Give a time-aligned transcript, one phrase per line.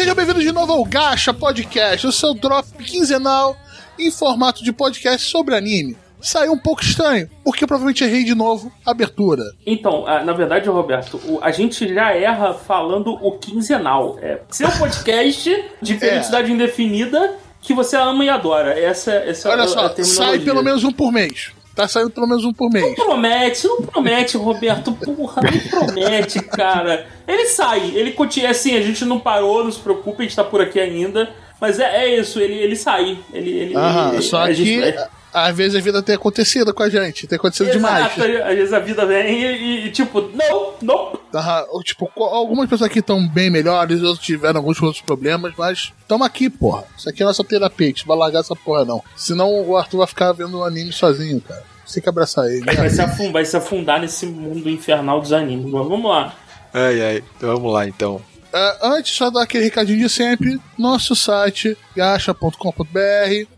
[0.00, 3.54] sejam bem-vindos de novo ao Gacha Podcast, o seu drop quinzenal
[3.98, 5.94] em formato de podcast sobre anime.
[6.22, 9.42] Saiu um pouco estranho, porque eu provavelmente errei de novo a abertura.
[9.66, 14.18] Então, ah, na verdade, Roberto, a gente já erra falando o quinzenal.
[14.22, 18.80] É seu podcast de periodicidade indefinida que você ama e adora.
[18.80, 20.24] Essa, essa é Olha a- a só, terminologia.
[20.24, 21.52] sai pelo menos um por mês.
[21.80, 22.84] Tá saindo pelo menos um por mês.
[22.98, 24.92] Não promete, não promete, Roberto.
[24.92, 27.06] Porra, não promete, cara.
[27.26, 28.50] Ele sai, ele continua.
[28.50, 31.30] Assim, a gente não parou, não se preocupe, a gente tá por aqui ainda.
[31.60, 33.18] Mas é, é isso, ele, ele sai.
[33.32, 36.72] Ele, ele, Aham, ele- só a que gente- é- às vezes a vida tem acontecido
[36.74, 38.06] com a gente, tem acontecido demais.
[38.16, 41.20] Exato, às vezes a vida vem e, e, tipo, não, não.
[41.70, 46.26] Ou, tipo, algumas pessoas aqui estão bem melhores, outros tiveram alguns outros problemas, mas estamos
[46.26, 46.84] aqui, porra.
[46.96, 49.02] Isso aqui é nossa terapia, a gente vai largar essa porra não.
[49.16, 51.62] Senão o Arthur vai ficar vendo um anime sozinho, cara.
[51.86, 52.64] Você tem que abraçar ele.
[52.64, 52.72] né?
[52.72, 55.64] Vai se, afundar, vai se afundar nesse mundo infernal dos animes.
[55.64, 56.34] Mas vamos lá.
[56.72, 57.24] Ai, ai.
[57.36, 58.20] Então vamos lá, então.
[58.52, 62.56] É, antes, só dar aquele recadinho de sempre: nosso site, gacha.com.br,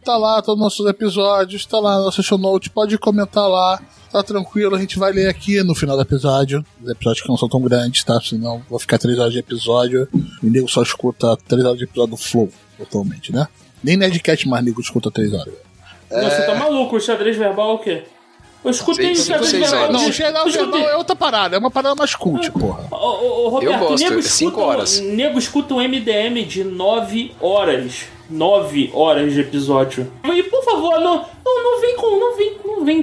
[0.05, 4.23] tá lá todos os nossos episódios, tá lá nosso show note, pode comentar lá, tá
[4.23, 6.65] tranquilo, a gente vai ler aqui no final do episódio.
[6.83, 8.21] Os episódios que não são tão grandes, tá?
[8.21, 10.09] Senão vou ficar 3 horas de episódio
[10.43, 13.49] e nego só escuta 3 horas de episódio do Flow, totalmente, né?
[13.83, 15.55] Nem Nerdcat mais nego escuta 3 horas.
[16.11, 16.97] Você tá maluco?
[16.97, 18.05] O xadrez verbal é o quê?
[18.65, 19.81] Eu escutei Seis- o verbal.
[19.81, 19.93] horas.
[19.93, 20.71] Não, de- o geral eu escutei.
[20.73, 22.87] verbal é outra parada, é uma parada mais cult, porra.
[22.93, 25.01] Ô, ô, ô, Roberto, Eu gosto, nego é cinco escuta, horas.
[25.01, 28.05] nego escuta um MDM de 9 horas.
[28.31, 30.11] 9 horas de episódio.
[30.25, 32.19] E por favor, não, não, não vem com.
[32.19, 33.03] Não vem, não vem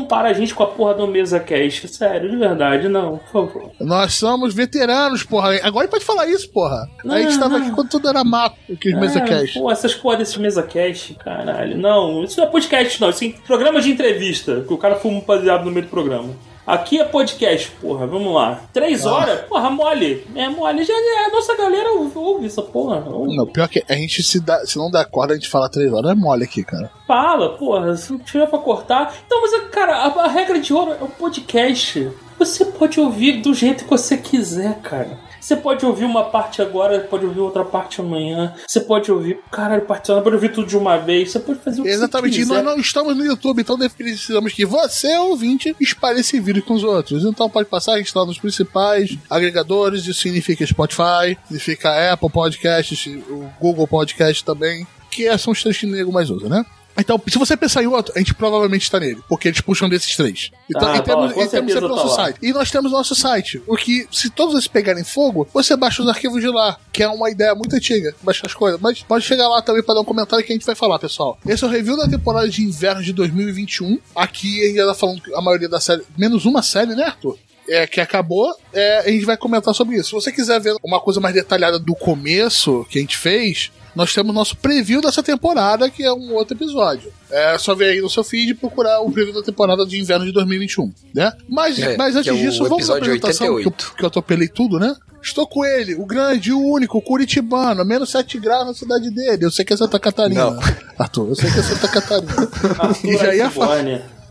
[0.00, 1.88] comparar a gente com a porra do Mesa Cast.
[1.88, 3.70] Sério, de verdade, não, por favor.
[3.80, 5.58] Nós somos veteranos, porra.
[5.62, 6.88] Agora pode falar isso, porra.
[7.04, 7.66] a gente Não, tava não.
[7.66, 9.58] aqui quando tudo era mato, que os mesa É, cast.
[9.58, 11.76] Pô, essas porra desses mesa cast, caralho.
[11.76, 13.10] Não, isso não é podcast, não.
[13.10, 16.30] Isso é programa de entrevista, que o cara fuma um baseado no meio do programa.
[16.66, 18.60] Aqui é podcast, porra, vamos lá.
[18.72, 19.12] Três Ah.
[19.14, 19.40] horas?
[19.42, 20.26] Porra, mole.
[20.34, 20.82] É mole.
[20.82, 23.04] Já, já- a nossa galera ouve, ouve essa porra.
[23.08, 23.36] Ouve.
[23.36, 25.92] Não, pior que a gente se dá, se não dá corda, a gente fala três
[25.92, 26.90] horas, é mole aqui, cara.
[27.06, 29.14] Fala, porra, se não tiver pra cortar.
[29.24, 32.10] Então, mas, cara, a, a regra de ouro é o podcast.
[32.38, 35.18] Você pode ouvir do jeito que você quiser, cara.
[35.46, 38.52] Você pode ouvir uma parte agora, pode ouvir outra parte amanhã.
[38.66, 41.30] Você pode ouvir, caralho, particionado, pode ouvir tudo de uma vez.
[41.30, 42.62] Você pode fazer o que Exatamente, você e quiser.
[42.64, 46.82] nós não estamos no YouTube, então precisamos que você, ouvinte, espalhe esse vídeo com os
[46.82, 47.24] outros.
[47.24, 53.06] Então pode passar, a gente está nos principais agregadores, isso significa Spotify, significa Apple Podcasts,
[53.06, 56.66] o Google Podcast também, que são os três que o nego mais usa, né?
[56.98, 60.16] Então, se você pensar em outro, a gente provavelmente está nele, porque eles puxam desses
[60.16, 60.50] três.
[60.70, 62.14] Então, Ah, em termos certeza é pelo tá nosso lá.
[62.14, 62.38] site.
[62.42, 66.08] E nós temos nosso site, o que, se todos eles pegarem fogo, você baixa os
[66.08, 68.80] arquivos de lá, que é uma ideia muito antiga, baixar as coisas.
[68.80, 71.38] Mas pode chegar lá também para dar um comentário que a gente vai falar, pessoal.
[71.46, 73.98] Esse é o review da temporada de inverno de 2021.
[74.14, 77.38] Aqui a gente tá falando que a maioria da série, menos uma série, né, Arthur?
[77.68, 80.10] É, que acabou, é, a gente vai comentar sobre isso.
[80.10, 84.12] Se você quiser ver uma coisa mais detalhada do começo que a gente fez, nós
[84.12, 87.10] temos nosso preview dessa temporada, que é um outro episódio.
[87.30, 90.26] É só ver aí no seu feed e procurar o preview da temporada de inverno
[90.26, 91.32] de 2021, né?
[91.48, 93.94] Mas, É, mas antes é disso, vamos à apresentação, que eu, 88.
[93.96, 94.94] que eu atropelei tudo, né?
[95.22, 99.46] Estou com ele, o grande, o único, o curitibano, menos 7 graus na cidade dele.
[99.46, 100.50] Eu sei que é Santa Catarina.
[100.50, 100.60] Não.
[100.98, 102.32] Arthur, eu sei que é Santa Catarina.
[102.78, 103.82] Arthur E já ia falar.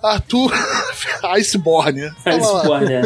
[0.01, 0.53] Arthur
[1.37, 2.11] Iceborne.
[2.23, 3.01] Iceborne, é.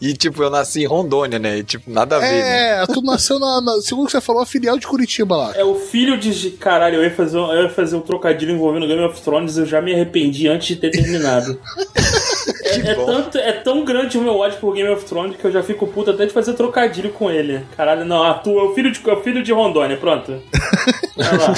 [0.00, 1.58] E tipo, eu nasci em Rondônia, né?
[1.58, 2.82] E, tipo, nada a ver, né?
[2.82, 5.52] É, tu nasceu na, na- Segundo o que você falou, a filial de Curitiba lá.
[5.56, 6.50] É o filho de.
[6.52, 9.66] Caralho, eu ia, fazer, um- eu ia fazer um trocadilho envolvendo Game of Thrones, eu
[9.66, 11.58] já me arrependi antes de ter terminado.
[12.64, 15.50] é, é tanto, é tão grande o meu ódio por Game of Thrones que eu
[15.52, 17.64] já fico puto até de fazer trocadilho com ele.
[17.76, 20.40] Caralho, não, Arthur é o filho de, é o filho de Rondônia, pronto.
[21.16, 21.54] Vai lá.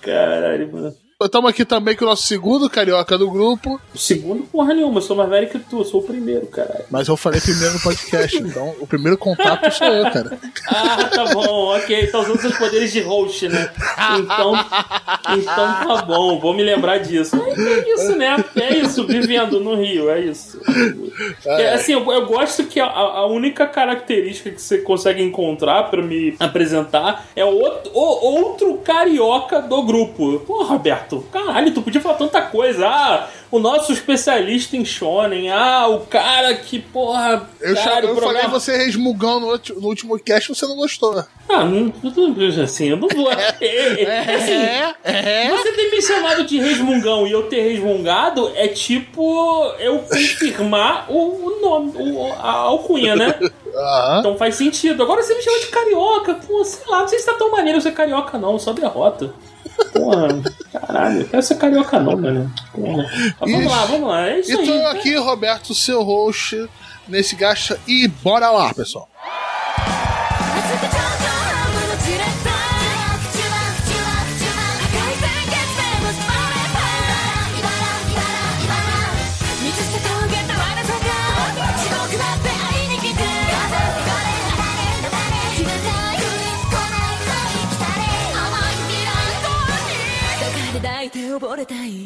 [0.00, 0.94] Caralho, mano.
[1.22, 3.78] Estamos aqui também com o nosso segundo carioca do grupo.
[3.94, 6.84] O segundo, porra nenhuma, eu sou mais velho que tu, eu sou o primeiro, caralho.
[6.90, 10.38] Mas eu falei primeiro no podcast, então o primeiro contato sou eu, cara.
[10.66, 12.06] Ah, tá bom, ok.
[12.06, 13.70] Tá usando seus poderes de host, né?
[14.18, 14.54] Então,
[15.36, 17.36] então tá bom, vou me lembrar disso.
[17.36, 18.42] É isso, né?
[18.56, 20.58] É isso, vivendo no Rio, é isso.
[21.44, 26.00] É, assim, eu, eu gosto que a, a única característica que você consegue encontrar pra
[26.00, 30.40] me apresentar é o outro, o- outro carioca do grupo.
[30.46, 32.86] Pô, Roberto, caralho, tu podia falar tanta coisa.
[32.88, 35.50] Ah, o nosso especialista em shonen.
[35.50, 37.48] Ah, o cara que, porra...
[37.60, 39.48] Eu, cara, eu falei programa- você resmungão no,
[39.80, 41.24] no último cast você não gostou.
[41.48, 41.92] Ah, não,
[42.62, 43.28] assim, eu não vou.
[43.60, 44.52] É, é, assim,
[45.04, 45.50] é.
[45.50, 51.18] Você ter me chamado de resmungão e eu ter resmungado é tipo eu confirmar o,
[51.46, 53.34] o nome, o- a alcunha, né?
[53.74, 54.18] Aham.
[54.20, 55.02] Então faz sentido.
[55.02, 57.80] Agora você me chama de carioca, pô, sei lá, não sei se tá tão maneiro
[57.80, 59.32] ser carioca, não, só derrota.
[59.92, 60.28] Porra,
[60.72, 62.52] caralho, quero ser carioca não, mano.
[62.72, 63.06] Porra.
[63.40, 64.86] Vamos lá, vamos lá, é isso E tô aí.
[64.86, 66.68] aqui, Roberto, seu host,
[67.08, 67.78] nesse gacha.
[67.86, 69.08] E bora lá, pessoal.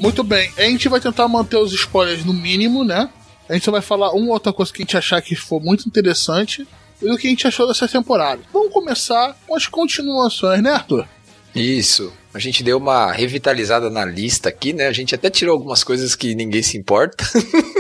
[0.01, 3.11] Muito bem, a gente vai tentar manter os spoilers no mínimo, né?
[3.49, 5.87] A gente só vai falar uma outra coisa que a gente achar que for muito
[5.87, 6.67] interessante
[7.03, 8.43] e do que a gente achou dessa temporada.
[8.53, 11.07] Vamos começar com as continuações, né, Arthur?
[11.55, 12.13] Isso.
[12.33, 14.87] A gente deu uma revitalizada na lista aqui, né?
[14.87, 17.25] A gente até tirou algumas coisas que ninguém se importa.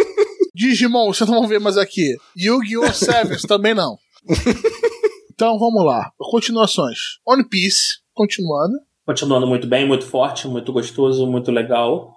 [0.54, 2.14] Digimon, vocês não vão ver mais aqui.
[2.36, 2.92] Yu-Gi-Oh!
[2.94, 3.96] Sevens também não.
[5.32, 6.10] Então vamos lá.
[6.18, 6.98] Continuações.
[7.26, 8.74] One Piece, continuando.
[9.06, 12.14] Continuando muito bem, muito forte, muito gostoso, muito legal.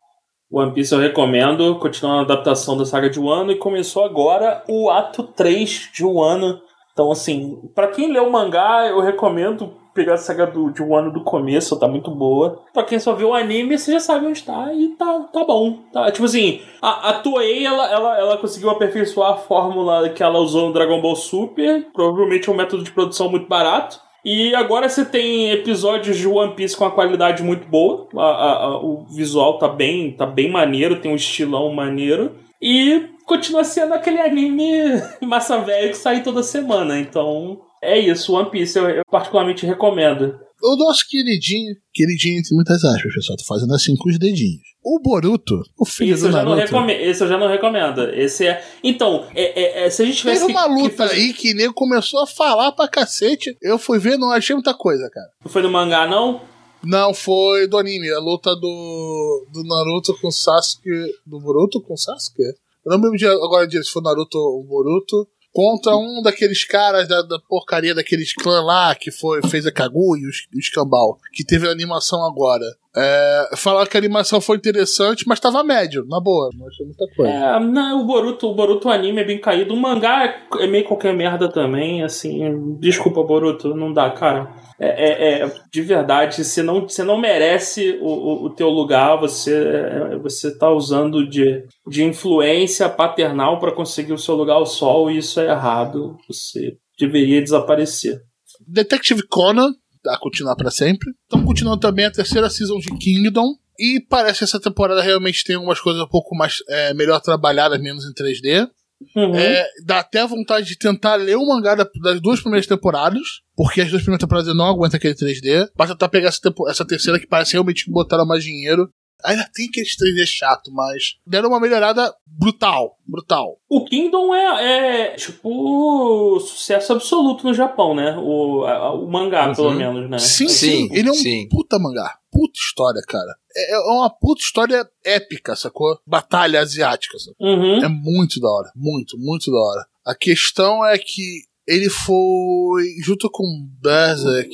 [0.50, 4.89] One Piece eu recomendo, continuando a adaptação da saga de Wano e começou agora o
[4.89, 6.62] ato 3 de Wano.
[6.94, 11.12] Então, assim, para quem lê o mangá, eu recomendo pegar a saga do, de Wano
[11.12, 12.63] do começo, tá muito boa.
[12.72, 15.80] Pra quem só viu o anime, você já sabe onde tá e tá, tá bom.
[15.92, 20.39] Tá, tipo assim, a, a Toei, ela, ela, ela conseguiu aperfeiçoar a fórmula que ela
[20.39, 24.00] usou no Dragon Ball Super, provavelmente é um método de produção muito barato.
[24.25, 28.08] E agora você tem episódios de One Piece com a qualidade muito boa.
[28.16, 32.36] A, a, a, o visual tá bem, tá bem maneiro, tem um estilão maneiro.
[32.62, 34.69] E continua sendo aquele anime
[35.22, 37.00] massa velho que sai toda semana.
[37.00, 38.36] Então, é isso.
[38.36, 40.40] One Piece eu, eu particularmente recomendo.
[40.62, 44.62] O nosso queridinho, queridinho entre muitas aspas, pessoal, tô fazendo assim com os dedinhos.
[44.83, 46.56] O Boruto, o filho do eu, Naruto.
[46.56, 48.09] recomendo, esse eu já não recomendo.
[48.13, 48.63] Esse é.
[48.83, 50.42] Então, é, é- é, se a gente tivesse.
[50.48, 53.56] Teve uma que- que luta fazer- aí que nego começou a falar pra cacete.
[53.62, 55.27] Eu fui ver, não achei muita coisa, cara.
[55.44, 56.42] Não foi no mangá, não?
[56.83, 60.89] Não, foi do anime, a luta do, do Naruto com Sasuke.
[61.25, 62.42] Do Boruto com Sasuke?
[62.86, 65.27] Eu não me lembro agora disso, se foi Naruto ou Boruto.
[65.57, 70.21] Contra um daqueles caras da, da porcaria daqueles clã lá que foi, fez a Kaguya
[70.21, 72.63] e os, e os Cambal, que teve a animação agora.
[73.00, 77.06] É, falaram que a animação foi interessante, mas tava médio, na boa, não achei muita
[77.16, 77.32] coisa.
[77.32, 79.76] É, não, o Boruto, o Boruto anime é bem caído.
[79.76, 82.76] O mangá é- é meio qualquer merda também, assim.
[82.80, 84.50] Desculpa, Boruto, não dá, cara.
[84.80, 89.20] É, é- é- de verdade, você não, você não merece o, o, o teu lugar,
[89.20, 94.66] você, é, você tá usando de, de influência paternal para conseguir o seu lugar ao
[94.66, 96.18] sol, e isso é errado.
[96.28, 98.20] Você deveria desaparecer.
[98.68, 99.72] Detective Conan,
[100.09, 101.12] a continuar pra sempre.
[101.24, 103.54] Estão continuando também a terceira season de Kingdom.
[103.80, 107.80] E parece que essa temporada realmente tem algumas coisas um pouco mais é, melhor trabalhadas,
[107.80, 108.68] menos em 3D.
[109.15, 109.36] Uhum.
[109.36, 113.21] É, dá até vontade de tentar ler o mangá da- das duas primeiras temporadas,
[113.56, 115.69] porque as duas primeiras temporadas eu não aguento aquele 3D.
[115.75, 118.89] Basta tentar pegar essa, essa terceira que parece realmente que botaram mais dinheiro.
[119.24, 122.98] Ainda tem aqueles 3D chato, mas deram uma melhorada brutal.
[123.06, 123.58] Brutal.
[123.69, 128.16] O Kingdom é, é, tipo sucesso absoluto no Japão, né?
[128.18, 129.56] O, a- o mangá, Uhum.
[129.56, 130.19] pelo menos, né?
[130.19, 131.48] Sim, sim, Sim, Ele é um sim.
[131.50, 132.18] puta mangá.
[132.31, 133.36] Puta história, cara.
[133.56, 135.98] É, é uma puta história épica, sacou?
[136.06, 137.36] Batalha asiática, sacou?
[137.48, 137.84] Uhum.
[137.84, 138.72] É muito da hora.
[138.75, 139.86] Muito, muito da hora.
[140.06, 143.44] A questão é que ele foi, junto com
[143.81, 144.52] Berserk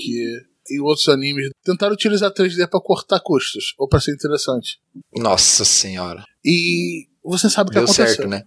[0.69, 4.79] e outros animes, tentaram utilizar 3D pra cortar custos, ou pra ser interessante.
[5.15, 6.23] Nossa senhora.
[6.43, 8.07] E você sabe o que Deu aconteceu.
[8.07, 8.43] certo, né?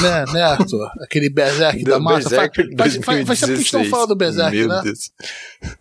[0.00, 0.90] Né, né, Arthur?
[1.02, 2.30] Aquele Berserk Deu da massa.
[2.30, 3.90] Berserk faz, faz, faz, tempo que a gente não 2016.
[3.90, 4.80] fala do Berserk, Meu né?
[4.82, 4.98] Deus.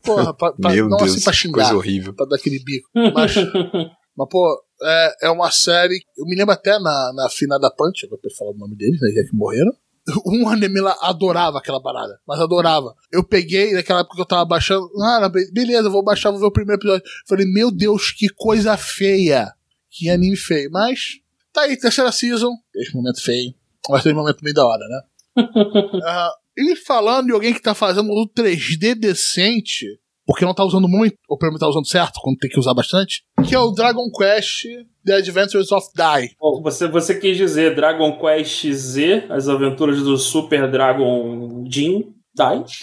[0.03, 1.53] Porra, pra, pra, Meu não Deus, assim pra xingar.
[1.53, 2.13] coisa horrível.
[2.13, 2.89] pra dar aquele bico.
[2.93, 6.01] Mas, mas pô, é, é uma série.
[6.17, 9.09] Eu me lembro até na, na finada Punch, agora pra falar o nome deles, né?
[9.15, 9.71] Já que morreram.
[10.25, 12.95] Um anime lá adorava aquela parada, mas adorava.
[13.11, 14.89] Eu peguei naquela época que eu tava baixando.
[15.01, 17.03] Ah, be- beleza, vou baixar, vou ver o primeiro episódio.
[17.27, 19.53] Falei, meu Deus, que coisa feia.
[19.89, 20.69] Que anime feio.
[20.71, 21.19] Mas,
[21.51, 22.51] tá aí, terceira season.
[22.75, 23.53] Esse momento feio.
[23.89, 25.01] Mas tem um momento bem da hora, né?
[26.05, 30.89] Ah, e falando de alguém que tá fazendo o 3D decente, porque não tá usando
[30.89, 33.71] muito, ou pelo menos tá usando certo, quando tem que usar bastante, que é o
[33.71, 34.65] Dragon Quest
[35.05, 36.35] The Adventures of Die.
[36.37, 42.63] Bom, Você, você quis dizer Dragon Quest Z, as aventuras do Super Dragon Jin Dai?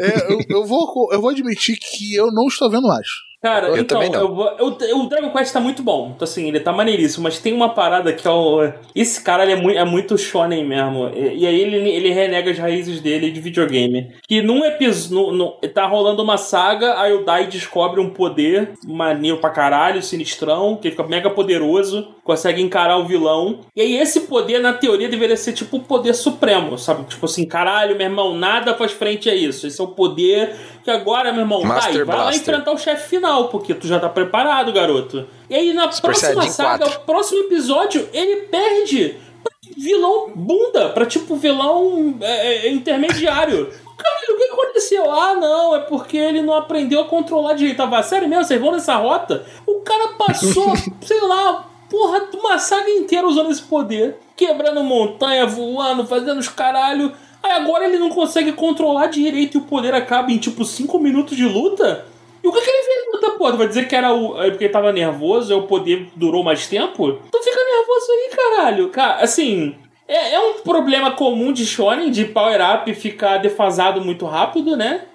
[0.00, 3.06] É, eu, eu vou, eu vou admitir que eu não estou vendo mais.
[3.44, 6.12] Cara, Eu então, eu eu- o Dragon Quest tá muito bom.
[6.16, 8.72] Então, assim, ele tá maneiríssimo, mas tem uma parada que é o.
[8.94, 11.10] Esse cara ele é, muito, é muito shonen mesmo.
[11.14, 14.12] E, e aí ele, ele renega as raízes dele de videogame.
[14.26, 15.52] Que num episódio.
[15.74, 20.88] Tá rolando uma saga, aí o Dai descobre um poder maneiro pra caralho, sinistrão, que
[20.88, 23.60] ele fica mega poderoso, consegue encarar o vilão.
[23.76, 27.04] E aí esse poder, na teoria, deveria ser tipo o poder supremo, sabe?
[27.04, 29.66] Tipo assim, caralho, meu irmão, nada faz frente a isso.
[29.66, 33.10] Esse é o poder que agora, meu irmão, Master Dai, vai lá enfrentar o chefe
[33.10, 35.26] final, porque tu já tá preparado, garoto.
[35.50, 37.02] E aí na Super próxima saga, 4.
[37.02, 43.70] o próximo episódio, ele perde pra vilão bunda, pra tipo vilão é, é, intermediário.
[43.96, 45.10] Caralho, o que aconteceu?
[45.10, 47.76] Ah, não, é porque ele não aprendeu a controlar direito.
[47.76, 48.44] Tava sério mesmo?
[48.44, 49.46] Vocês vão nessa rota?
[49.66, 54.16] O cara passou, sei lá, porra, uma saga inteira usando esse poder.
[54.36, 57.12] Quebrando montanha, voando, fazendo os caralho.
[57.42, 61.36] Aí agora ele não consegue controlar direito e o poder acaba em tipo 5 minutos
[61.36, 62.06] de luta?
[62.42, 63.52] E o que, que ele fez luta, pô?
[63.52, 64.40] Vai dizer que era o.
[64.42, 67.12] É porque ele tava nervoso e o poder durou mais tempo?
[67.30, 68.88] Tu fica nervoso aí, caralho.
[68.90, 69.74] Cara, assim.
[70.06, 75.06] É, é um problema comum de Shonen, de power-up ficar defasado muito rápido, né?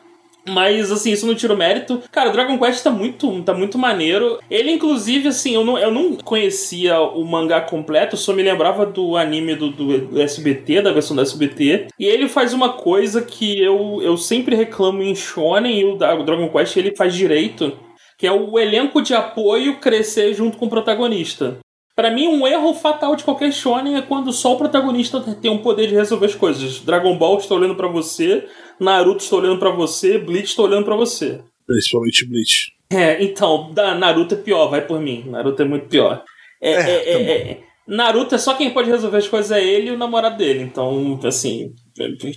[0.50, 2.02] Mas, assim, isso não tira o mérito.
[2.12, 4.40] Cara, Dragon Quest tá muito, tá muito maneiro.
[4.50, 9.16] Ele, inclusive, assim, eu não, eu não conhecia o mangá completo, só me lembrava do
[9.16, 11.88] anime do, do, SBT, da versão do SBT.
[11.98, 16.50] E ele faz uma coisa que eu, eu sempre reclamo em Shonen e o Dragon
[16.50, 17.78] Quest ele faz direito,
[18.18, 21.58] que é o elenco de apoio crescer junto com o protagonista.
[22.00, 25.60] Para mim, um erro fatal de qualquer shonen é quando só o protagonista tem o
[25.60, 26.80] poder de resolver as coisas.
[26.80, 28.48] Dragon Ball está olhando para você,
[28.80, 31.42] Naruto está olhando para você, Bleach está olhando para você.
[31.68, 32.72] Principalmente Bleach.
[32.90, 35.26] É, então, da Naruto é pior, vai por mim.
[35.28, 36.24] Naruto é muito pior.
[36.62, 39.90] É, é, é, é, é Naruto é só quem pode resolver as coisas é ele
[39.90, 40.62] e o namorado dele.
[40.62, 41.74] Então, assim,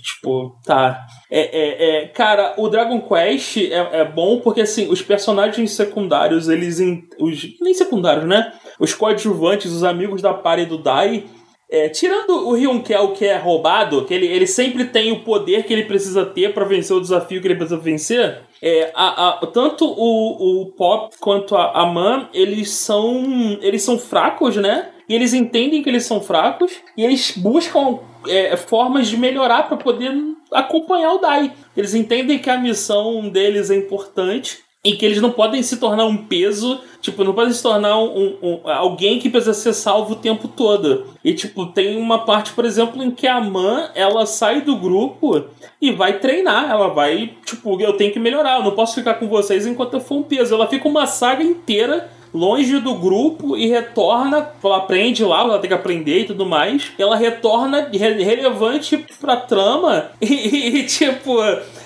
[0.01, 1.05] tipo, tá.
[1.29, 6.49] É, é, é, cara, o Dragon Quest é, é bom porque, assim, os personagens secundários,
[6.49, 6.79] eles.
[7.19, 8.53] Os, nem secundários, né?
[8.79, 11.25] Os coadjuvantes, os amigos da party do Dai.
[11.69, 15.73] É, tirando o Ryunkel, que é roubado, que ele, ele sempre tem o poder que
[15.73, 18.41] ele precisa ter para vencer o desafio que ele precisa vencer.
[18.61, 23.97] É, a, a, tanto o, o Pop quanto a, a Man, eles são, eles são
[23.97, 24.89] fracos, né?
[25.09, 29.77] E eles entendem que eles são fracos e eles buscam é, formas de melhorar para
[29.77, 30.11] poder
[30.51, 31.51] acompanhar o Dai.
[31.75, 36.05] Eles entendem que a missão deles é importante e que eles não podem se tornar
[36.05, 40.17] um peso, tipo, não podem se tornar um, um, alguém que precisa ser salvo o
[40.17, 41.05] tempo todo.
[41.23, 45.45] E, tipo, tem uma parte, por exemplo, em que a Man, ela sai do grupo
[45.81, 46.69] e vai treinar.
[46.69, 50.01] Ela vai, tipo, eu tenho que melhorar, eu não posso ficar com vocês enquanto eu
[50.01, 50.53] for um peso.
[50.53, 55.69] Ela fica uma saga inteira longe do grupo e retorna, ela aprende lá, ela tem
[55.69, 56.91] que aprender e tudo mais.
[56.97, 61.41] Ela retorna relevante pra trama e, e tipo.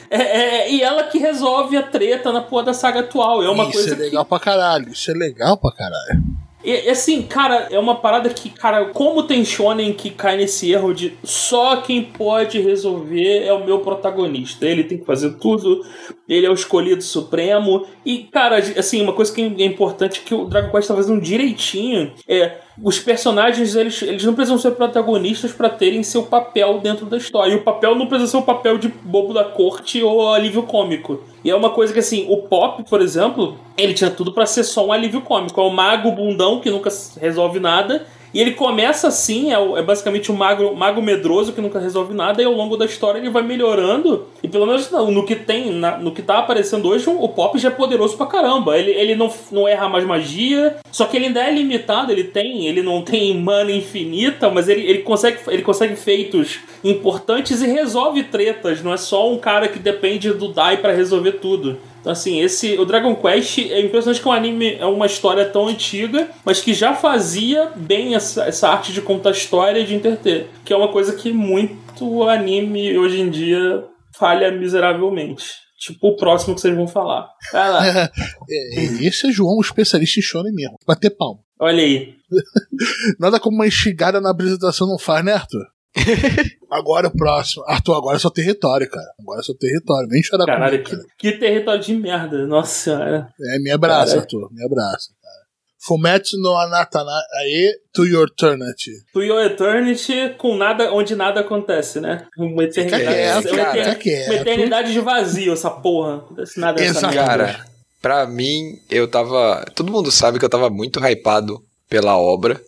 [0.10, 3.44] É, é, e ela que resolve a treta na porra da saga atual.
[3.44, 3.94] É uma isso coisa.
[3.94, 4.30] Isso é legal que...
[4.30, 4.90] pra caralho.
[4.90, 6.24] Isso é legal pra caralho.
[6.68, 10.94] E assim, cara, é uma parada que, cara, como tem shonen que cai nesse erro
[10.94, 14.66] de só quem pode resolver é o meu protagonista.
[14.66, 15.82] Ele tem que fazer tudo,
[16.28, 17.88] ele é o escolhido supremo.
[18.06, 22.12] E, cara, assim, uma coisa que é importante que o Dragon Quest tá fazendo direitinho
[22.28, 27.18] é os personagens eles, eles não precisam ser protagonistas para terem seu papel dentro da
[27.18, 27.54] história.
[27.54, 31.24] E o papel não precisa ser o papel de bobo da corte ou alívio cômico.
[31.44, 34.64] E é uma coisa que assim, o Pop, por exemplo, ele tinha tudo para ser
[34.64, 35.60] só um alívio cômico.
[35.60, 40.32] É o mago bundão que nunca resolve nada e ele começa assim, é, é basicamente
[40.32, 43.42] um mago, mago medroso que nunca resolve nada, e ao longo da história ele vai
[43.42, 44.26] melhorando.
[44.44, 47.70] E pelo menos no, que tem, na, no que tá aparecendo hoje, o Pop já
[47.70, 48.78] é poderoso pra caramba.
[48.78, 52.68] Ele, ele não, não erra mais magia, só que ele ainda é limitado, ele tem,
[52.68, 58.24] ele não tem mana infinita, mas ele, ele, consegue, ele consegue feitos importantes e resolve
[58.24, 58.84] tretas.
[58.84, 61.78] Não é só um cara que depende do Dai para resolver tudo.
[62.00, 65.68] Então, assim, esse, o Dragon Quest é impressionante que o anime é uma história tão
[65.68, 70.48] antiga, mas que já fazia bem essa, essa arte de contar história e de entreter.
[70.64, 73.84] Que é uma coisa que muito anime hoje em dia
[74.18, 75.46] falha miseravelmente.
[75.80, 77.28] Tipo o próximo que vocês vão falar.
[77.52, 78.10] Vai lá.
[78.50, 80.78] É, esse é João, especialista em shonen mesmo.
[80.88, 81.42] Bater palma.
[81.60, 82.14] Olha aí.
[83.20, 85.66] Nada como uma enxigada na apresentação não faz, né, Arthur?
[86.70, 87.64] agora o próximo.
[87.68, 89.08] Arthur, agora é seu território, cara.
[89.20, 90.08] Agora é seu território.
[90.10, 92.46] Vem chorar Caralho, comigo, que, que, território de merda.
[92.46, 93.30] Nossa senhora.
[93.40, 94.22] É, me abraça, cara.
[94.22, 94.50] Arthur.
[94.52, 95.48] Me abraça, cara.
[95.80, 97.12] Fumetsu no Anatana
[97.42, 98.92] Ae to Your Eternity.
[99.14, 102.28] To Your Eternity com nada, onde nada acontece, né?
[102.38, 103.48] Uma eternidade.
[103.48, 106.10] Uma, cara, eternidade, uma eternidade de vazio, essa porra.
[106.10, 107.14] Não acontece nada Exato.
[107.14, 107.66] Cara,
[108.02, 109.66] pra mim, eu tava.
[109.74, 112.60] Todo mundo sabe que eu tava muito hypado pela obra.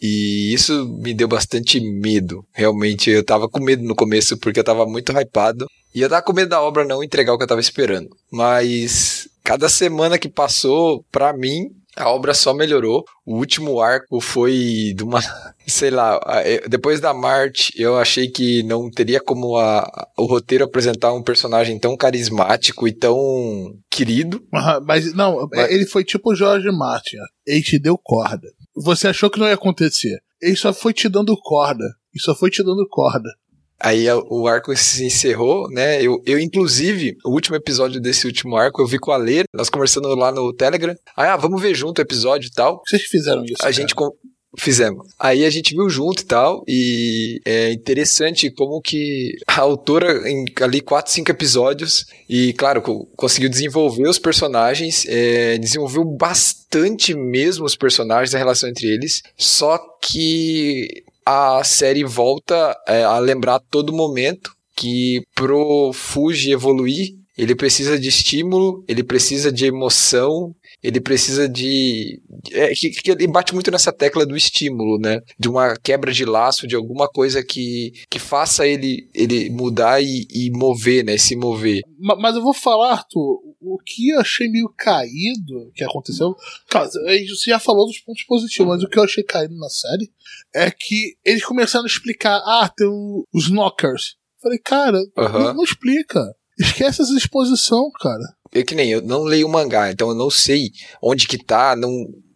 [0.00, 2.44] E isso me deu bastante medo.
[2.52, 5.66] Realmente, eu tava com medo no começo porque eu tava muito hypado.
[5.94, 8.10] E eu tava com medo da obra não entregar o que eu tava esperando.
[8.30, 13.04] Mas cada semana que passou, pra mim, a obra só melhorou.
[13.24, 15.20] O último arco foi de uma.
[15.66, 16.20] Sei lá,
[16.68, 21.76] depois da Marte, eu achei que não teria como a, o roteiro apresentar um personagem
[21.78, 24.40] tão carismático e tão querido.
[24.84, 25.70] mas não, mas...
[25.70, 27.16] ele foi tipo o George Martin.
[27.46, 28.46] Ele te deu corda.
[28.76, 30.20] Você achou que não ia acontecer.
[30.40, 31.84] Ele só foi te dando corda.
[32.14, 33.28] E só foi te dando corda.
[33.78, 36.02] Aí o arco se encerrou, né?
[36.02, 39.68] Eu, eu, inclusive, o último episódio desse último arco, eu vi com a Lê, nós
[39.68, 40.94] conversando lá no Telegram.
[41.14, 42.80] Ah, vamos ver junto o episódio e tal.
[42.86, 43.56] Vocês fizeram isso?
[43.60, 43.72] A cara?
[43.72, 43.94] gente
[44.56, 45.06] Fizemos.
[45.18, 50.46] Aí a gente viu junto e tal, e é interessante como que a autora, em
[50.60, 52.80] ali quatro, cinco episódios, e claro,
[53.16, 59.78] conseguiu desenvolver os personagens, é, desenvolveu bastante mesmo os personagens, a relação entre eles, só
[60.00, 67.98] que a série volta é, a lembrar todo momento que pro Fuji evoluir, ele precisa
[67.98, 70.54] de estímulo, ele precisa de emoção,
[70.86, 72.22] ele precisa de.
[72.52, 75.20] É, que, que ele bate muito nessa tecla do estímulo, né?
[75.36, 80.28] De uma quebra de laço, de alguma coisa que, que faça ele, ele mudar e,
[80.30, 81.18] e mover, né?
[81.18, 81.80] Se mover.
[81.98, 86.36] Mas eu vou falar, Arthur, o que eu achei meio caído que aconteceu.
[86.70, 90.08] Cara, você já falou dos pontos positivos, mas o que eu achei caído na série
[90.54, 92.86] é que eles começaram a explicar: ah, tem
[93.34, 94.14] os knockers.
[94.40, 95.32] Falei, cara, uhum.
[95.32, 96.22] não, não explica.
[96.56, 98.35] Esquece essa exposição, cara.
[98.52, 100.70] Eu que nem, eu não leio o mangá, então eu não sei
[101.02, 101.90] onde que tá, não...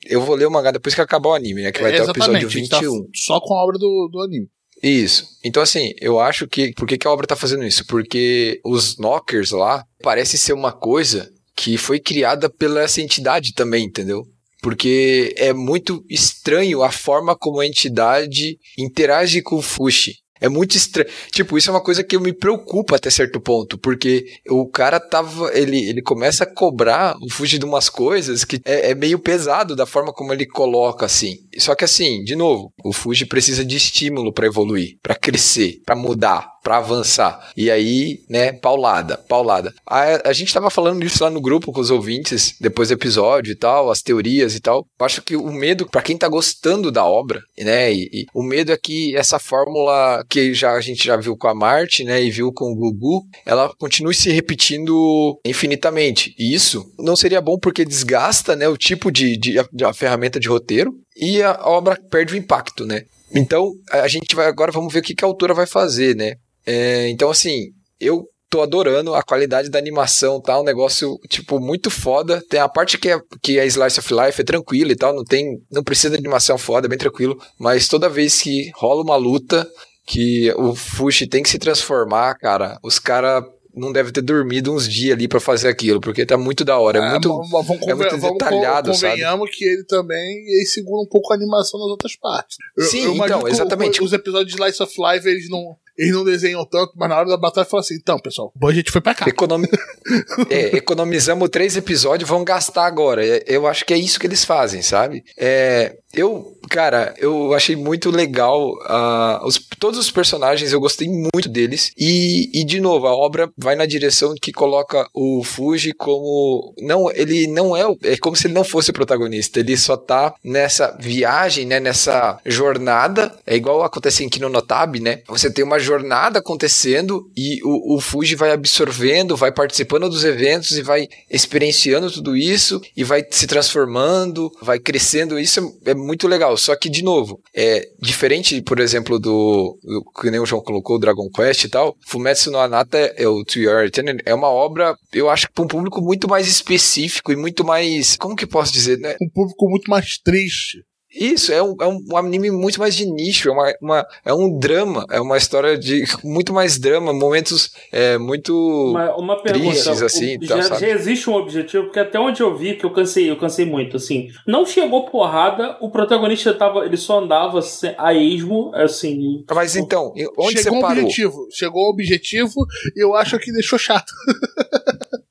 [0.06, 1.72] Eu vou ler o mangá depois que acabar o anime, né?
[1.72, 3.02] Que vai é, ter o episódio 21.
[3.02, 4.48] Tá só com a obra do, do anime.
[4.82, 5.26] Isso.
[5.44, 6.72] Então, assim, eu acho que.
[6.72, 7.86] Por que, que a obra tá fazendo isso?
[7.86, 13.84] Porque os knockers lá parece ser uma coisa que foi criada pela essa entidade também,
[13.84, 14.26] entendeu?
[14.62, 20.16] Porque é muito estranho a forma como a entidade interage com o Fushi.
[20.40, 21.08] É muito estranho.
[21.30, 25.50] Tipo, isso é uma coisa que me preocupa até certo ponto, porque o cara tava.
[25.52, 29.84] Ele, ele começa a cobrar Fuji de umas coisas que é, é, meio pesado da
[29.84, 31.38] forma como ele coloca, assim.
[31.58, 35.96] Só que, assim, de novo, o Fuji precisa de estímulo para evoluir, para crescer, para
[35.96, 37.50] mudar para avançar.
[37.56, 39.74] E aí, né, paulada, paulada.
[39.86, 43.52] A, a gente tava falando disso lá no grupo com os ouvintes, depois do episódio
[43.52, 44.86] e tal, as teorias e tal.
[44.98, 48.42] Eu acho que o medo, para quem tá gostando da obra, né, e, e, o
[48.42, 52.22] medo é que essa fórmula que já a gente já viu com a Marte, né,
[52.22, 56.34] e viu com o Gugu, ela continue se repetindo infinitamente.
[56.38, 60.38] E isso não seria bom porque desgasta, né, o tipo de, de, de a ferramenta
[60.38, 63.02] de roteiro e a obra perde o impacto, né?
[63.34, 66.34] Então, a gente vai agora, vamos ver o que, que a autora vai fazer, né?
[66.66, 67.68] É, então, assim,
[68.00, 70.58] eu tô adorando a qualidade da animação, tá?
[70.58, 72.42] Um negócio, tipo, muito foda.
[72.50, 75.22] Tem a parte que é, que é Slice of Life, é tranquilo e tal, não
[75.22, 77.40] tem, não precisa de animação foda, é bem tranquilo.
[77.58, 79.68] Mas toda vez que rola uma luta,
[80.06, 84.88] que o Fushi tem que se transformar, cara, os caras não deve ter dormido uns
[84.88, 87.94] dias ali para fazer aquilo, porque tá muito da hora, é, é muito, vamos, é
[87.94, 89.58] muito detalhado, vamos, convenhamos sabe?
[89.58, 92.56] que ele também ele segura um pouco a animação nas outras partes.
[92.78, 94.02] Sim, eu então, exatamente.
[94.02, 97.28] Os episódios de Slice of Life, eles não, eles não desenham tanto, mas na hora
[97.28, 99.28] da batalha fala assim: então, pessoal, o budget foi pra cá.
[99.28, 99.68] Economi...
[100.48, 103.24] é, economizamos três episódios, vão gastar agora.
[103.24, 105.24] É, eu acho que é isso que eles fazem, sabe?
[105.36, 108.72] É, eu, cara, eu achei muito legal.
[108.72, 111.92] Uh, os, todos os personagens, eu gostei muito deles.
[111.96, 116.74] E, e, de novo, a obra vai na direção que coloca o Fuji como.
[116.78, 117.84] Não, ele não é.
[118.02, 119.60] É como se ele não fosse o protagonista.
[119.60, 121.78] Ele só tá nessa viagem, né?
[121.78, 123.32] Nessa jornada.
[123.46, 125.20] É igual acontece aqui no Notab, né?
[125.28, 130.76] Você tem uma jornada acontecendo e o, o Fuji vai absorvendo, vai participando dos eventos
[130.76, 135.38] e vai experienciando tudo isso e vai se transformando, vai crescendo.
[135.38, 136.56] Isso é, muito legal.
[136.56, 140.98] Só que, de novo, é diferente, por exemplo, do, do que nem o João colocou,
[140.98, 141.96] Dragon Quest e tal.
[142.06, 143.90] Fumetsu no Anata é o To Your
[144.24, 148.16] é uma obra, eu acho que para um público muito mais específico e muito mais,
[148.16, 149.16] como que posso dizer, né?
[149.20, 150.84] Um público muito mais triste.
[151.12, 154.58] Isso, é um, é um anime muito mais de nicho, é, uma, uma, é um
[154.58, 158.52] drama, é uma história de muito mais drama, momentos é, muito
[158.90, 160.38] uma, uma pergunta, tristes, assim.
[160.38, 163.36] O, já, já, existe um objetivo, porque até onde eu vi, que eu cansei, eu
[163.36, 167.58] cansei muito, assim, não chegou porrada, o protagonista tava, ele só andava
[167.98, 169.44] a esmo, assim...
[169.52, 171.02] Mas então, onde chegou você parou?
[171.02, 174.12] Objetivo, chegou o objetivo e eu acho que deixou chato.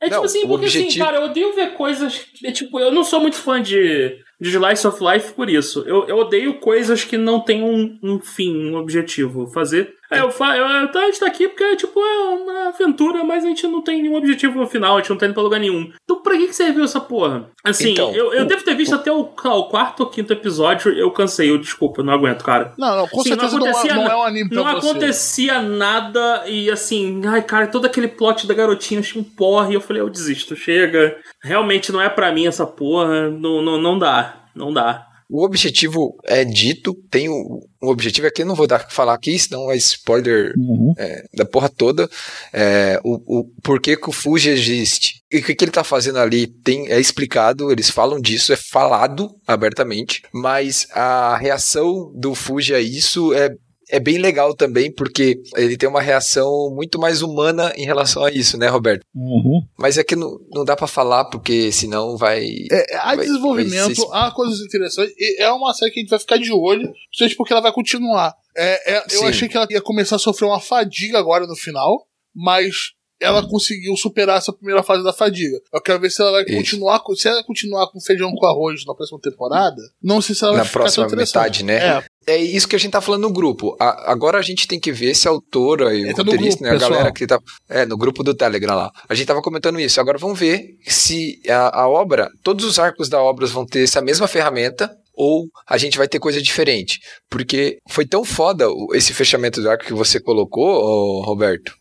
[0.01, 0.87] É tipo não, assim, porque assim, objetivo...
[0.87, 2.21] assim, cara, eu odeio ver coisas.
[2.43, 5.83] É, tipo, eu não sou muito fã de de Slice of Life por isso.
[5.85, 9.47] Eu, eu odeio coisas que não têm um, um fim, um objetivo.
[9.47, 9.98] Fazer.
[10.11, 13.47] É, eu falo, eu, a gente tá aqui porque, tipo, é uma aventura, mas a
[13.47, 15.91] gente não tem nenhum objetivo no final, a gente não tá indo pra lugar nenhum.
[16.03, 17.49] Então, pra que, que serviu essa porra?
[17.63, 20.33] Assim, então, eu, eu o, devo ter visto o, até o, o, quarto ou quinto
[20.33, 22.73] episódio, eu cansei, eu desculpa, não aguento, cara.
[22.77, 24.89] Não, não, com assim, certeza não, acontecia, não, não, é um anime pra Não você.
[24.89, 29.75] acontecia nada e, assim, ai, cara, todo aquele plot da garotinha tinha um porra e
[29.75, 31.17] eu falei, eu desisto, chega.
[31.43, 35.07] Realmente não é pra mim essa porra, não, não, não dá não dá.
[35.29, 39.77] O objetivo é dito, tem um, objetivo aqui, não vou dar falar aqui, senão é
[39.77, 40.93] spoiler uhum.
[40.97, 42.09] é, da porra toda.
[42.51, 45.21] É, o, o porquê que o Fuji existe.
[45.31, 48.55] E o que, que ele está fazendo ali tem, é explicado, eles falam disso, é
[48.55, 53.55] falado abertamente, mas a reação do Fuji a isso é
[53.89, 58.31] é bem legal também, porque ele tem uma reação muito mais humana em relação a
[58.31, 59.03] isso, né, Roberto?
[59.13, 59.61] Uhum.
[59.77, 62.45] Mas é que não, não dá para falar, porque senão vai.
[62.71, 64.07] É, há vai, desenvolvimento, vai ser...
[64.11, 65.13] há coisas interessantes.
[65.37, 68.33] é uma série que a gente vai ficar de olho, principalmente porque ela vai continuar.
[68.55, 72.07] É, é, eu achei que ela ia começar a sofrer uma fadiga agora no final,
[72.35, 75.59] mas ela conseguiu superar essa primeira fase da fadiga.
[75.73, 76.55] Eu quero ver se ela vai Isso.
[76.55, 79.81] continuar se ela continuar com feijão com arroz na próxima temporada.
[80.01, 81.97] Não sei se ela na vai próxima metade, né?
[81.97, 83.75] É, é isso que a gente tá falando no grupo.
[83.79, 86.63] A, agora a gente tem que ver se a autora e o Entra roteirista, grupo,
[86.63, 86.91] né, a pessoal.
[86.91, 87.39] galera que tá.
[87.69, 88.91] É, no grupo do Telegram lá.
[89.07, 89.99] A gente tava comentando isso.
[89.99, 94.01] Agora vamos ver se a, a obra, todos os arcos da obra vão ter essa
[94.01, 94.89] mesma ferramenta.
[95.13, 96.99] Ou a gente vai ter coisa diferente.
[97.29, 101.73] Porque foi tão foda esse fechamento do arco que você colocou, Roberto,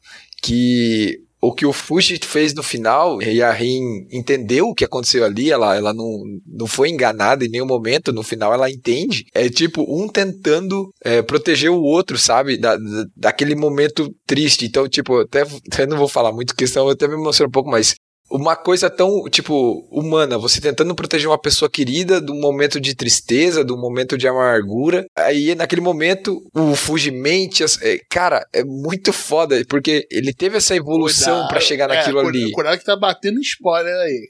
[0.43, 5.25] que o que o Fuji fez no final, e a Rin entendeu o que aconteceu
[5.25, 9.25] ali, ela, ela não, não foi enganada em nenhum momento, no final ela entende.
[9.33, 12.57] É tipo um tentando é, proteger o outro, sabe?
[12.57, 14.67] Da, da- daquele momento triste.
[14.67, 17.95] Então, tipo, até, até não vou falar muito, questão até me emociona um pouco, mas
[18.31, 22.95] uma coisa tão, tipo, humana, você tentando proteger uma pessoa querida de um momento de
[22.95, 25.07] tristeza, de um momento de amargura.
[25.17, 27.65] Aí, naquele momento, o Fuji mente.
[27.65, 32.23] as- é, cara, é muito foda, porque ele teve essa evolução pra chegar É, naquilo
[32.23, 32.53] cuidado- ali.
[32.53, 34.29] Cuidado que tá batendo spoiler aí.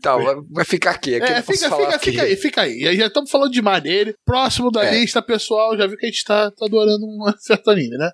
[0.00, 0.16] Tá,
[0.50, 1.16] vai, ficar aqui.
[1.16, 2.78] Aqui É, fica, fica, fica aí, fica aí.
[2.82, 4.14] E aí já estamos falando de maneiro.
[4.24, 4.98] Próximo da É.
[5.00, 8.10] lista, pessoal, já viu que a gente tá, tá adorando um certo anime, né?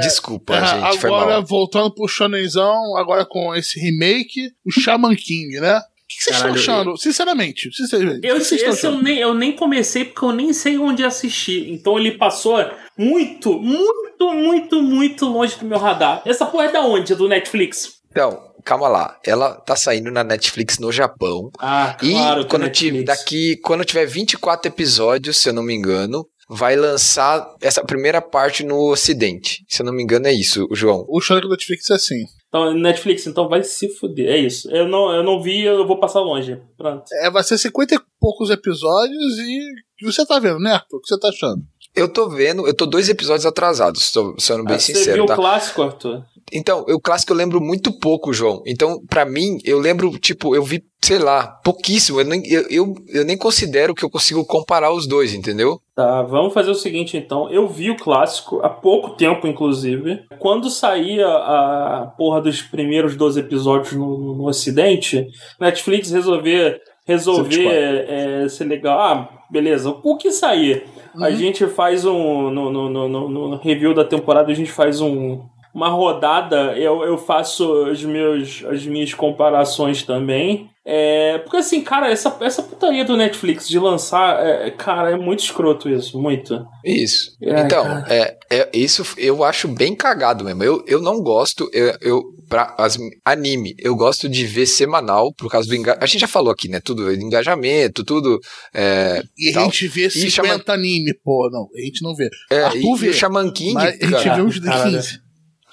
[0.00, 1.44] Desculpa, Ah, gente, foi agora, mal.
[1.46, 5.78] voltando pro Shonenzão, agora com esse remake, o Shaman King, né?
[5.78, 6.96] O que vocês estão achando?
[6.96, 8.26] Sinceramente, sinceramente.
[8.26, 11.70] Eu, que esse eu nem, eu nem comecei porque eu nem sei onde assistir.
[11.70, 12.58] Então ele passou
[12.98, 16.20] muito, muito, muito, muito longe do meu radar.
[16.26, 17.12] Essa porra é da onde?
[17.12, 18.00] É do Netflix?
[18.10, 19.16] Então, calma lá.
[19.24, 21.48] Ela tá saindo na Netflix no Japão.
[21.60, 22.42] Ah, E claro.
[22.42, 22.92] que quando, Netflix.
[22.92, 28.20] tiver, daqui, quando tiver 24 episódios, se eu não me engano, vai lançar essa primeira
[28.20, 29.64] parte no Ocidente.
[29.68, 31.04] Se eu não me engano, é isso, João.
[31.08, 32.24] O Shonen do Netflix é assim.
[32.48, 34.28] Então, Netflix, então vai se fuder.
[34.28, 34.68] É isso.
[34.70, 36.60] Eu não, eu não vi, eu vou passar longe.
[36.76, 37.04] Pronto.
[37.22, 39.60] É, vai ser 50 e poucos episódios e
[40.04, 40.96] você tá vendo, né, Arthur?
[40.96, 41.62] O que você tá achando?
[41.94, 45.26] Eu tô vendo, eu tô dois episódios atrasados, tô sendo bem Ah, Você sincero, viu
[45.26, 45.34] tá?
[45.34, 46.24] o clássico, Arthur?
[46.52, 48.62] Então, o clássico eu lembro muito pouco, João.
[48.66, 52.20] Então, pra mim, eu lembro, tipo, eu vi, sei lá, pouquíssimo.
[52.20, 55.80] Eu nem, eu, eu, eu nem considero que eu consigo comparar os dois, entendeu?
[55.94, 57.48] Tá, vamos fazer o seguinte então.
[57.50, 60.20] Eu vi o clássico há pouco tempo, inclusive.
[60.38, 65.26] Quando saía a porra dos primeiros 12 episódios no, no Ocidente,
[65.60, 67.66] Netflix resolver resolver
[68.08, 68.98] é, ser legal.
[69.00, 69.90] Ah, beleza.
[70.02, 70.84] O que sair?
[71.16, 71.36] A Uhum.
[71.36, 72.50] gente faz um.
[72.52, 75.40] No, no, no, no- no review da temporada, a gente faz um.
[75.74, 80.68] Uma rodada, eu, eu faço os meus, as minhas comparações também.
[80.84, 85.40] É, porque assim, cara, essa, essa putaria do Netflix de lançar, é, cara, é muito
[85.44, 86.64] escroto isso, muito.
[86.84, 87.36] Isso.
[87.40, 88.06] É, então, cara.
[88.08, 90.64] é, é, isso eu acho bem cagado mesmo.
[90.64, 95.48] Eu, eu não gosto, eu, eu pra as, anime, eu gosto de ver semanal, por
[95.50, 96.02] causa do engajamento.
[96.02, 96.80] A gente já falou aqui, né?
[96.80, 98.40] Tudo, engajamento, tudo.
[98.74, 99.64] É, E a Tal.
[99.66, 101.68] gente vê 50 Shaman- anime, pô, não.
[101.76, 102.28] A gente não vê.
[102.50, 103.08] é, Arthur e, e vê.
[103.10, 104.92] o Shaman King, Mas a gente cara, vê uns de Caralho.
[104.96, 105.29] 15.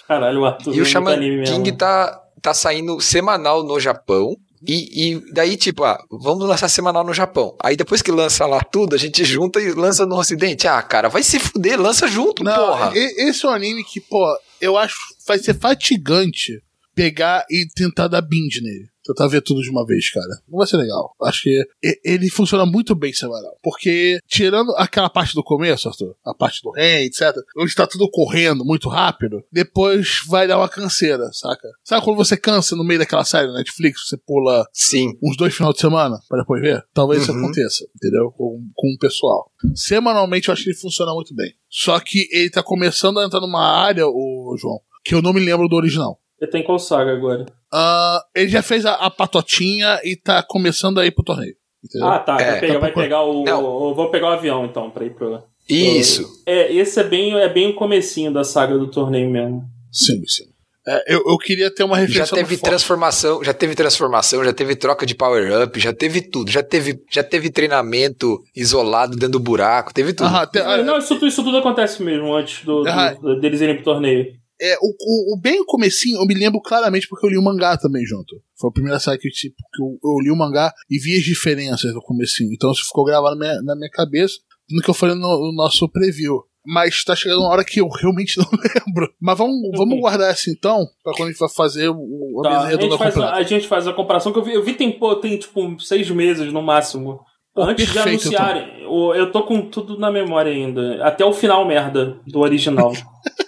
[0.08, 0.76] Caralho, o Arthur.
[0.76, 1.56] E o Shaman anime mesmo.
[1.56, 4.36] King tá, tá saindo semanal no Japão.
[4.65, 7.56] E, e daí, tipo, ah, vamos lançar semanal no Japão.
[7.62, 10.67] Aí depois que lança lá tudo, a gente junta e lança no Ocidente.
[10.67, 12.91] Ah, cara, vai se fuder, lança junto, Não, porra.
[12.96, 14.26] esse é um anime que, pô,
[14.60, 16.60] eu acho que vai ser fatigante
[16.96, 18.88] pegar e tentar dar binge nele.
[19.08, 20.28] Tentar ver tudo de uma vez, cara.
[20.48, 21.15] Não vai ser legal.
[21.24, 21.63] Acho que
[22.04, 23.58] ele funciona muito bem semanal.
[23.63, 28.10] Porque, tirando aquela parte do começo, Arthur, a parte do rei, etc., onde tá tudo
[28.12, 31.67] correndo muito rápido, depois vai dar uma canseira, saca?
[31.84, 35.17] Sabe quando você cansa no meio daquela série na Netflix, você pula Sim.
[35.24, 36.84] uns dois final de semana para depois ver?
[36.93, 37.39] Talvez isso Uhum.
[37.46, 38.32] aconteça, entendeu?
[38.32, 39.52] Com, com o pessoal.
[39.76, 41.54] Semanalmente eu acho que ele funciona muito bem.
[41.70, 45.39] Só que ele tá começando a entrar numa área, o João, que eu não me
[45.39, 46.20] lembro do original.
[46.39, 47.45] Eu tenho qual saga agora?
[47.73, 51.56] Ah, ele já fez a, a patotinha e tá começando a ir pro torneio.
[51.84, 52.08] Entendeu?
[52.08, 52.38] Ah, tá.
[52.39, 52.52] É.
[52.52, 53.63] vai, pegar, vai pegar o, Não.
[53.63, 55.41] o- Vou pegar o avião então pra ir pro.
[55.69, 56.26] Isso.
[56.45, 59.63] É, esse é bem, é bem o comecinho da saga do torneio mesmo.
[59.91, 60.43] Sim, sim.
[60.88, 62.36] É, eu, eu queria ter uma Já reflexão.
[62.38, 62.69] teve muito forte.
[62.71, 66.97] transformação, já teve transformação, já teve troca de power up, já teve tudo, já teve,
[67.12, 70.28] já teve treinamento isolado dentro do buraco, teve tudo.
[70.28, 73.13] Aham, te- ah, Não, isso, tudo- isso tudo acontece mesmo antes do, do- Ah.
[73.13, 74.28] do- deles irem pro torneio.
[74.62, 77.78] É, o, o, o bem comecinho, eu me lembro claramente porque eu li o mangá
[77.78, 78.36] também junto.
[78.60, 81.24] Foi a primeira série que, tipo, que eu, eu li o mangá e vi as
[81.24, 82.52] diferenças do comecinho.
[82.54, 84.36] Então isso ficou gravado na minha, na minha cabeça
[84.70, 86.41] no que eu falei no, no nosso preview.
[86.70, 89.10] Mas tá chegando uma hora que eu realmente não lembro.
[89.22, 92.50] Mas vamos, vamos guardar essa então, pra quando a gente vai fazer o, o- a
[92.50, 94.91] Tá, mesa a, faz, a, gente faz a comparação que eu vi, eu vi tem,
[94.91, 97.22] pô, tem tipo seis meses no máximo.
[97.56, 101.02] Antes de anunciarem, o- eu tô com tudo na memória ainda.
[101.06, 102.91] Até o final merda do original.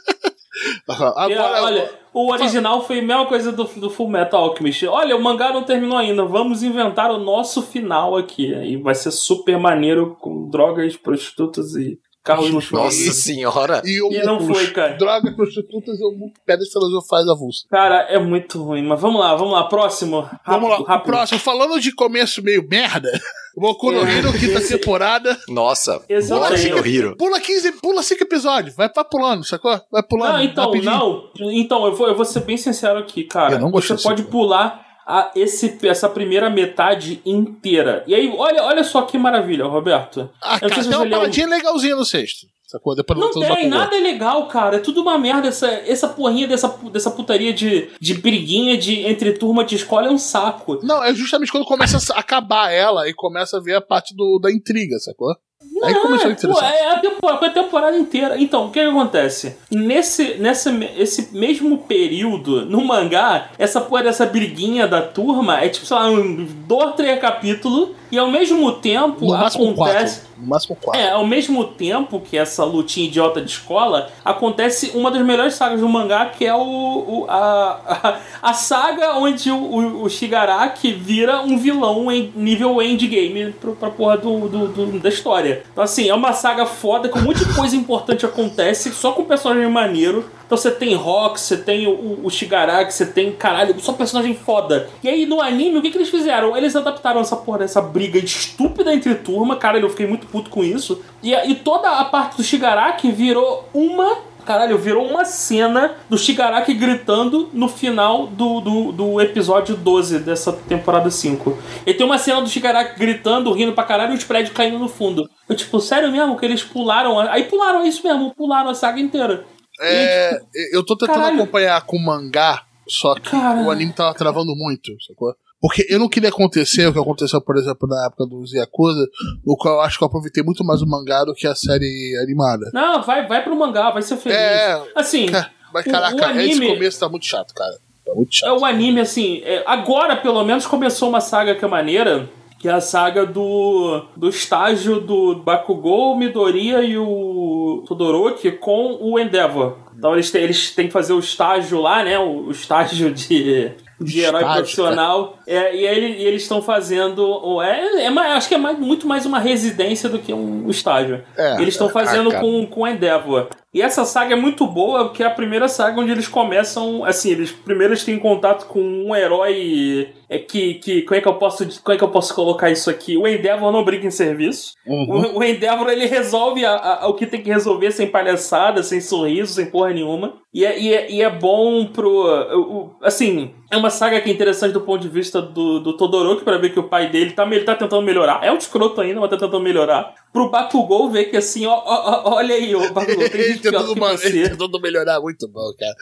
[0.89, 4.87] E, Agora, olha, o original foi a mesma coisa do, do Full Metal Alchemist.
[4.87, 6.25] Olha, o mangá não terminou ainda.
[6.25, 8.51] Vamos inventar o nosso final aqui.
[8.51, 11.99] E vai ser super maneiro com drogas, prostitutas e
[12.35, 12.99] Carros luxuosos.
[13.05, 13.81] Nossa senhora.
[13.85, 14.93] E, E não foi, cara.
[14.97, 17.65] Drogas, prostitutas e homo- pedras filosofais avulsas.
[17.69, 18.83] Cara, é muito ruim.
[18.85, 19.63] Mas vamos lá, vamos lá.
[19.67, 20.21] Próximo.
[20.21, 21.05] Rápido, Vamos lá, rápido.
[21.11, 21.39] próximo.
[21.39, 23.09] Falando de começo meio merda,
[23.55, 25.37] Boku no Hero, quinta Esse- temporada.
[25.47, 27.15] Nossa, eu Boku no Hero.
[27.17, 28.75] Pula 15, pula 5 episódios.
[28.75, 29.79] Vai pra pulando, sacou?
[29.91, 30.33] Vai pulando.
[30.33, 30.91] Não, então, rapidinho.
[30.91, 31.29] não.
[31.51, 33.55] Então, eu vou, eu vou ser bem sincero aqui, cara.
[33.55, 38.03] Eu não gostei Você pode pular a esse, essa primeira metade inteira.
[38.05, 40.29] E aí, olha, olha só que maravilha, Roberto.
[40.39, 42.45] Ah, Eu cara, se tem uma leu- paradinha legalzinha no sexto.
[42.67, 42.95] Sacou?
[42.95, 44.75] Depois Não tem, nada é legal, cara.
[44.75, 45.47] É tudo uma merda.
[45.47, 50.11] Essa, essa porrinha dessa, dessa putaria de, de briguinha de, entre turma de escola é
[50.11, 50.77] um saco.
[50.83, 54.37] Não, é justamente quando começa a acabar ela e começa a ver a parte do,
[54.37, 55.35] da intriga, sacou?
[55.83, 56.73] Aí começou a É, pô, interessante.
[56.73, 58.41] é a temporada, a temporada inteira.
[58.41, 59.57] Então, o que, que acontece?
[59.71, 65.85] Nesse, nesse esse mesmo período, no mangá, essa porra dessa briguinha da turma é tipo,
[65.85, 70.28] sei lá, um, dois, três capítulos, e ao mesmo tempo No acontece.
[70.39, 71.01] No máximo quatro.
[71.01, 75.79] É, ao mesmo tempo que essa lutinha idiota de escola, acontece uma das melhores sagas
[75.81, 80.93] do mangá, que é o, o- a, a, a saga onde o, o, o Shigaraki
[80.93, 85.63] vira um vilão em nível endgame pro, pra porra do, do, do- da história.
[85.71, 90.29] Então, assim, é uma saga foda, com muita coisa importante acontece, só com personagem maneiro.
[90.49, 94.89] Então você tem Rock, você tem o, o, Shigaraki, você tem, caralho, só personagem foda.
[95.03, 96.57] E aí no anime, o que, que eles fizeram?
[96.57, 100.63] Eles adaptaram essa porra dessa briga estúpida entre turma, caralho, eu fiquei muito puto com
[100.63, 101.03] isso.
[101.21, 104.27] E, e toda a parte do Shigaraki virou uma.
[104.43, 110.51] Caralho, virou uma cena do Shigaraki gritando no final do, do, do episódio 12 dessa
[110.51, 111.55] temporada 5.
[111.85, 114.87] E tem uma cena do Shigaraki gritando, rindo pra caralho e os prédios caindo no
[114.89, 115.29] fundo.
[115.47, 117.19] Eu, tipo, sério mesmo que eles pularam?
[117.19, 119.45] Aí pularam isso mesmo, pularam a saga inteira.
[119.81, 120.39] É,
[120.73, 121.35] eu tô tentando Caralho.
[121.41, 123.61] acompanhar com mangá, só que Cara.
[123.61, 125.33] o anime tava travando muito, sacou?
[125.61, 129.05] Porque eu não queria acontecer o que aconteceu, por exemplo, na época dos Yakuza,
[129.45, 132.17] no qual eu acho que eu aproveitei muito mais o mangá do que a série
[132.23, 132.71] animada.
[132.73, 134.37] Não, vai, vai pro mangá, vai ser feliz.
[134.37, 135.25] É, Assim,
[135.73, 137.73] Mas O- caraca, o anime- esse começo tá muito chato, cara.
[138.05, 138.57] Tá muito é chato.
[138.59, 142.27] o anime, assim, é, agora pelo menos começou uma saga que é maneira,
[142.59, 149.17] que é a saga do, do estágio do Bakugou, Midoriya e o Todoroki com o
[149.17, 149.77] Endeavor.
[149.97, 152.19] Então eles têm, eles têm que fazer o estágio lá, né?
[152.19, 155.37] O, o estágio de, de herói Estágio, profissional.
[155.47, 157.61] É, e, ele- e eles estão fazendo.
[157.61, 161.23] É, é acho que é mais- muito mais uma residência do que um estágio.
[161.37, 162.43] É, eles estão fazendo ah, cara.
[162.43, 163.47] com, com Endeavor.
[163.73, 167.31] E essa saga é muito boa, porque é a primeira saga onde eles começam, assim,
[167.31, 171.33] eles primeiro eles têm contato com um herói é que, que como é que eu
[171.35, 173.17] posso como é que eu posso colocar isso aqui?
[173.17, 174.73] O Endeavor não brinca em serviço.
[174.85, 175.33] Uhum.
[175.35, 179.01] O, o Endeavor ele resolve a- a- o que tem que resolver sem palhaçada, sem
[179.01, 180.35] sorriso, sem porra nenhuma.
[180.53, 182.09] E é, e é, e é bom pro.
[182.09, 185.95] o- o- assim, é uma saga que é interessante do ponto de vista do, do
[185.95, 188.39] Todoroki, pra ver que o pai dele tá, ele tá tentando melhorar.
[188.43, 190.13] É um escroto ainda, mas tá tentando melhorar.
[190.33, 191.83] Pro Bakugou ver que assim, ó, ó,
[192.25, 194.27] ó, olha aí, ô Bakugou, tem Ele gente tentando, que você.
[194.27, 195.95] ele tentando melhorar muito bom, cara.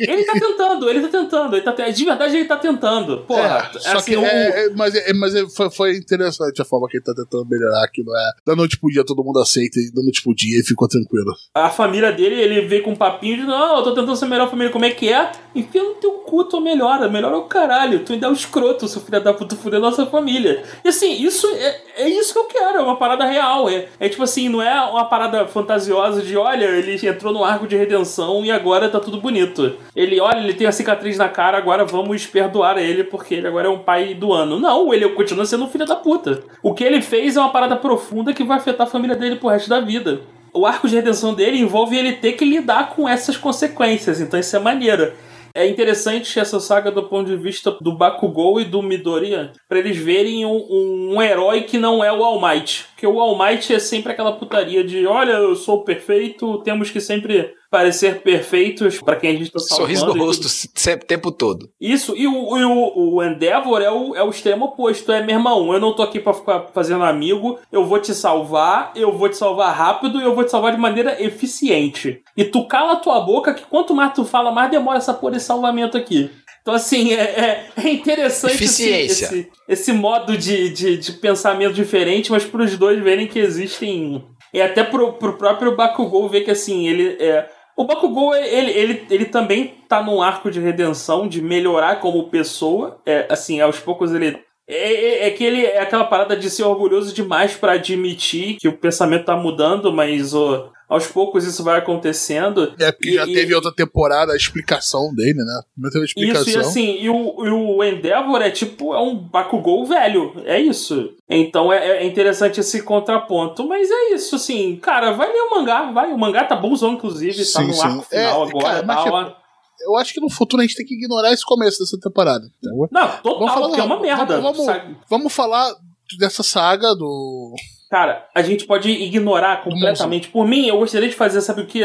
[0.00, 1.56] Ele tá tentando, ele tá tentando.
[1.56, 3.24] Ele tá, de verdade, ele tá tentando.
[3.34, 6.60] Porra, É, só assim, que o- é, é, mas é, mas é, foi, foi interessante
[6.60, 9.22] a forma que ele tá tentando melhorar, que não é da noite pro dia todo
[9.24, 11.32] mundo aceita e da noite pro dia ele ficou tranquilo.
[11.54, 14.28] a família dele, ele veio com um papinho de não, eu tô tentando ser a
[14.28, 15.30] melhor família, como é que é?
[15.54, 19.00] Enfia no teu cu, tu melhora, melhora o caralho, tu ainda é o escroto, seu
[19.00, 20.62] filho da puta, fuder nossa família.
[20.84, 24.08] E assim, isso é, é isso que eu quero, é uma parada real, é, é
[24.08, 28.44] tipo assim, não é uma parada fantasiosa de, olha, ele entrou no arco de redenção
[28.44, 29.76] e agora tá tudo bonito.
[29.94, 33.68] Ele, olha, ele tem a cicatriz na cara, agora vamos perdoar ele porque ele agora
[33.68, 34.58] é um pai do ano.
[34.58, 36.42] Não, ele continua sendo um filho da puta.
[36.62, 39.48] O que ele fez é uma parada profunda que vai afetar a família dele pro
[39.48, 40.20] resto da vida
[40.52, 44.56] o arco de redenção dele envolve ele ter que lidar com essas consequências, então isso
[44.56, 45.12] é maneiro.
[45.52, 49.96] É interessante essa saga do ponto de vista do Bakugou e do Midoriya, pra eles
[49.96, 52.86] verem um, um herói que não é o All Might.
[52.92, 57.00] Porque o All Might é sempre aquela putaria de, olha, eu sou perfeito, temos que
[57.00, 59.82] sempre parecer perfeitos pra quem a gente tá salvando.
[59.82, 61.70] Sorriso no rosto sempre, o tempo todo.
[61.80, 65.12] Isso, e o, e o, o Endeavor é o, é o extremo oposto.
[65.12, 68.92] É, meu irmão, eu não tô aqui pra ficar fazendo amigo, eu vou te salvar,
[68.96, 72.22] eu vou te salvar rápido e eu vou te salvar de maneira eficiente.
[72.36, 75.34] E tu cala a tua boca que quanto mais tu fala, mais demora essa porra
[75.34, 76.30] de salvamento aqui.
[76.62, 79.26] Então, assim, é, é, é interessante esse, Eficiência.
[79.26, 84.24] esse, esse modo de, de, de pensamento diferente, mas pros dois verem que existem.
[84.52, 87.48] E até pro, pro próprio Bakugou ver que, assim, ele é.
[87.80, 93.00] O Bakugou, ele, ele, ele também tá num arco de redenção, de melhorar como pessoa.
[93.06, 94.38] É, assim, aos poucos ele.
[94.68, 98.68] É, é- é que ele é aquela parada de ser orgulhoso demais pra admitir que
[98.68, 102.74] o pensamento tá mudando, mas o, aos poucos isso vai acontecendo.
[102.76, 105.60] É, porque e, já e, teve outra temporada a explicação dele, né?
[105.78, 106.42] Não teve explicação.
[106.42, 110.60] Isso, e assim, e o, e o Endeavor é tipo, é um Bakugou velho, é
[110.60, 111.14] isso.
[111.28, 115.92] Então é, é, interessante esse contraponto, mas é isso, assim, cara, vai ler o mangá,
[115.92, 117.82] vai, o mangá tá bonzão, inclusive, sim, tá no sim.
[117.82, 119.40] arco final é, agora, cara, tá, tipo,
[119.82, 122.44] eu acho que no futuro a gente tem que ignorar esse começo dessa temporada.
[122.62, 124.40] Não, total, vamos falar, porque é uma merda.
[124.40, 125.72] Vamos, vamos, vamos, falar
[126.18, 127.54] dessa saga do.
[127.90, 130.28] Cara, a gente pode ignorar completamente.
[130.28, 131.82] Por mim, eu gostaria de fazer, sabe o que?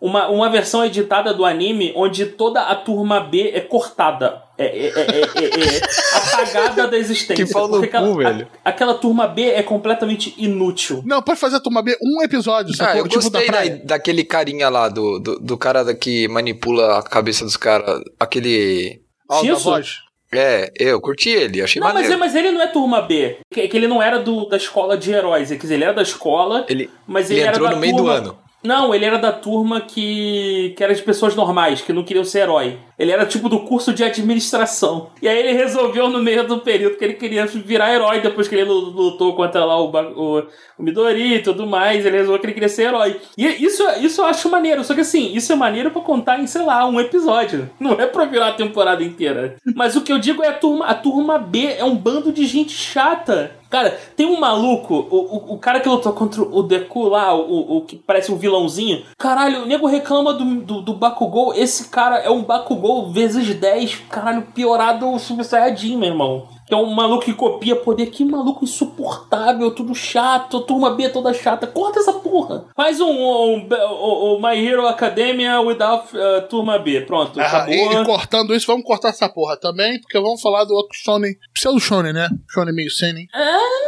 [0.00, 4.42] Uma, uma versão editada do anime onde toda a turma B é cortada.
[4.58, 5.80] É, é, é, é
[6.16, 7.44] apagada da existência.
[7.44, 8.48] Que pau no aquela, cu, velho.
[8.64, 11.02] A, aquela turma B é completamente inútil.
[11.04, 14.68] Não, pode fazer a turma B um episódio, ah, eu tipo gostei da daquele carinha
[14.68, 18.00] lá, do, do, do cara que manipula a cabeça dos caras.
[18.18, 19.02] Aquele.
[19.30, 19.98] Oh, da voz.
[20.34, 22.08] É, eu curti ele, achei não, maneiro.
[22.18, 23.36] Mas, mas ele não é turma B.
[23.52, 25.48] Que, que ele não era do, da escola de heróis.
[25.48, 28.20] Quer dizer, ele era da escola, ele, mas ele, ele era entrou no meio turma,
[28.20, 28.38] do ano.
[28.62, 32.40] Não, ele era da turma que, que era de pessoas normais, que não queriam ser
[32.40, 32.78] herói.
[32.98, 35.10] Ele era tipo do curso de administração.
[35.20, 38.54] E aí ele resolveu no meio do período que ele queria virar herói depois que
[38.54, 40.38] ele lutou contra lá o, o,
[40.78, 42.06] o Midori e tudo mais.
[42.06, 43.20] Ele resolveu que ele queria ser herói.
[43.36, 44.84] E isso, isso eu acho maneiro.
[44.84, 47.68] Só que assim, isso é maneiro para contar em, sei lá, um episódio.
[47.80, 49.56] Não é pra virar a temporada inteira.
[49.74, 52.46] Mas o que eu digo é a turma, a turma B é um bando de
[52.46, 57.04] gente chata Cara, tem um maluco, o, o, o, cara que lutou contra o Deku
[57.04, 59.02] lá, o, o que parece um vilãozinho.
[59.16, 61.54] Caralho, o nego reclama do, do, do Bakugou.
[61.54, 66.74] Esse cara é um Bakugou vezes 10, caralho, piorado o Super Saiyajin, meu irmão que
[66.74, 68.06] é um maluco que copia poder.
[68.06, 71.66] Que maluco insuportável, tudo chato, turma B toda chata.
[71.66, 72.64] Corta essa porra.
[72.74, 77.02] Faz um, um, um, um My Hero Academia without uh, turma B.
[77.02, 77.38] Pronto.
[77.38, 80.96] Ah, e, e, cortando isso, vamos cortar essa porra também, porque vamos falar do outro
[80.96, 81.36] Shonen.
[81.52, 82.30] Pseudo Shonen, né?
[82.48, 83.28] Shonen meio Seinen.
[83.34, 83.82] É.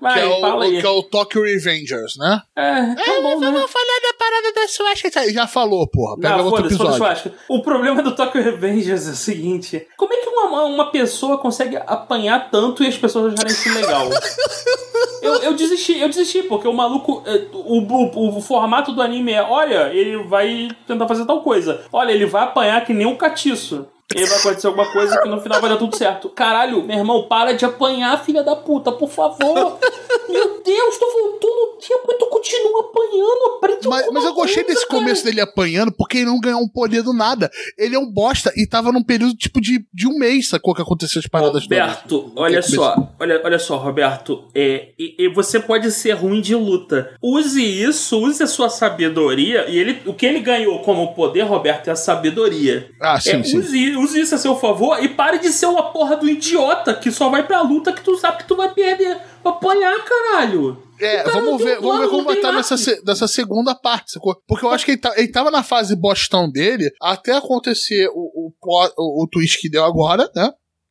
[0.00, 0.80] Vai, que é o, fala aí.
[0.80, 2.40] Que é o Tokyo Revengers, né?
[2.56, 3.68] É, tá é, bom, vamos né?
[3.68, 5.32] falar da parada da Suasca.
[5.32, 6.16] Já falou, porra.
[6.16, 7.32] Pega Não, outro episódio.
[7.48, 11.76] O problema do Tokyo Revengers é o seguinte: como é que uma, uma pessoa consegue
[11.76, 14.08] apanhar tanto e as pessoas acharem isso legal?
[15.22, 17.22] eu, eu desisti, eu desisti, porque o maluco.
[17.26, 21.82] É, o, o, o, formato do anime é: olha, ele vai tentar fazer tal coisa.
[21.92, 23.86] Olha, ele vai apanhar que nem um catiço.
[24.14, 26.28] E vai acontecer alguma coisa que no final vai dar tudo certo.
[26.28, 29.78] Caralho, meu irmão, para de apanhar, filha da puta, por favor.
[30.28, 34.64] Meu Deus, tô voltando no tempo e tu continua apanhando, aprende Mas, mas eu gostei
[34.64, 35.00] coisa, desse cara.
[35.00, 37.48] começo dele apanhando, porque ele não ganhou um poder do nada.
[37.78, 40.82] Ele é um bosta e tava num período tipo de, de um mês, sacou que
[40.82, 42.32] aconteceu as paradas Roberto, todas.
[42.36, 47.14] olha só, olha, olha só, Roberto, é, e, e você pode ser ruim de luta.
[47.22, 51.88] Use isso, use a sua sabedoria, e ele, o que ele ganhou como poder, Roberto,
[51.88, 52.90] é a sabedoria.
[53.00, 53.58] Ah, sim, é, sim.
[53.58, 57.10] Use use isso a seu favor e pare de ser uma porra do idiota que
[57.10, 59.20] só vai pra luta que tu sabe que tu vai perder.
[59.44, 60.82] Apanhar, caralho.
[60.98, 64.34] É, cara, vamos ver, vamos ver como vai estar nessa, nessa segunda parte, sacou?
[64.46, 68.48] Porque eu acho que ele, tá, ele tava na fase bostão dele até acontecer o,
[68.48, 70.50] o, o, o twist que deu agora, né?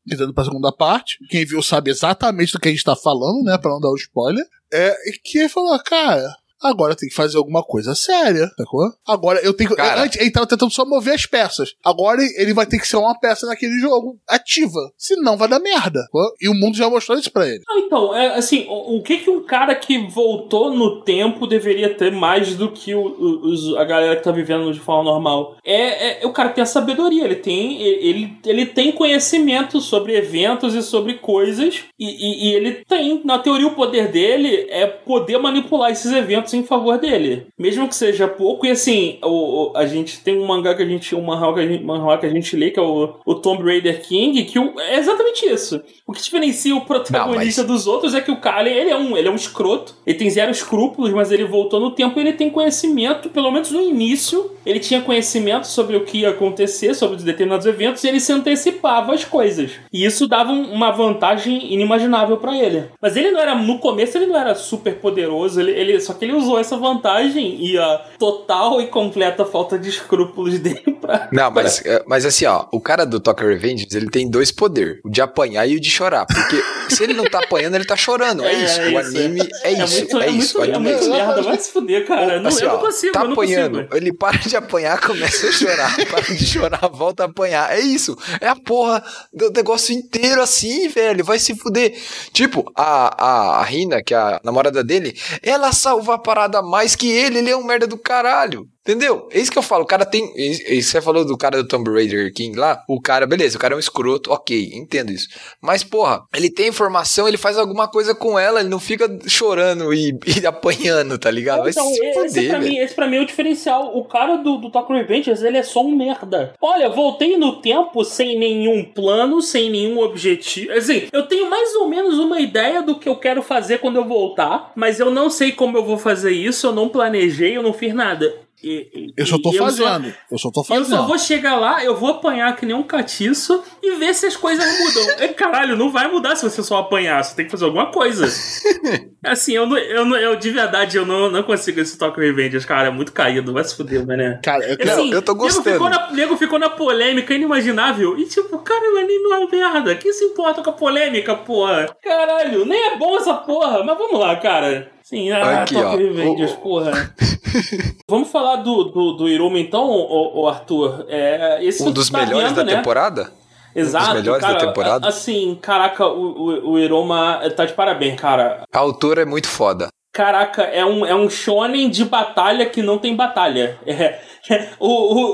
[0.09, 1.17] Entrando pra segunda parte.
[1.29, 3.57] Quem viu sabe exatamente do que a gente tá falando, né?
[3.57, 4.45] Pra não dar o spoiler.
[4.71, 6.27] É que falou, cara,
[6.61, 8.91] Agora tem que fazer alguma coisa séria, sacou?
[9.07, 9.75] Agora eu tenho.
[9.75, 11.73] Cara, antes ele tava tentando só mover as peças.
[11.83, 14.79] Agora ele vai ter que ser uma peça naquele jogo ativa.
[14.97, 16.01] Senão vai dar merda.
[16.01, 16.25] Sacou?
[16.41, 17.61] E o mundo já mostrou isso pra ele.
[17.69, 21.93] Ah, então, é, assim, o, o, que que um cara que voltou no tempo deveria
[21.93, 25.57] ter mais do que o, o, a galera que tá vivendo de forma normal?
[25.63, 30.73] É, é, o cara tem a sabedoria, ele tem, ele, ele tem conhecimento sobre eventos
[30.73, 31.83] e sobre coisas.
[31.99, 36.44] E, e, e ele tem, na teoria, o poder dele é poder manipular esses eventos
[36.53, 37.47] em favor dele.
[37.57, 40.85] Mesmo que seja pouco, e assim, o, o a gente tem um mangá que a
[40.85, 41.15] gente.
[41.15, 43.63] Um manhwa que a gente, manhwa que a gente lê, que é o, o Tomb
[43.63, 45.81] Raider King, que o, é exatamente isso.
[46.07, 47.77] O que diferencia o protagonista Não, mas...
[47.77, 50.29] dos outros é que o cara, ele é um, ele é um escroto, ele tem
[50.29, 54.51] zero escrúpulos, mas ele voltou no tempo e ele tem conhecimento, pelo menos no início,
[54.65, 59.13] ele tinha conhecimento sobre o que ia acontecer, sobre determinados eventos, e ele se antecipava
[59.13, 59.71] as coisas.
[59.91, 62.85] E isso dava uma vantagem inimaginável para ele.
[63.01, 66.25] Mas ele não era, no começo, ele não era super poderoso, ele, ele só que
[66.25, 71.29] ele usou essa vantagem e a total e completa falta de escrúpulos dele pra.
[71.31, 74.99] Não, mas, é, mas assim, ó, o cara do Tokyo Revenge, ele tem dois poderes:
[75.03, 76.25] o de apanhar e o de chorar.
[76.25, 76.61] Porque
[76.93, 78.43] se ele não tá apanhando, ele tá chorando.
[78.43, 78.81] É, é isso.
[78.81, 79.95] É o anime é, é isso.
[79.99, 80.57] Muito, é, isso.
[80.59, 82.39] Muito, é muito merda, vai se fuder, cara.
[82.39, 83.97] Não, assim, eu não consigo, tá eu não apanhando, consigo.
[83.97, 85.95] ele para de apanhar, começa a chorar.
[86.09, 87.71] para de chorar, volta a apanhar.
[87.71, 88.17] É isso.
[88.39, 91.23] É a porra do negócio inteiro assim, velho.
[91.23, 91.95] Vai se fuder.
[92.31, 96.95] Tipo, a, a, a Rina, que é a namorada dele, ela salva a parada mais
[96.95, 97.37] que ele.
[97.37, 98.67] Ele é um merda do caralho.
[98.87, 99.27] Entendeu?
[99.31, 99.83] É isso que eu falo.
[99.83, 100.31] O cara tem.
[100.37, 102.83] é Você falou do cara do Tomb Raider King lá.
[102.87, 105.27] O cara, beleza, o cara é um escroto, ok, entendo isso.
[105.59, 109.91] Mas, porra, ele tem informação, ele faz alguma coisa com ela, ele não fica chorando
[109.91, 111.67] e, e apanhando, tá ligado?
[111.67, 113.97] Então, se esse, foder, pra mim, esse pra mim é o diferencial.
[113.97, 116.53] O cara do, do Tokyo Revengers, ele é só um merda.
[116.61, 120.71] Olha, voltei no tempo sem nenhum plano, sem nenhum objetivo.
[120.73, 124.05] Assim, eu tenho mais ou menos uma ideia do que eu quero fazer quando eu
[124.05, 127.73] voltar, mas eu não sei como eu vou fazer isso, eu não planejei, eu não
[127.73, 128.44] fiz nada.
[128.67, 130.13] E- Eu só tô fazendo.
[130.31, 130.87] Eu só tô Eu fazendo.
[130.97, 134.35] só vou chegar lá, eu vou apanhar que nem um catiço e ver se as
[134.35, 135.05] coisas mudam.
[135.25, 138.25] É, caralho, não vai mudar se você só apanhar, você tem que fazer alguma coisa.
[139.23, 142.65] assim, eu, não, eu, não, eu de verdade eu não, não consigo esse Tokyo Revengers,
[142.65, 144.39] cara, é muito caído, vai se fuder, mané.
[144.43, 144.91] Cara, eu.
[144.91, 145.71] Assim, eu tô Nego gostando.
[145.71, 148.17] ficou, na, nego ficou na polêmica inimaginável.
[148.17, 149.95] E tipo, cara, o anime é uma merda.
[149.95, 151.95] Quem se importa com a polêmica, porra?
[152.01, 153.83] Caralho, nem é bom essa porra.
[153.83, 154.91] Mas vamos lá, cara.
[155.07, 155.95] Sim, ah, Aqui, Tokyo ó.
[155.97, 157.13] Revengers, O- porra.
[158.09, 161.05] vamos falar do, do, do Iruma então, ô, ô, Arthur.
[161.07, 162.75] É, esse Um dos tá melhores vendo, da né?
[162.75, 163.31] temporada?
[163.75, 165.05] Exato, melhores da cara, temporada.
[165.05, 168.63] a- Assim, caraca, o, o, o Iroma tá de parabéns, cara.
[168.73, 169.89] A autora é muito foda.
[170.11, 173.77] Caraca, é um, é um shonen de batalha que não tem batalha.
[174.47, 174.87] É, o-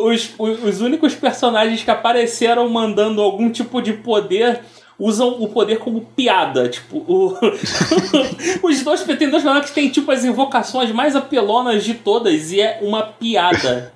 [0.06, 4.62] o- os, os, os únicos personagens que apareceram mandando algum tipo de poder
[5.04, 6.70] usam o poder como piada.
[6.70, 7.38] Tipo, o-
[8.64, 12.62] os dois tem dois personagens que têm tipo as invocações mais apelonas de todas e
[12.62, 13.92] é uma piada.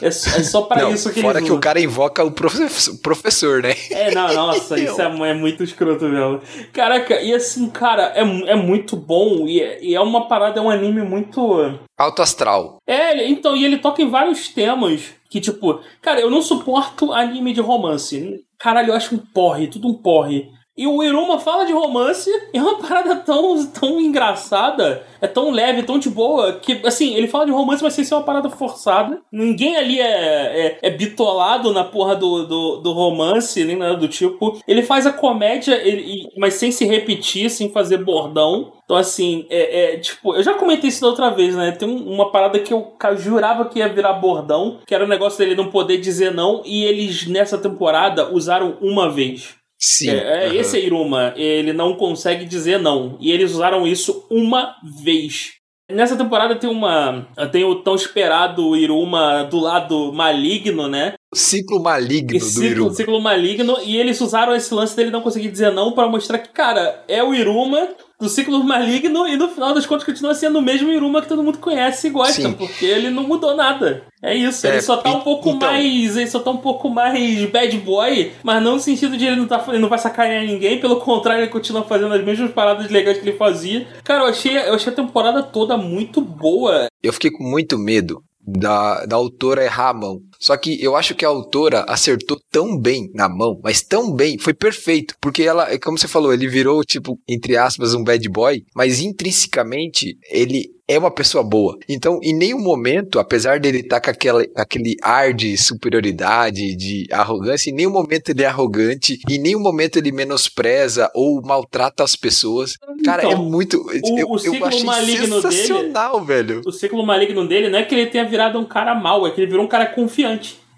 [0.00, 2.96] É, só- é só pra Não, isso que fora que o cara invoca o professor,
[3.02, 3.74] professor né?
[3.90, 6.40] É, não, nossa, isso é, é muito escroto mesmo.
[6.72, 10.62] Caraca, e assim, cara, é, é muito bom e é, e é uma parada, é
[10.62, 11.78] um anime muito.
[11.96, 12.78] Alto astral.
[12.86, 17.52] É, então, e ele toca em vários temas que, tipo, cara, eu não suporto anime
[17.52, 18.40] de romance.
[18.58, 20.48] Caralho, eu acho um porre, tudo um porre.
[20.78, 25.50] E o Iruma fala de romance e é uma parada tão, tão engraçada, é tão
[25.50, 28.48] leve, tão de boa, que, assim, ele fala de romance, mas sem ser uma parada
[28.48, 29.20] forçada.
[29.32, 34.06] Ninguém ali é, é, é bitolado na porra do, do, do romance, nem nada do
[34.06, 34.60] tipo.
[34.68, 38.72] Ele faz a comédia, ele- mas sem se repetir, sem fazer bordão.
[38.84, 41.72] Então, assim, é, é, tipo, eu já comentei isso da outra vez, né?
[41.72, 45.38] Tem um- uma parada que eu jurava que ia virar bordão, que era o negócio
[45.40, 49.57] dele não poder dizer não, e eles, nessa temporada, usaram uma vez.
[49.78, 50.10] Sim.
[50.10, 50.54] É, é, aham.
[50.56, 53.16] Esse é Iruma, ele não consegue dizer não.
[53.20, 55.52] E eles usaram isso uma vez.
[55.90, 57.26] Nessa temporada tem uma.
[57.50, 61.14] Tem o tão esperado Iruma do lado maligno, né?
[61.34, 62.94] Ciclo maligno Esse do ciclo, Iruma.
[62.94, 63.76] ciclo maligno.
[63.82, 67.22] E eles usaram esse lance dele não conseguir dizer não pra mostrar que, cara, é
[67.22, 67.88] o Iruma
[68.20, 71.42] do ciclo maligno e no final das contas continua sendo o mesmo Iruma que todo
[71.42, 72.52] mundo conhece e gosta, Sim.
[72.52, 74.02] porque ele não mudou nada.
[74.20, 76.16] É isso, É, ele só tá um pouco então- mais.
[76.16, 79.46] Ele só tá um pouco mais bad boy, mas não no sentido de ele não,
[79.46, 83.18] tá, ele não vai sacanear ninguém, pelo contrário, ele continua fazendo as mesmas paradas legais
[83.18, 83.86] que ele fazia.
[84.02, 86.88] Cara, eu achei, eu achei a temporada toda muito boa.
[87.02, 90.20] Eu fiquei com muito medo da, da autora errar a mão.
[90.38, 94.38] Só que eu acho que a autora acertou tão bem na mão, mas tão bem,
[94.38, 95.14] foi perfeito.
[95.20, 99.00] Porque ela, é como você falou, ele virou, tipo, entre aspas, um bad boy, mas
[99.00, 101.76] intrinsecamente ele é uma pessoa boa.
[101.86, 107.70] Então, em nenhum momento, apesar dele estar com aquela, aquele ar de superioridade, de arrogância,
[107.70, 112.74] em nenhum momento ele é arrogante, em nenhum momento ele menospreza ou maltrata as pessoas.
[113.04, 113.76] Cara, Então, é muito.
[114.16, 116.62] eu, o eu ciclo achei maligno dele- sensacional, velho.
[116.64, 119.40] O ciclo maligno dele não é que ele tenha virado um cara mau, é que
[119.42, 120.27] ele virou um cara confiante.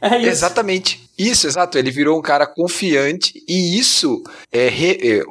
[0.01, 0.29] É isso.
[0.29, 1.10] Exatamente.
[1.23, 1.77] Isso, exato.
[1.77, 5.23] Ele virou um cara confiante e isso é, re- é,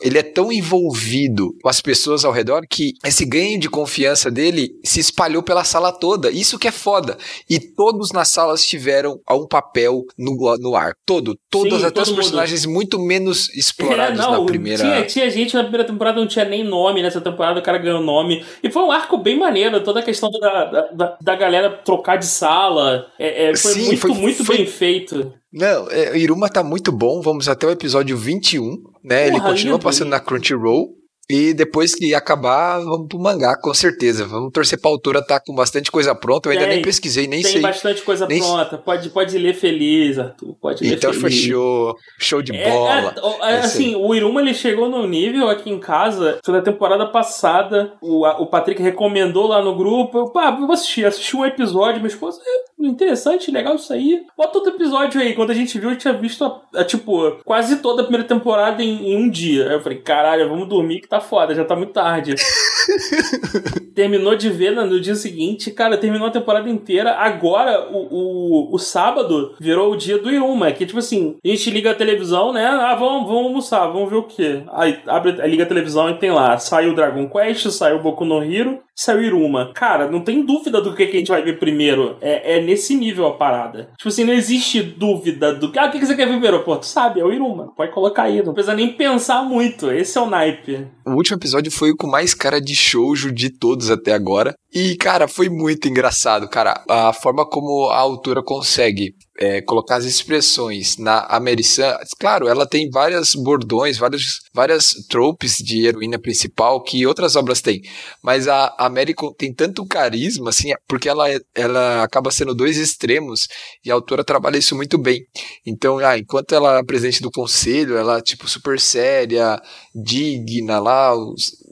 [0.00, 4.70] ele é tão envolvido com as pessoas ao redor que esse ganho de confiança dele
[4.84, 6.30] se espalhou pela sala toda.
[6.30, 7.16] Isso que é foda.
[7.48, 10.92] E todos nas salas tiveram um papel no, no ar.
[11.06, 12.16] Todo, todos, Sim, até os mundo.
[12.16, 14.82] personagens muito menos explorados É, não, na primeira.
[14.82, 17.02] Tinha, tinha gente na primeira temporada, não tinha nem nome.
[17.02, 18.44] Nessa temporada o cara ganhou nome.
[18.62, 19.82] E foi um arco bem maneiro.
[19.82, 23.06] Toda a questão da, da, da, galera trocar de sala.
[23.18, 25.32] É, é, foi Sim, muito, foi- muito foi- bem feito.
[25.52, 27.20] Não, é, o Iruma tá muito bom.
[27.22, 29.26] Vamos até o episódio 21, né?
[29.28, 30.96] Ele Porra, continua lindo, passando na Crunchyroll.
[31.30, 34.24] E depois que acabar, vamos pro mangá, com certeza.
[34.26, 36.48] Vamos torcer pra autora tá com bastante coisa pronta.
[36.48, 37.60] Eu ainda Tem, nem pesquisei, nem Tem sei.
[37.60, 38.78] bastante coisa nem- pronta.
[38.78, 40.54] Pode, pode ler feliz, Arthur.
[40.58, 41.44] Pode ler Então foi feliz.
[41.44, 43.14] show, show de É, bola.
[43.44, 47.04] é, é, É assim, o Iruma ele chegou no nível aqui em casa na temporada
[47.12, 50.16] passada o, a- o Patrick recomendou lá no grupo.
[50.16, 51.04] Eu, pá, vou assistir.
[51.04, 54.22] Assisti um episódio, minha esposa, é interessante, legal isso aí.
[54.36, 55.34] Bota outro episódio aí.
[55.34, 58.82] Quando a gente viu, eu tinha visto, a- a, tipo, quase toda a primeira temporada
[58.82, 59.68] em, em um dia.
[59.68, 62.34] Aí eu falei, caralho, vamos dormir que tá foda, já tá muito tarde.
[63.94, 67.14] Terminou de ver no, dia seguinte, cara, terminou a temporada inteira.
[67.16, 71.70] Agora, o, o, o sábado virou o dia do Iruma, que tipo assim, a gente
[71.70, 72.64] liga a televisão, né?
[72.64, 74.62] Ah, vamos, vamos almoçar, vamos ver o quê?
[74.72, 78.78] Aí abre, liga a televisão e tem lá, saiu Dragon Quest, saiu Boku no Hero,
[78.98, 79.72] saiu Iruma.
[79.72, 82.16] Cara, não tem dúvida do que, que a gente vai ver primeiro.
[82.20, 83.90] É, é nesse nível a parada.
[83.96, 85.78] Tipo assim, não existe dúvida do que.
[85.78, 86.64] Ah, o que, que você quer ver primeiro?
[86.64, 87.72] Pô, tu sabe, é o Iruma.
[87.76, 88.42] Pode colocar aí.
[88.42, 89.90] Não precisa nem pensar muito.
[89.90, 90.86] Esse é o naipe.
[91.06, 94.54] O último episódio foi o com mais cara de shoujo de todos até agora.
[94.74, 96.82] E, cara, foi muito engraçado, cara.
[96.88, 101.98] A forma como a autora consegue é, colocar as expressões na americana.
[102.18, 107.80] Claro, ela tem várias bordões, várias, várias tropes de heroína principal que outras obras têm.
[108.22, 113.46] Mas a América tem tanto carisma, assim, porque ela, ela acaba sendo dois extremos
[113.84, 115.24] e a autora trabalha isso muito bem.
[115.64, 119.60] Então, ah, enquanto ela é presidente do conselho, ela, tipo, super séria,
[119.94, 121.14] digna lá,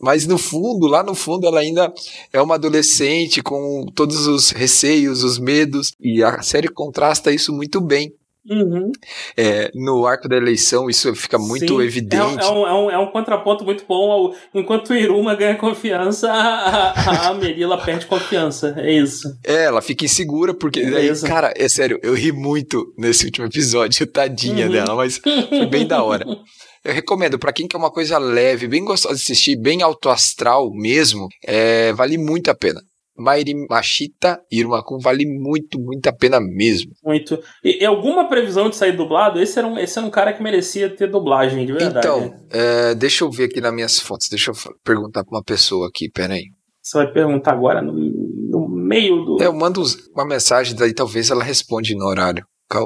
[0.00, 1.92] mas no fundo, lá no fundo, ela ainda
[2.32, 7.80] é uma adolescente com todos os receios, os medos, e a série contrasta isso muito
[7.80, 8.12] bem.
[8.48, 8.92] Uhum.
[9.36, 11.82] É, no arco da eleição, isso fica muito Sim.
[11.82, 12.44] evidente.
[12.44, 14.10] É, é, um, é, um, é um contraponto muito bom.
[14.10, 18.74] Ao, enquanto o Iruma ganha confiança, a, a, a Merila perde confiança.
[18.78, 19.36] É isso.
[19.44, 20.80] É, ela fica insegura, porque.
[20.80, 24.72] Aí, cara, é sério, eu ri muito nesse último episódio, tadinha uhum.
[24.72, 26.24] dela, mas foi bem da hora.
[26.84, 30.70] Eu recomendo, para quem quer uma coisa leve, bem gostosa de assistir, bem alto astral
[30.72, 32.80] mesmo, é, vale muito a pena.
[33.18, 36.92] Mairi Machita Irmakun vale muito, muito a pena mesmo.
[37.04, 37.38] Muito.
[37.64, 39.40] E, e, alguma previsão de sair dublado?
[39.40, 42.06] Esse era, um, esse era um cara que merecia ter dublagem, de verdade.
[42.06, 44.54] Então, é, deixa eu ver aqui nas minhas fotos, deixa eu
[44.84, 46.44] perguntar pra uma pessoa aqui, peraí.
[46.82, 49.42] Você vai perguntar agora no, no meio do.
[49.42, 49.82] É, eu mando
[50.14, 52.44] uma mensagem, daí talvez ela responde no horário.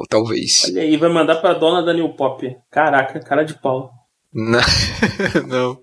[0.08, 0.64] Talvez.
[0.68, 2.46] Olha aí, vai mandar pra dona da New Pop.
[2.70, 3.90] Caraca, cara de pau.
[4.32, 4.60] Não.
[5.48, 5.78] não.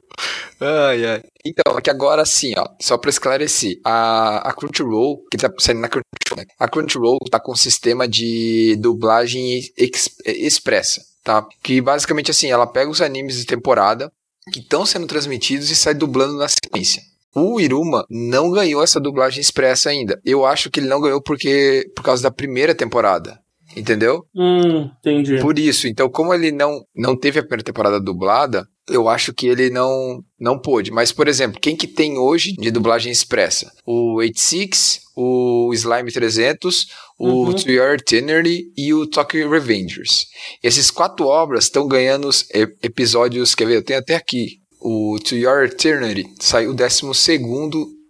[0.60, 1.24] Ai, ai.
[1.46, 5.88] Então, aqui agora sim, ó, só pra esclarecer, a, a Crunchyroll, que tá saindo na
[5.88, 6.46] Crunchyroll, né?
[6.60, 11.46] A Crunchyroll tá com um sistema de dublagem ex, expressa, tá?
[11.64, 14.12] Que basicamente assim, ela pega os animes de temporada
[14.52, 17.02] que estão sendo transmitidos e sai dublando na sequência.
[17.36, 20.20] O Iruma não ganhou essa dublagem expressa ainda.
[20.26, 23.40] Eu acho que ele não ganhou porque por causa da primeira temporada.
[23.76, 24.26] Entendeu?
[24.36, 25.40] Hum, entendi.
[25.40, 29.48] Por isso, então, como ele não, não teve a primeira temporada dublada, eu acho que
[29.48, 30.92] ele não não pôde.
[30.92, 33.72] Mas, por exemplo, quem que tem hoje de dublagem expressa?
[33.86, 36.88] O 86, o Slime 300,
[37.20, 37.54] o uhum.
[37.54, 40.28] To Your Eternity e o Tokyo Revengers.
[40.64, 42.30] Esses quatro obras estão ganhando
[42.82, 44.60] episódios, quer ver, eu tenho até aqui.
[44.80, 47.02] O To Your Eternity saiu o 12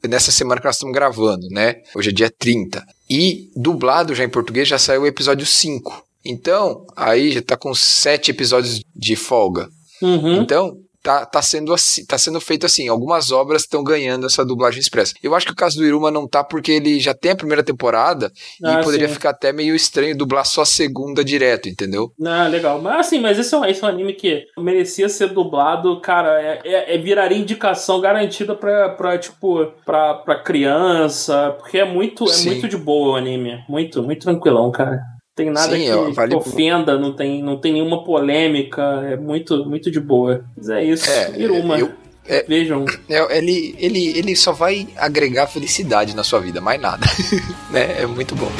[0.08, 1.76] nessa semana que nós estamos gravando, né?
[1.96, 2.86] Hoje é dia 30.
[3.10, 6.06] E dublado já em português já saiu o episódio 5.
[6.26, 9.70] Então, aí já tá com sete episódios de folga.
[10.02, 10.42] Uhum.
[10.42, 10.78] Então,
[11.08, 12.90] tá, tá, sendo assim, tá sendo feito assim.
[12.90, 15.14] Algumas obras estão ganhando essa dublagem expressa.
[15.24, 17.64] Eu acho que o caso do Iruma não tá porque ele já tem a primeira
[17.64, 18.30] temporada
[18.62, 19.14] ah, e poderia sim.
[19.14, 22.12] ficar até meio estranho dublar só a segunda direto, entendeu?
[22.26, 22.82] Ah, legal.
[22.82, 26.42] Mas assim, mas esse é um, esse é um anime que merecia ser dublado, cara,
[26.42, 32.26] é, é, é viraria indicação garantida pra, pra tipo, pra, pra criança, porque é muito,
[32.30, 33.64] é muito de boa o anime.
[33.70, 36.36] Muito, muito tranquilão, cara tem nada Sim, que, vale...
[36.36, 40.44] ofenda, não tem, não tem nenhuma polêmica, é muito, muito de boa.
[40.58, 41.78] Mas é isso, é, Iruma.
[41.78, 41.92] Eu,
[42.26, 42.86] é, Vejam.
[43.08, 47.06] É, ele, ele, ele só vai agregar felicidade na sua vida, mais nada.
[47.70, 48.02] né?
[48.02, 48.52] É muito bom.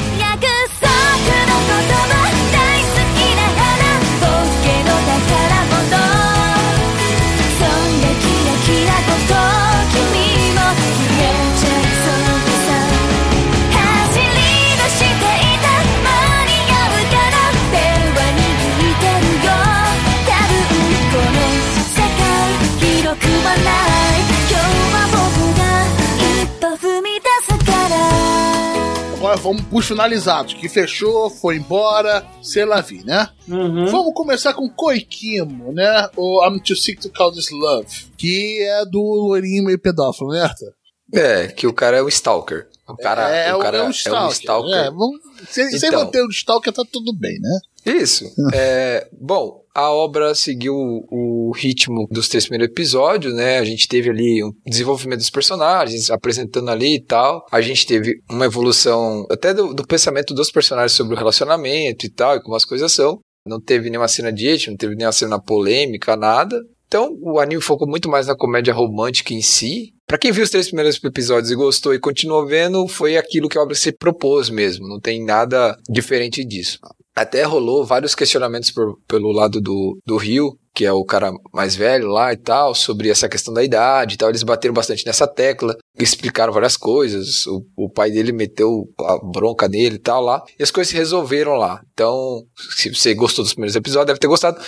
[29.28, 33.28] Agora vamos pros finalizados, que fechou, foi embora, sei lá vi, né?
[33.46, 33.86] Uhum.
[33.86, 36.08] Vamos começar com Koikimo, né?
[36.16, 40.42] O I'm Too Sick to Call This Love, que é do loirinho meio pedófilo, né,
[40.42, 40.72] Arthur?
[41.12, 42.68] É, que o cara é o Stalker.
[42.88, 44.22] O cara é, o cara é um Stalker.
[44.22, 44.74] É um stalker.
[44.74, 45.20] É, vamos,
[45.50, 47.60] sem, então, sem manter o Stalker tá tudo bem, né?
[47.84, 48.24] Isso.
[48.54, 53.58] é, bom, a obra seguiu o ritmo dos três primeiros episódios, né?
[53.58, 57.46] A gente teve ali um desenvolvimento dos personagens, apresentando ali e tal.
[57.52, 62.10] A gente teve uma evolução até do, do pensamento dos personagens sobre o relacionamento e
[62.10, 63.20] tal, e como as coisas são.
[63.46, 66.60] Não teve nenhuma cena de hate, não teve nenhuma cena polêmica, nada.
[66.88, 69.92] Então, o anime focou muito mais na comédia romântica em si.
[70.08, 73.56] Para quem viu os três primeiros episódios e gostou e continuou vendo, foi aquilo que
[73.56, 74.88] a obra se propôs mesmo.
[74.88, 76.80] Não tem nada diferente disso.
[77.20, 81.74] Até rolou vários questionamentos por, pelo lado do, do Rio, que é o cara mais
[81.74, 84.28] velho lá e tal, sobre essa questão da idade e tal.
[84.28, 87.46] Eles bateram bastante nessa tecla, explicaram várias coisas.
[87.48, 90.42] O, o pai dele meteu a bronca nele e tal lá.
[90.56, 91.80] E as coisas se resolveram lá.
[91.92, 92.44] Então,
[92.76, 94.60] se você gostou dos primeiros episódios, deve ter gostado.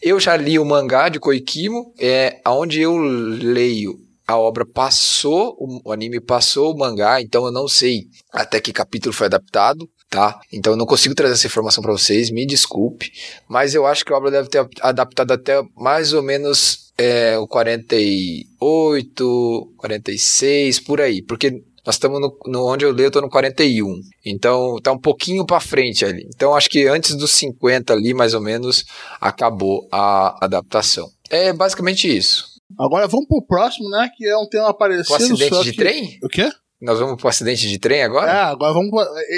[0.00, 5.90] Eu já li o mangá de Koikimo, é onde eu leio a obra passou, o
[5.90, 10.40] anime passou o mangá, então eu não sei até que capítulo foi adaptado, tá?
[10.52, 13.12] Então eu não consigo trazer essa informação para vocês, me desculpe,
[13.48, 17.46] mas eu acho que a obra deve ter adaptado até mais ou menos é, o
[17.46, 23.30] 48, 46, por aí, porque nós estamos no, no, onde eu leio, eu tô no
[23.30, 24.02] 41.
[24.22, 26.28] Então tá um pouquinho para frente ali.
[26.34, 28.84] Então acho que antes dos 50 ali, mais ou menos,
[29.18, 31.08] acabou a adaptação.
[31.30, 32.44] É basicamente isso.
[32.78, 34.10] Agora vamos pro próximo, né?
[34.14, 35.12] Que é um tema parecido.
[35.12, 35.76] O acidente de que...
[35.78, 36.18] trem?
[36.22, 36.50] O quê?
[36.80, 38.30] Nós vamos pro acidente de trem agora?
[38.30, 38.92] É, agora vamos.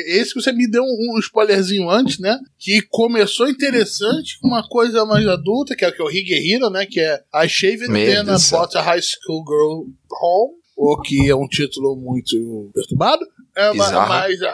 [0.06, 2.38] Esse que você me deu um, spoilerzinho antes, né?
[2.58, 6.68] Que começou interessante com uma coisa mais adulta, que é o que é o Higuerira,
[6.68, 6.84] né?
[6.84, 9.86] Que é I Shaved I Bought a High School Girl
[10.20, 10.60] Home.
[10.76, 13.26] O que é um título muito perturbado.
[13.56, 14.08] É, Bizarro.
[14.08, 14.46] mas é,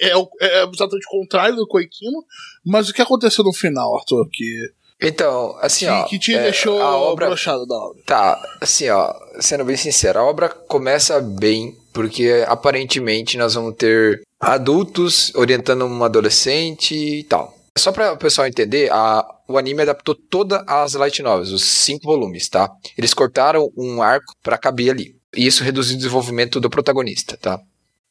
[0.00, 2.24] é, é, é exatamente o contrário do Koikino.
[2.64, 4.28] Mas o que aconteceu no final, Arthur?
[4.30, 4.70] Que
[5.02, 6.04] então, assim, que, ó.
[6.04, 8.00] Que te é, deixou a obra brochado da obra.
[8.06, 14.22] Tá, assim, ó, sendo bem sincero, a obra começa bem, porque aparentemente nós vamos ter
[14.40, 17.56] adultos orientando um adolescente e tal.
[17.76, 22.04] Só para o pessoal entender, a, o anime adaptou todas as light novels, os cinco
[22.04, 22.70] volumes, tá?
[22.98, 25.16] Eles cortaram um arco para caber ali.
[25.34, 27.58] E isso reduziu o desenvolvimento do protagonista, tá?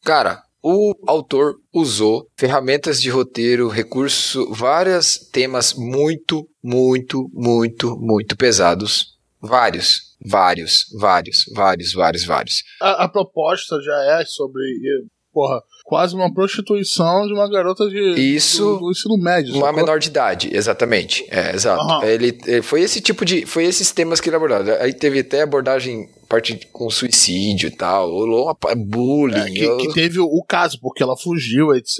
[0.03, 9.17] Cara, o autor usou ferramentas de roteiro, recurso, vários temas muito, muito, muito, muito pesados.
[9.39, 12.63] Vários, vários, vários, vários, vários, vários.
[12.81, 14.63] A, a proposta já é sobre,
[15.33, 19.55] porra, quase uma prostituição de uma garota de isso do, do ensino médio.
[19.55, 21.25] Uma menor de idade, exatamente.
[21.29, 21.83] É, exato.
[21.83, 22.03] Uhum.
[22.03, 24.57] Ele, ele, foi esse tipo de, foi esses temas que ele abordou.
[24.79, 29.35] Aí teve até abordagem parte com suicídio e tal, rolou uma bullying.
[29.37, 31.97] É, que, que, teve o caso, porque ela fugiu, etc.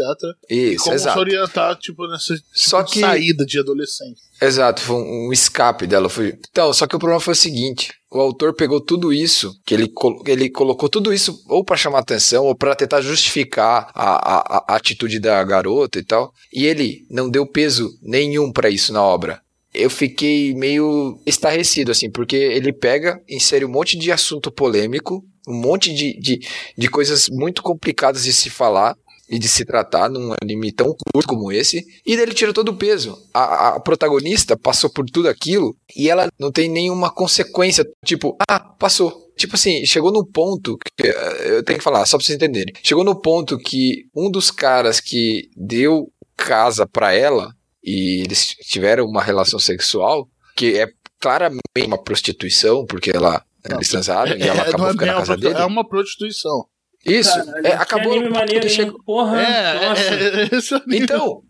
[0.49, 1.13] Isso, como exato.
[1.13, 4.21] se orientar, tipo, nessa tipo só que, saída de adolescente.
[4.41, 6.07] Exato, foi um, um escape dela.
[6.07, 6.39] Foi...
[6.49, 9.91] Então, só que o problema foi o seguinte: o autor pegou tudo isso, que ele,
[10.25, 14.75] ele colocou tudo isso ou para chamar atenção ou para tentar justificar a, a, a
[14.77, 19.41] atitude da garota e tal, e ele não deu peso nenhum para isso na obra
[19.73, 25.53] eu fiquei meio estarrecido, assim, porque ele pega, insere um monte de assunto polêmico, um
[25.53, 26.39] monte de, de,
[26.77, 28.95] de coisas muito complicadas de se falar
[29.31, 32.75] e de se tratar num anime tão curto como esse, e dele tira todo o
[32.75, 33.17] peso.
[33.33, 38.59] A, a, protagonista passou por tudo aquilo e ela não tem nenhuma consequência, tipo, ah,
[38.59, 39.31] passou.
[39.37, 41.07] Tipo assim, chegou no ponto que
[41.45, 42.73] eu tenho que falar, só pra vocês entenderem.
[42.83, 49.05] Chegou no ponto que um dos caras que deu casa para ela e eles tiveram
[49.05, 50.87] uma relação sexual que é
[51.19, 55.37] claramente uma prostituição, porque ela eles transaram e ela é, acabou é ficando na casa
[55.37, 55.55] dele.
[55.55, 56.65] É uma prostituição.
[57.05, 58.11] Isso, Caralho, é, acabou.
[58.13, 59.01] Anime maneiro, chegou...
[59.03, 60.01] Porra, é, nossa.
[60.01, 61.43] É, é, então,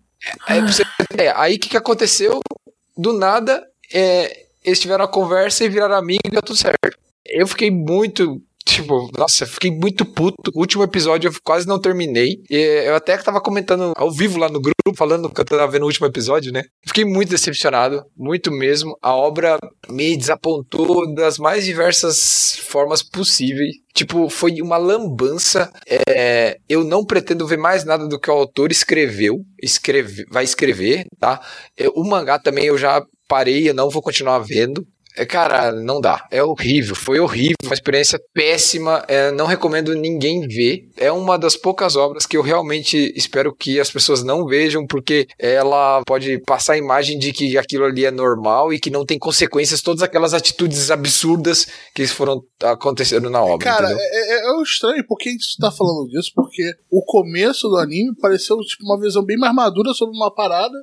[0.48, 2.40] é, é, aí o que, que aconteceu?
[2.98, 6.98] Do nada, é, eles tiveram a conversa e viraram amigos e deu tudo certo.
[7.26, 10.52] Eu fiquei muito Tipo, nossa, fiquei muito puto.
[10.54, 12.38] O último episódio eu quase não terminei.
[12.50, 15.84] E eu até tava comentando ao vivo lá no grupo, falando que eu tava vendo
[15.84, 16.64] o último episódio, né?
[16.86, 18.96] Fiquei muito decepcionado, muito mesmo.
[19.02, 19.58] A obra
[19.90, 23.76] me desapontou das mais diversas formas possíveis.
[23.94, 25.72] Tipo, foi uma lambança.
[25.88, 31.06] É, eu não pretendo ver mais nada do que o autor escreveu, escreve, vai escrever,
[31.20, 31.42] tá?
[31.94, 34.86] O mangá também eu já parei, eu não vou continuar vendo.
[35.16, 36.26] É, cara, não dá.
[36.32, 36.96] É horrível.
[36.96, 37.56] Foi horrível.
[37.64, 39.04] Uma experiência péssima.
[39.08, 40.90] É, não recomendo ninguém ver.
[40.98, 45.28] É uma das poucas obras que eu realmente espero que as pessoas não vejam, porque
[45.38, 49.20] ela pode passar a imagem de que aquilo ali é normal e que não tem
[49.20, 53.66] consequências todas aquelas atitudes absurdas que foram acontecendo na obra.
[53.66, 57.78] Cara, é, é, é, estranho porque a gente tá falando disso, porque o começo do
[57.78, 60.76] anime pareceu tipo, uma visão bem mais madura sobre uma parada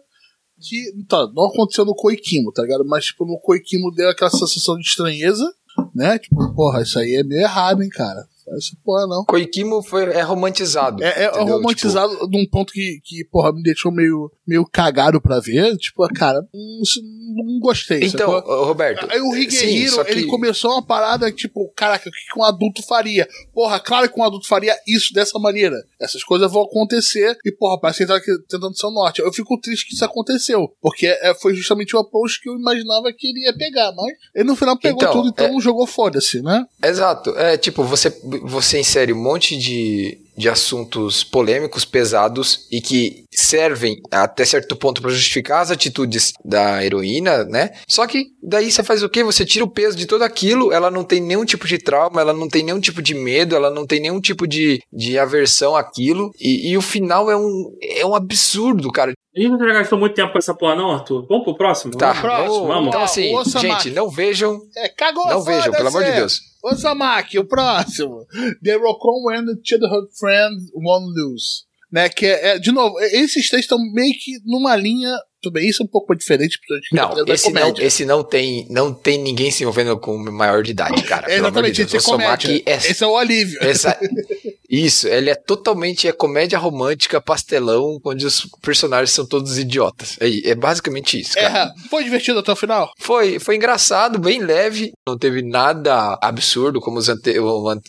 [0.61, 2.85] que tá, não aconteceu no Koikimo, tá ligado?
[2.85, 5.53] Mas, tipo, no Koikimo deu aquela sensação de estranheza,
[5.95, 6.19] né?
[6.19, 8.27] Tipo, porra, isso aí é meio errado, hein, cara
[8.57, 9.25] essa porra não.
[9.25, 11.03] Koikimo foi, é romantizado.
[11.03, 12.29] É, é romantizado tipo...
[12.29, 15.77] num ponto que, que, porra, me deixou meio, meio cagado pra ver.
[15.77, 18.05] Tipo, cara, não, não gostei.
[18.05, 18.65] Então, sacou?
[18.65, 19.07] Roberto.
[19.11, 20.11] Aí o Higueiro, que...
[20.13, 23.29] ele começou uma parada, tipo, caraca, o que um adulto faria?
[23.53, 25.77] Porra, claro que um adulto faria isso dessa maneira.
[26.01, 29.21] Essas coisas vão acontecer e, porra, parece que ele tá tentando ser o norte.
[29.21, 33.13] Eu fico triste que isso aconteceu, porque é, foi justamente o approach que eu imaginava
[33.13, 35.61] que ele ia pegar, mas ele no final pegou então, tudo, então é...
[35.61, 36.65] jogou foda-se, né?
[36.83, 37.31] Exato.
[37.37, 38.11] É, tipo, você
[38.43, 45.01] você insere um monte de, de assuntos polêmicos, pesados e que servem até certo ponto
[45.03, 47.71] para justificar as atitudes da heroína, né?
[47.87, 49.23] Só que daí você faz o quê?
[49.25, 52.33] Você tira o peso de tudo aquilo, ela não tem nenhum tipo de trauma, ela
[52.33, 56.31] não tem nenhum tipo de medo, ela não tem nenhum tipo de, de aversão àquilo.
[56.41, 59.13] E, e o final é um, é um absurdo, cara.
[59.37, 61.25] A gente já gastou muito tempo com essa porra, não, Arthur?
[61.29, 61.97] Vamos pro próximo?
[61.97, 62.89] Tá, Vamos pro próximo, vamos.
[62.89, 64.61] Então, assim, gente, não vejam.
[64.77, 66.13] É, cagou, Não vejam, pelo amor de.
[66.13, 66.41] Deus.
[66.63, 68.27] Ô Samaki, o próximo.
[68.63, 71.69] The Rocon and the Childhood Friend Won't Lose.
[71.91, 75.11] Né, que é, é, de novo, esses três estão meio que numa linha.
[75.41, 76.59] Tudo bem, isso é um pouco diferente.
[76.93, 81.03] Não, esse não, esse não tem, não tem ninguém se envolvendo com maior de idade,
[81.05, 81.27] cara.
[81.33, 81.95] É, de exatamente, Deus.
[81.95, 82.63] esse é comédia.
[82.67, 83.59] é Esse é o alívio.
[83.63, 83.99] Essa-
[84.69, 90.17] isso, ele é totalmente é comédia romântica, pastelão, onde os personagens são todos idiotas.
[90.21, 91.73] É, é basicamente isso, cara.
[91.75, 92.91] É, foi divertido até o final?
[92.99, 97.39] Foi, foi engraçado, bem leve, não teve nada absurdo como os, ante-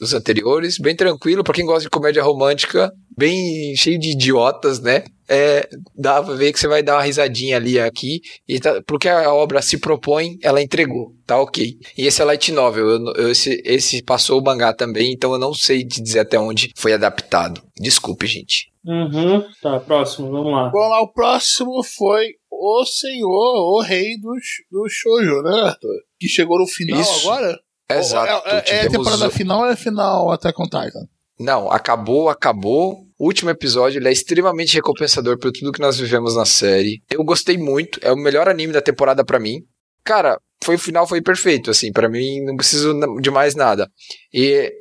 [0.02, 5.04] os anteriores, bem tranquilo, pra quem gosta de comédia romântica, bem cheio de idiotas, né?
[5.28, 9.08] É, dá pra ver que você vai dar uma risadinha ali aqui, e tá, porque
[9.08, 11.78] a obra se propõe, ela entregou, tá ok.
[11.98, 15.40] E esse é light novel, eu- eu- esse, esse passou o mangá também, então eu
[15.40, 17.62] não sei te dizer até onde foi adaptado.
[17.80, 18.68] Desculpe, gente.
[18.86, 19.44] Uhum.
[19.62, 20.70] Tá, próximo, vamos lá.
[20.70, 25.96] Vamos lá, o próximo foi o senhor, o rei dos, do shoujo, né, Arthur?
[26.20, 27.30] Que chegou no final Isso.
[27.30, 27.60] agora?
[27.92, 28.48] Exato.
[28.48, 31.08] É, é, é a temporada o- final ou é final até com Titan?
[31.40, 33.06] Não, acabou, acabou.
[33.18, 37.02] O último episódio ele é extremamente recompensador por tudo que nós vivemos na série.
[37.12, 39.60] Eu gostei muito, é o melhor anime da temporada pra mim.
[40.04, 43.90] Cara, foi o final foi perfeito, assim, Pra mim não preciso de mais nada.
[44.34, 44.72] E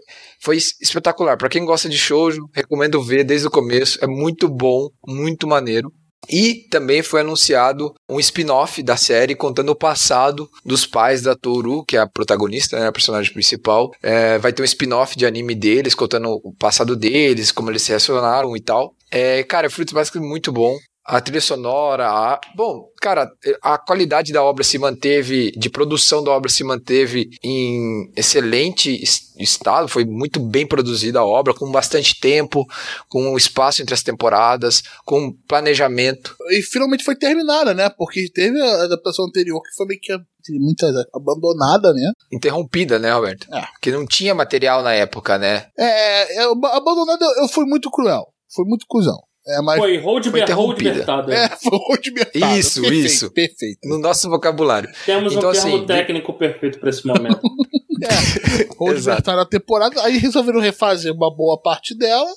[0.41, 1.37] foi es- espetacular.
[1.39, 5.91] Pra quem gosta de shoujo, recomendo ver desde o começo, é muito bom, muito maneiro.
[6.31, 11.83] E também foi anunciado um spin-off da série contando o passado dos pais da Toru,
[11.87, 13.91] que é a protagonista, né, a personagem principal.
[14.03, 17.89] É, vai ter um spin-off de anime deles, contando o passado deles, como eles se
[17.89, 18.95] relacionaram e tal.
[19.11, 20.77] É, cara, Fruits Basket é muito bom.
[21.11, 22.39] A trilha sonora, a...
[22.55, 23.31] bom, cara,
[23.63, 29.35] a qualidade da obra se manteve, de produção da obra se manteve em excelente es-
[29.39, 32.67] estado, foi muito bem produzida a obra, com bastante tempo,
[33.09, 36.37] com espaço entre as temporadas, com planejamento.
[36.51, 37.89] E finalmente foi terminada, né?
[37.89, 40.13] Porque teve a adaptação anterior que foi meio que
[40.61, 42.13] muita abandonada, né?
[42.31, 43.47] Interrompida, né, Roberto?
[43.55, 43.65] É.
[43.81, 45.69] Que não tinha material na época, né?
[45.79, 48.27] É, é, abandonada eu fui muito cruel.
[48.55, 49.19] Foi muito cuzão.
[49.49, 50.43] É, mas Foi Hold Foi Hold
[50.83, 51.35] interrompida.
[51.35, 52.59] É, foi muito mercado.
[52.59, 53.31] Isso, perfeito, isso.
[53.31, 53.79] Perfeito.
[53.89, 54.91] No nosso vocabulário.
[55.07, 57.41] Temos Então, um termo assim, técnico perfeito pra esse momento.
[58.01, 59.17] É, Hold Exato.
[59.17, 62.31] Bertara a temporada, aí resolveram refazer uma boa parte dela.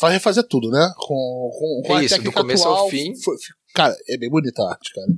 [0.00, 0.88] Vai refazer tudo, né?
[0.98, 2.90] Com, com, com É a isso, do técnica começo ao atual.
[2.90, 3.16] fim.
[3.16, 5.08] Foi- foi- cara, é bem bonita a arte, cara.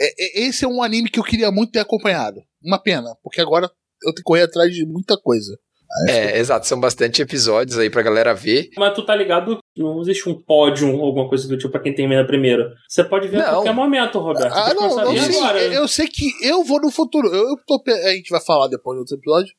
[0.00, 2.42] É- é- esse é um anime que eu queria muito ter acompanhado.
[2.64, 3.66] Uma pena, porque agora
[4.02, 5.58] eu tenho que correr atrás de muita coisa.
[6.08, 6.66] É, exato.
[6.66, 8.70] São bastante episódios aí pra galera ver.
[8.76, 11.80] Mas tu tá ligado que não existe um pódio ou alguma coisa do tipo pra
[11.80, 12.70] quem termina primeiro.
[12.88, 13.52] Você pode ver a Não.
[13.54, 14.52] qualquer momento, Roberto.
[14.52, 15.38] Ah, pode não, a não sei.
[15.38, 15.60] agora.
[15.62, 17.28] Eu sei que eu vou no futuro.
[17.28, 19.52] Eu, tô, a gente vai falar depois do outro episódio.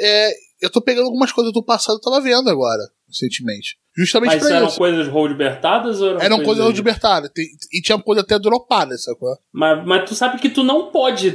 [0.00, 2.82] É, eu tô pegando algumas coisas do passado eu tava vendo agora,
[3.12, 3.76] recentemente.
[3.94, 4.78] Justamente Mas pra eram isso.
[4.78, 7.30] coisas hold libertadas ou eram, Eram coisas libertadas.
[7.34, 9.36] Tem- E tinha coisa até dropada, sacou?
[9.52, 11.28] Mas, mas tu sabe que tu não pode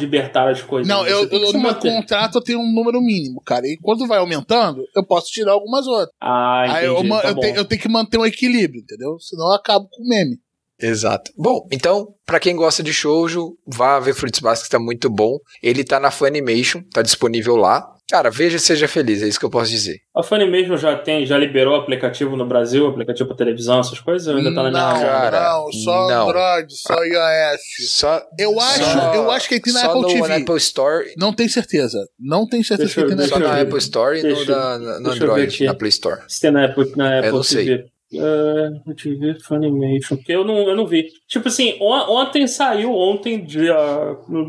[0.00, 0.86] libertar as coisas.
[0.86, 3.66] Não, eu, eu, no meu contrato eu tenho um número mínimo, cara.
[3.66, 6.10] E quando vai aumentando, eu posso tirar algumas outras.
[6.20, 6.78] Ah, entendi.
[6.78, 7.40] Aí eu, tá eu, bom.
[7.40, 9.18] tenho, eu tenho que manter um equilíbrio, entendeu?
[9.18, 10.38] Senão eu acabo com o meme.
[10.78, 11.32] Exato.
[11.36, 15.38] Bom, então, pra quem gosta de shoujo, vá ver Fruits Basket, tá muito bom.
[15.62, 17.95] Ele tá na Funimation, tá disponível lá.
[18.08, 19.98] Cara, veja e seja feliz, é isso que eu posso dizer.
[20.14, 24.28] A Funimation já tem, já liberou o aplicativo no Brasil, aplicativo pra televisão, essas coisas?
[24.28, 25.00] Ou ainda tá na minha não, mão?
[25.02, 25.40] cara.
[25.54, 26.28] não, só não.
[26.28, 27.90] Android, só iOS.
[27.90, 30.28] Só, Eu acho, só- eu acho que ele tem na só Apple no, TV.
[30.28, 31.98] na Apple Store, Não tenho certeza.
[32.18, 33.68] Não tenho certeza Deixa que ele tem eu- na só Apple na eu ver.
[33.68, 36.20] Apple Store e no, eu- eu ver Android, na Play Store.
[36.28, 37.64] Se tem na Apple, na Apple não sei.
[37.66, 37.82] TV.
[37.82, 40.16] Uh, eu ver, Funimation.
[40.16, 41.08] Porque eu não, eu não vi.
[41.28, 43.76] Tipo assim, on- ontem saiu, ontem, dia.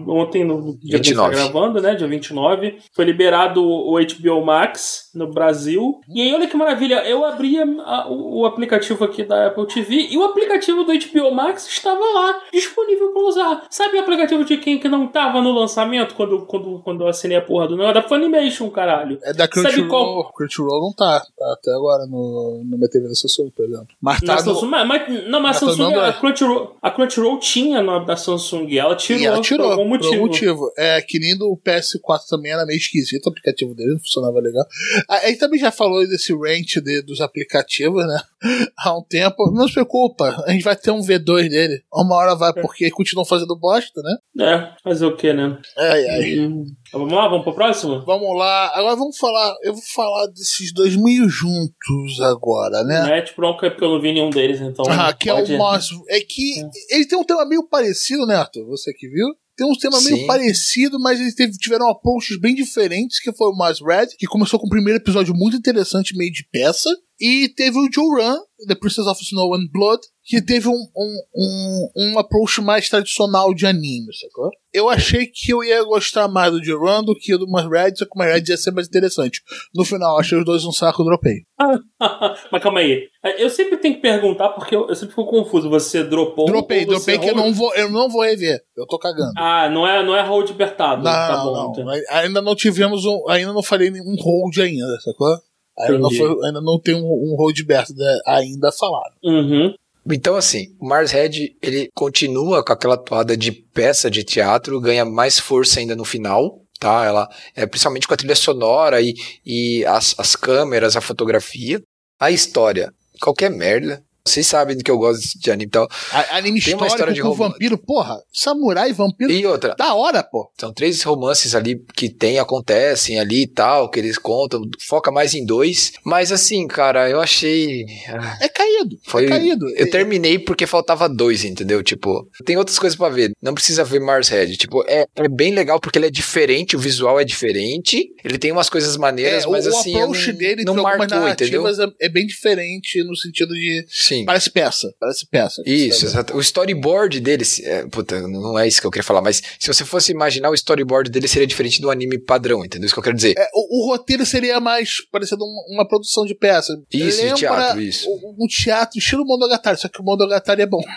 [0.08, 1.36] Ontem, no dia que a gente tá 29.
[1.36, 1.96] gravando, né?
[1.96, 2.78] Dia 29.
[2.96, 6.00] Foi liberado o HBO Max no Brasil.
[6.14, 7.04] E aí, olha que maravilha.
[7.08, 11.32] Eu abri a- o, o aplicativo aqui da Apple TV e o aplicativo do HBO
[11.34, 13.68] Max estava lá, disponível para usar.
[13.70, 17.38] Sabe o aplicativo de quem que não tava no lançamento quando, quando, quando eu assinei
[17.38, 17.96] a porra do negócio?
[17.96, 19.18] Da Funimation, caralho.
[19.24, 19.88] É da Sabe Crunchyroll.
[19.90, 21.20] qual- Crunchyroll não tá.
[21.38, 23.16] Tá até agora no, no minha TV da
[23.56, 23.88] Por exemplo.
[24.02, 26.14] Mas tá Samsung, mas, não, mas a tá Samsung, a.
[26.14, 30.10] Crunchyroll, a Crunchyroll tinha no da Samsung, ela tirou, E ela tirou, por algum motivo.
[30.10, 30.72] por algum motivo.
[30.78, 34.66] É, que nem do PS4 também era meio esquisito o aplicativo dele, não funcionava legal.
[35.10, 38.20] Aí também já falou desse rant de, dos aplicativos, né?
[38.78, 39.52] Há um tempo.
[39.52, 41.82] Não se preocupa, a gente vai ter um V2 dele.
[41.94, 44.46] Uma hora vai, porque continuam fazendo bosta, né?
[44.46, 45.58] É, fazer o que, né?
[45.78, 46.40] Ai, ai.
[46.40, 48.04] Hum, Vamos lá, vamos pro próximo?
[48.06, 48.72] Vamos lá.
[48.74, 49.56] Agora vamos falar.
[49.64, 53.24] Eu vou falar desses dois meio juntos agora, né?
[53.36, 54.86] Bronca é porque eu não vi nenhum deles, então.
[54.90, 55.90] Ah, que é pode- o Mars.
[56.10, 58.66] É que ele tem um tema meio parecido, né, Arthur?
[58.68, 59.28] Você que viu?
[59.56, 63.56] Tem um tema meio parecido, mas eles teve- tiveram approaches bem diferentes, que foi o
[63.58, 66.90] Mars Red, que começou com o primeiro episódio muito interessante, meio de peça.
[67.20, 71.18] E teve o Joe Run, The Princess of Snow and Blood, que teve um, um,
[71.34, 74.52] um, um approach mais tradicional de anime, sacou?
[74.74, 77.96] Eu achei que eu ia gostar mais do Joe Run do que do Mars Red,
[77.96, 79.42] só que o Mars Red ia ser mais interessante.
[79.74, 81.44] No final, achei os dois um saco, dropei.
[82.52, 83.08] Mas calma aí.
[83.38, 85.70] Eu sempre tenho que perguntar porque eu, eu sempre fico confuso.
[85.70, 86.46] Você dropou.
[86.46, 88.60] Dropei, ou dropei que eu não vou, eu não vou rever.
[88.76, 89.32] Eu tô cagando.
[89.38, 91.04] Ah, não é, não é hold apertado.
[91.04, 91.54] Não, tá bom.
[91.54, 92.18] não, então.
[92.18, 93.30] Ainda não tivemos um.
[93.30, 95.38] Ainda não falei nenhum hold ainda, sacou?
[95.80, 97.94] Ainda não, foi, ainda não tem um, um hold aberto
[98.26, 99.14] ainda falado.
[99.24, 99.74] Uhum.
[100.10, 105.04] Então, assim, o Mars Red, ele continua com aquela toada de peça de teatro, ganha
[105.04, 107.06] mais força ainda no final, tá?
[107.06, 109.14] Ela, é, principalmente com a trilha sonora e,
[109.46, 111.82] e as, as câmeras, a fotografia.
[112.20, 112.92] A história,
[113.22, 114.02] qualquer merda.
[114.28, 115.88] Vocês sabem do que eu gosto de anime e tal.
[116.12, 117.54] A, anime Tem uma história de com romance.
[117.54, 118.22] vampiro, porra.
[118.32, 119.32] Samurai vampiro.
[119.32, 120.52] E outra, Da hora, pô.
[120.60, 125.34] são três romances ali que tem, acontecem ali e tal, que eles contam, foca mais
[125.34, 125.94] em dois.
[126.04, 127.86] Mas assim, cara, eu achei.
[128.10, 128.98] ah, É caído.
[129.06, 129.66] Foi, é caído.
[129.76, 131.82] Eu terminei porque faltava dois, entendeu?
[131.84, 133.32] Tipo, tem outras coisas pra ver.
[133.42, 134.56] Não precisa ver Mars Red.
[134.58, 138.08] Tipo, é, é bem legal porque ele é diferente, o visual é diferente.
[138.24, 139.94] Ele tem umas coisas maneiras, É, mas o, assim.
[139.96, 141.68] o approach não, dele não marcou, entendeu?
[141.68, 141.72] é,
[142.02, 143.86] é bem diferente no sentido de.
[143.90, 144.17] Sim.
[144.26, 144.88] Parece peça.
[145.00, 145.62] Parece peça.
[145.66, 146.36] Isso, exato.
[146.36, 149.84] O storyboard dele, é, puta, não é isso que eu queria falar, mas se você
[149.86, 152.86] fosse imaginar o storyboard dele seria diferente do anime padrão, entendeu?
[152.86, 153.36] Isso que eu quero dizer.
[153.38, 156.74] É, o, o roteiro seria mais parecendo uma, uma produção de peça.
[156.92, 158.10] Isso, de Lembra teatro, isso.
[158.10, 160.82] Um, um teatro estilo Monogatari, só que o Monogatari é bom.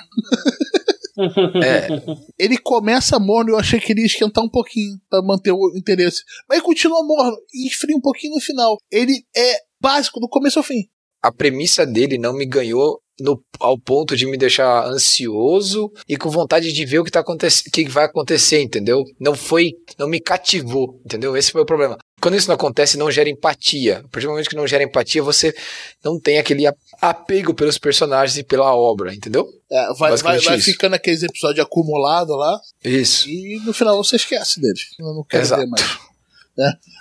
[1.63, 1.89] É,
[2.39, 6.23] Ele começa morno, eu achei que ele ia esquentar um pouquinho pra manter o interesse.
[6.49, 8.79] Mas ele continua morno e esfria um pouquinho no final.
[8.91, 10.89] Ele é básico do começo ao fim.
[11.23, 16.31] a premissa dele não me ganhou no- ao ponto de me deixar ansioso e com
[16.31, 17.23] vontade de ver o que, tá
[17.73, 19.05] que vai acontecer, entendeu?
[19.19, 21.37] Não foi, não me cativou, entendeu?
[21.37, 21.97] Esse foi o problema.
[22.21, 23.99] Quando isso não acontece, não gera empatia.
[24.05, 25.55] A partir do momento que não gera empatia, você
[26.05, 26.65] não tem aquele
[27.01, 29.49] apego pelos personagens e pela obra, entendeu?
[29.71, 30.65] É, vai, vai, vai isso.
[30.71, 33.29] ficando aqueles episódios acumulados lá Isso.
[33.29, 34.83] e no final você esquece deles.
[34.99, 35.63] Eu não quero Exato.
[35.63, 35.83] ver mais.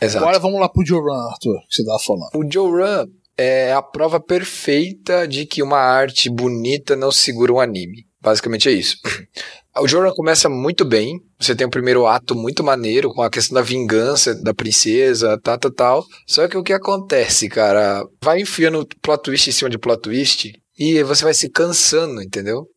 [0.02, 0.24] Exato.
[0.24, 2.30] Agora vamos lá pro Joran, Arthur, que você tava falando.
[2.36, 3.08] O Joe Run
[3.42, 8.06] é a prova perfeita de que uma arte bonita não segura um anime.
[8.22, 8.98] Basicamente é isso.
[9.78, 11.22] O Joe Run começa muito bem.
[11.40, 15.58] Você tem o primeiro ato muito maneiro, com a questão da vingança da princesa, tal,
[15.58, 16.06] tal, tal.
[16.28, 18.04] Só que o que acontece, cara?
[18.22, 22.68] Vai enfiando plot twist em cima de plot twist e você vai se cansando, entendeu?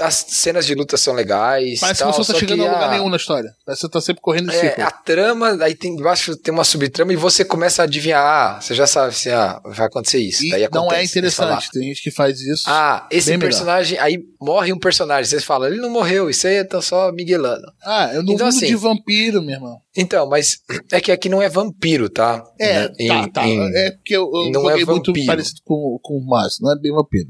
[0.00, 1.80] As cenas de luta são legais.
[1.80, 3.50] Parece tal, que você não tá chegando a lugar nenhum na história.
[3.64, 4.86] Parece que você tá sempre correndo em é, círculo.
[4.86, 8.22] a trama, aí tem embaixo tem uma subtrama e você começa a adivinhar.
[8.22, 10.44] Ah, você já sabe assim, ah, vai acontecer isso.
[10.44, 11.20] E Daí não é acontece.
[11.20, 11.70] Você fala, interessante.
[11.72, 12.64] Tem gente que faz isso.
[12.66, 13.50] ah, esse Bem melhor.
[13.50, 15.24] personagem, aí morre um personagem.
[15.30, 17.66] Você fala, ele não morreu, isso aí tá só miguelando.
[17.84, 19.78] Ah, eu no Então, assim, de vampiro, meu irmão.
[19.96, 20.58] Então, mas
[20.90, 22.42] é que aqui não é vampiro, tá?
[22.58, 22.92] É, Né?
[22.98, 23.46] Em- tá, tá.
[23.46, 25.26] em- é porque eu, eu não é joguei muito vampiro.
[25.26, 27.28] parecido com, com o Márcio, não é bem vampiro.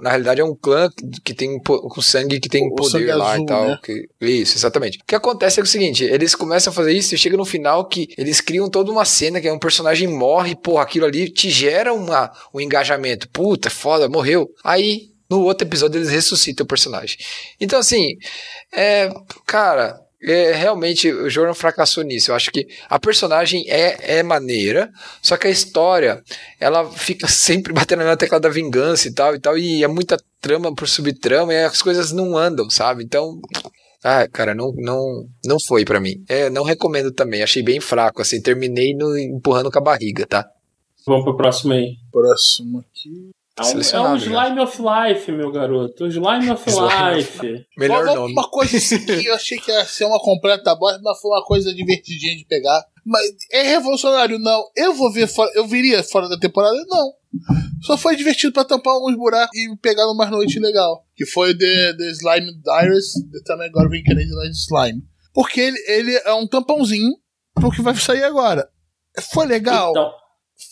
[0.00, 0.88] Na realidade é um clã
[1.24, 3.66] que tem com sangue que tem O- sangue poder lá azul, e tal.
[3.68, 3.78] né?
[3.82, 4.98] que- isso, exatamente.
[4.98, 7.86] O que acontece é o seguinte: eles começam a fazer isso e chega no final
[7.88, 11.50] que eles criam toda uma cena que é um personagem morre, porra, aquilo ali te
[11.50, 13.28] gera uma, um engajamento.
[13.30, 14.48] Puta, foda, morreu.
[14.64, 15.08] Aí.
[15.30, 17.16] No outro episódio eles ressuscitam o personagem.
[17.60, 18.16] Então, assim,
[18.74, 19.08] é,
[19.46, 22.30] cara, é, realmente o Jordan fracassou nisso.
[22.30, 24.90] Eu acho que a personagem é, é maneira,
[25.22, 26.22] só que a história
[26.58, 30.18] ela fica sempre batendo na tecla da vingança e tal e tal, e é muita
[30.40, 33.04] trama por subtrama e as coisas não andam, sabe?
[33.04, 33.40] Então.
[34.02, 36.24] Ah, cara, não, não, não foi pra mim.
[36.26, 37.42] É, não recomendo também.
[37.42, 38.40] Achei bem fraco, assim.
[38.40, 40.50] Terminei no, empurrando com a barriga, tá?
[41.06, 41.96] Vamos pro próximo aí.
[42.10, 43.30] Próximo aqui.
[43.60, 46.04] É um, é um Slime of Life, meu garoto.
[46.04, 47.66] Um Slime of Slime Life.
[47.78, 48.32] Melhor Uma- nome.
[48.32, 51.44] Uma coisa assim que eu achei que ia ser uma completa bosta, mas foi uma
[51.44, 52.84] coisa divertidinha de pegar.
[53.04, 54.64] Mas é revolucionário, não.
[54.76, 55.50] Eu vou ver fora.
[55.54, 56.76] Eu viria fora da temporada?
[56.88, 57.12] Não.
[57.82, 61.04] Só foi divertido pra tampar alguns buracos e pegar numa noite legal.
[61.14, 65.02] Que foi o The, the Slime Diaries, The Time I Got Reincarnated as Slime.
[65.32, 67.10] Porque ele, ele é um tampãozinho
[67.54, 68.68] pro que vai sair agora.
[69.32, 69.90] Foi legal?
[69.90, 70.10] Então,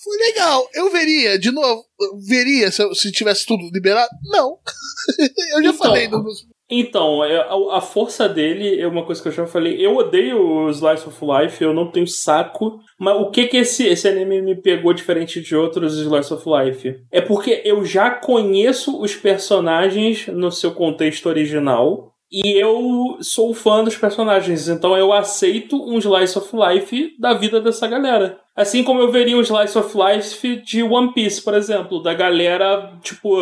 [0.03, 0.68] Foi legal.
[0.74, 1.84] Eu veria, de novo,
[2.26, 4.11] veria se, se tivesse tudo liberado?
[4.24, 4.59] Não.
[5.55, 6.09] eu já Então, falei.
[6.09, 6.24] No,
[6.70, 9.84] Então, é, a, a força dele é uma coisa que eu já falei.
[9.84, 12.78] Eu odeio o Slice of Life, eu não tenho saco.
[12.99, 16.97] Mas o que que esse, esse anime me pegou diferente de outros Slice of Life?
[17.11, 22.12] É porque eu já conheço os personagens no seu contexto original.
[22.30, 27.59] E eu sou fã dos personagens, então eu aceito um slice of life da vida
[27.59, 28.39] dessa galera.
[28.59, 32.92] Assim como eu veria um slice of life de One Piece, por exemplo, da galera,
[33.04, 33.38] tipo,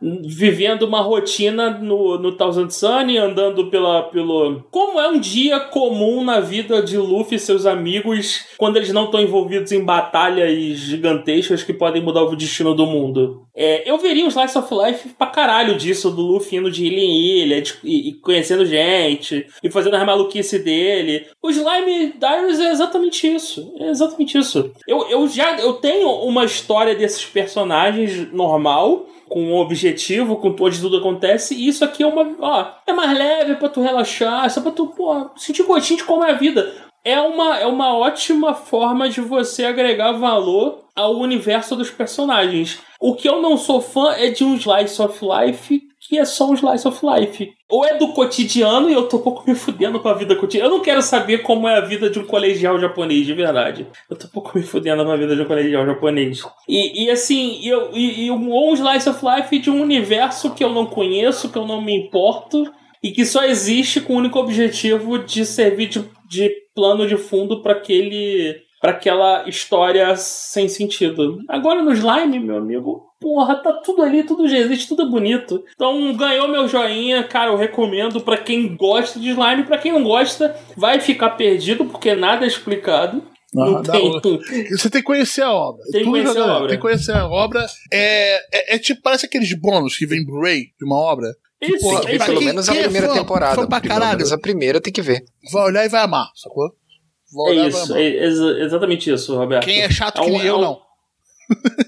[0.00, 4.64] vivendo uma rotina no, no Thousand Sun, andando pela, pelo.
[4.70, 9.04] Como é um dia comum na vida de Luffy e seus amigos quando eles não
[9.04, 13.46] estão envolvidos em batalhas gigantescas que podem mudar o destino do mundo.
[13.54, 17.00] É, eu veria um Slice of Life pra caralho disso, do Luffy indo de ilha
[17.00, 21.26] em ilha, de, e, e, conhecendo gente, e fazendo a maluquice dele.
[21.42, 23.72] O Slime Diaries é exatamente isso.
[23.78, 24.72] É exatamente isso.
[24.86, 30.80] Eu, eu já eu tenho uma história desses personagens normal com um objetivo, com onde
[30.80, 32.36] tudo acontece, e isso aqui é uma.
[32.40, 36.24] Ó, é mais leve para tu relaxar, só pra tu, pô, sentir gostinho de como
[36.24, 36.72] é a vida.
[37.04, 42.80] É uma, é uma ótima forma de você agregar valor ao universo dos personagens.
[43.00, 46.50] O que eu não sou fã é de um slice of life que é só
[46.50, 47.48] um slice of life.
[47.68, 50.70] Ou é do cotidiano e eu tô um pouco me fudendo com a vida cotidiana.
[50.70, 53.86] Eu não quero saber como é a vida de um colegial japonês, de verdade.
[54.08, 56.42] Eu tô um pouco me fudendo com a vida de um colegial japonês.
[56.68, 60.54] E, e assim, eu, e, e um, ou um slice of life de um universo
[60.54, 62.64] que eu não conheço, que eu não me importo.
[63.02, 67.62] E que só existe com o único objetivo de servir de, de plano de fundo
[67.62, 71.38] para aquele para aquela história sem sentido.
[71.48, 75.64] Agora no slime, meu amigo, porra, tá tudo ali, tudo já existe, tudo é bonito.
[75.74, 80.02] Então ganhou meu joinha, cara, eu recomendo para quem gosta de slime, para quem não
[80.02, 83.22] gosta, vai ficar perdido porque nada é explicado.
[83.54, 84.20] Não, tem...
[84.70, 85.82] Você tem que conhecer a obra.
[85.90, 86.68] Tem que conhecer a obra.
[86.68, 87.66] Tem que conhecer a obra.
[87.90, 91.34] É, é, é tipo, parece aqueles bônus que vem Blu-ray de uma obra.
[91.62, 93.54] Isso, tem que ver pelo menos a é primeira fã, temporada.
[93.54, 94.00] Fã pra caralho.
[94.10, 95.24] Pelo menos a primeira tem que ver.
[95.50, 96.70] Vai olhar e vai amar, sacou?
[97.34, 99.64] Vai é isso, é ex exatamente isso, Roberto.
[99.64, 100.78] Quem é chato é que um, nem eu, é um, não.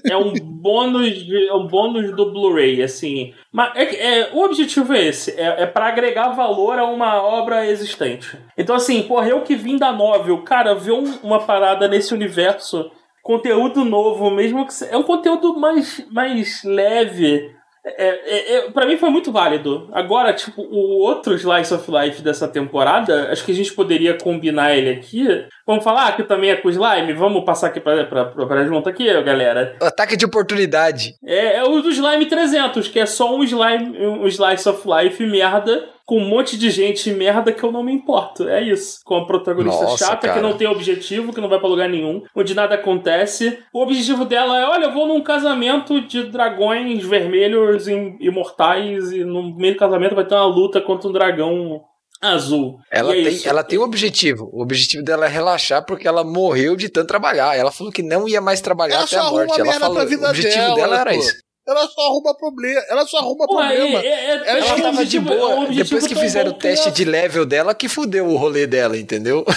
[0.05, 3.33] É um bônus, é um bônus do Blu-ray, assim.
[3.51, 7.65] Mas é, é, o objetivo é esse: é, é para agregar valor a uma obra
[7.65, 8.37] existente.
[8.57, 12.89] Então, assim, porra, eu que vim da novel, cara, ver um, uma parada nesse universo,
[13.21, 14.73] conteúdo novo, mesmo que.
[14.85, 19.89] É um conteúdo mais, mais leve é, é, é, pra mim foi muito válido.
[19.93, 24.75] Agora, tipo, o outro Slice of Life dessa temporada, acho que a gente poderia combinar
[24.75, 25.25] ele aqui.
[25.69, 27.13] Vamos falar que também é com slime?
[27.13, 29.75] Vamos passar aqui pra, pra, pra, junto aqui, galera.
[29.79, 31.13] Ataque de oportunidade.
[31.23, 35.23] É, é o do Slime 300, que é só um slime, um Slice of Life
[35.27, 38.49] merda com um monte de gente merda que eu não me importo.
[38.49, 38.99] É isso.
[39.05, 40.33] Com a protagonista Nossa, chata cara.
[40.33, 43.59] que não tem objetivo, que não vai pra lugar nenhum, onde nada acontece.
[43.71, 49.55] O objetivo dela é: olha, eu vou num casamento de dragões vermelhos imortais e no
[49.55, 51.83] meio do casamento vai ter uma luta contra um dragão
[52.21, 52.79] azul.
[52.91, 54.49] Ela, é tem, ela tem um objetivo.
[54.51, 57.55] O objetivo dela é relaxar porque ela morreu de tanto trabalhar.
[57.55, 59.59] Ela falou que não ia mais trabalhar ela até a morte.
[59.59, 61.33] Ela falou, o objetivo dela, dela era isso.
[61.69, 62.81] Ela só arruma problema.
[62.89, 63.99] Ela só arruma Pô, problema.
[63.99, 65.67] É, é, ela, ela tava de boa.
[65.67, 69.45] Depois que fizeram o teste de level dela, que fudeu o rolê dela, entendeu?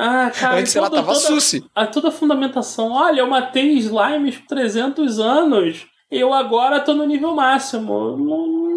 [0.00, 0.60] Ah, cara.
[0.60, 1.64] Antes ela tava toda, suci.
[1.74, 2.92] A, toda a fundamentação.
[2.92, 5.86] Olha, eu matei slimes por 300 anos.
[6.08, 8.16] Eu agora tô no nível máximo.
[8.16, 8.67] Não,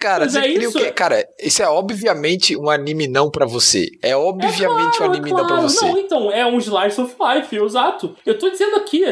[0.00, 0.78] cara, você é isso?
[0.78, 3.86] Que, cara, isso é obviamente um anime não para você.
[4.02, 5.46] É obviamente é claro, um anime é claro.
[5.48, 5.84] não pra você.
[5.84, 8.16] Não, então, é um slice of life, exato.
[8.24, 9.04] Eu tô dizendo aqui,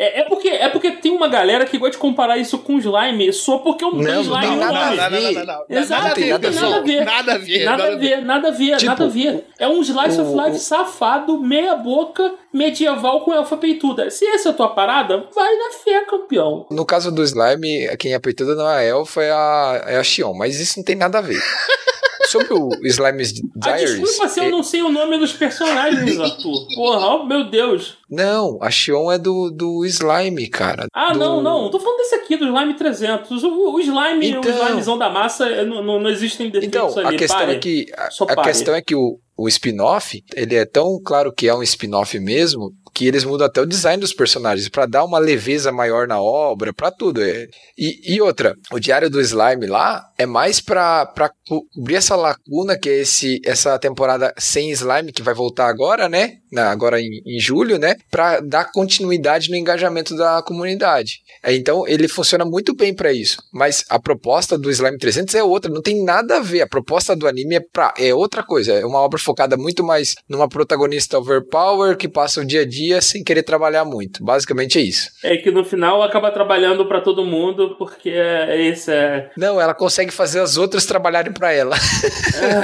[0.00, 3.32] é, é, porque, é porque tem uma galera que gosta de comparar isso com slime
[3.32, 4.96] só porque eu não, tenho slime no nome.
[4.96, 7.04] Não, não, não, não, Exato, não tem nada, nada a ver.
[7.04, 7.64] Nada a ver.
[7.64, 9.44] Nada a ver, nada a ver, tipo, nada a ver.
[9.58, 10.60] É um slice o, of life o...
[10.60, 14.08] safado, meia boca, medieval com elfa peituda.
[14.08, 16.64] Se essa é a tua parada, vai na fé, campeão.
[16.70, 20.04] No caso do slime, quem é peituda não é a elfa, é a, é a
[20.04, 21.42] Xion, mas isso não tem nada a ver.
[22.28, 23.90] Sobre o Slime's ah, Diaries.
[23.90, 26.66] Ah, desculpa se eu não sei o nome dos personagens, Arthur.
[26.74, 27.96] Porra, oh, meu Deus.
[28.10, 30.86] Não, a Xion é do, do Slime, cara.
[30.94, 31.18] Ah, do...
[31.18, 31.70] não, não.
[31.70, 33.42] Tô falando desse aqui, do Slime 300.
[33.44, 34.40] O, o Slime, então...
[34.40, 37.16] o Slimezão da massa, não, não, não existem defeitos então, ali.
[37.16, 37.52] A questão Pare.
[37.52, 41.48] é que, a, a questão é que o, o spin-off, ele é tão claro que
[41.48, 45.20] é um spin-off mesmo, que eles mudam até o design dos personagens para dar uma
[45.20, 47.22] leveza maior na obra, para tudo.
[47.22, 47.46] É.
[47.78, 51.06] E, e, outra, o Diário do Slime lá é mais para
[51.46, 56.38] cobrir essa lacuna que é esse, essa temporada sem slime que vai voltar agora, né?
[56.50, 57.96] Na, agora em, em julho, né?
[58.10, 61.20] Para dar continuidade no engajamento da comunidade.
[61.42, 63.42] É, então ele funciona muito bem para isso.
[63.52, 66.62] Mas a proposta do Slime 300 é outra, não tem nada a ver.
[66.62, 68.72] A proposta do anime é, pra, é outra coisa.
[68.72, 72.88] É uma obra focada muito mais numa protagonista overpower que passa o dia a dia
[72.88, 74.24] dia sem querer trabalhar muito.
[74.24, 75.10] Basicamente é isso.
[75.22, 78.90] É que no final acaba trabalhando para todo mundo, porque é isso.
[78.90, 79.30] É...
[79.36, 81.76] Não, ela consegue fazer as outras trabalharem para ela.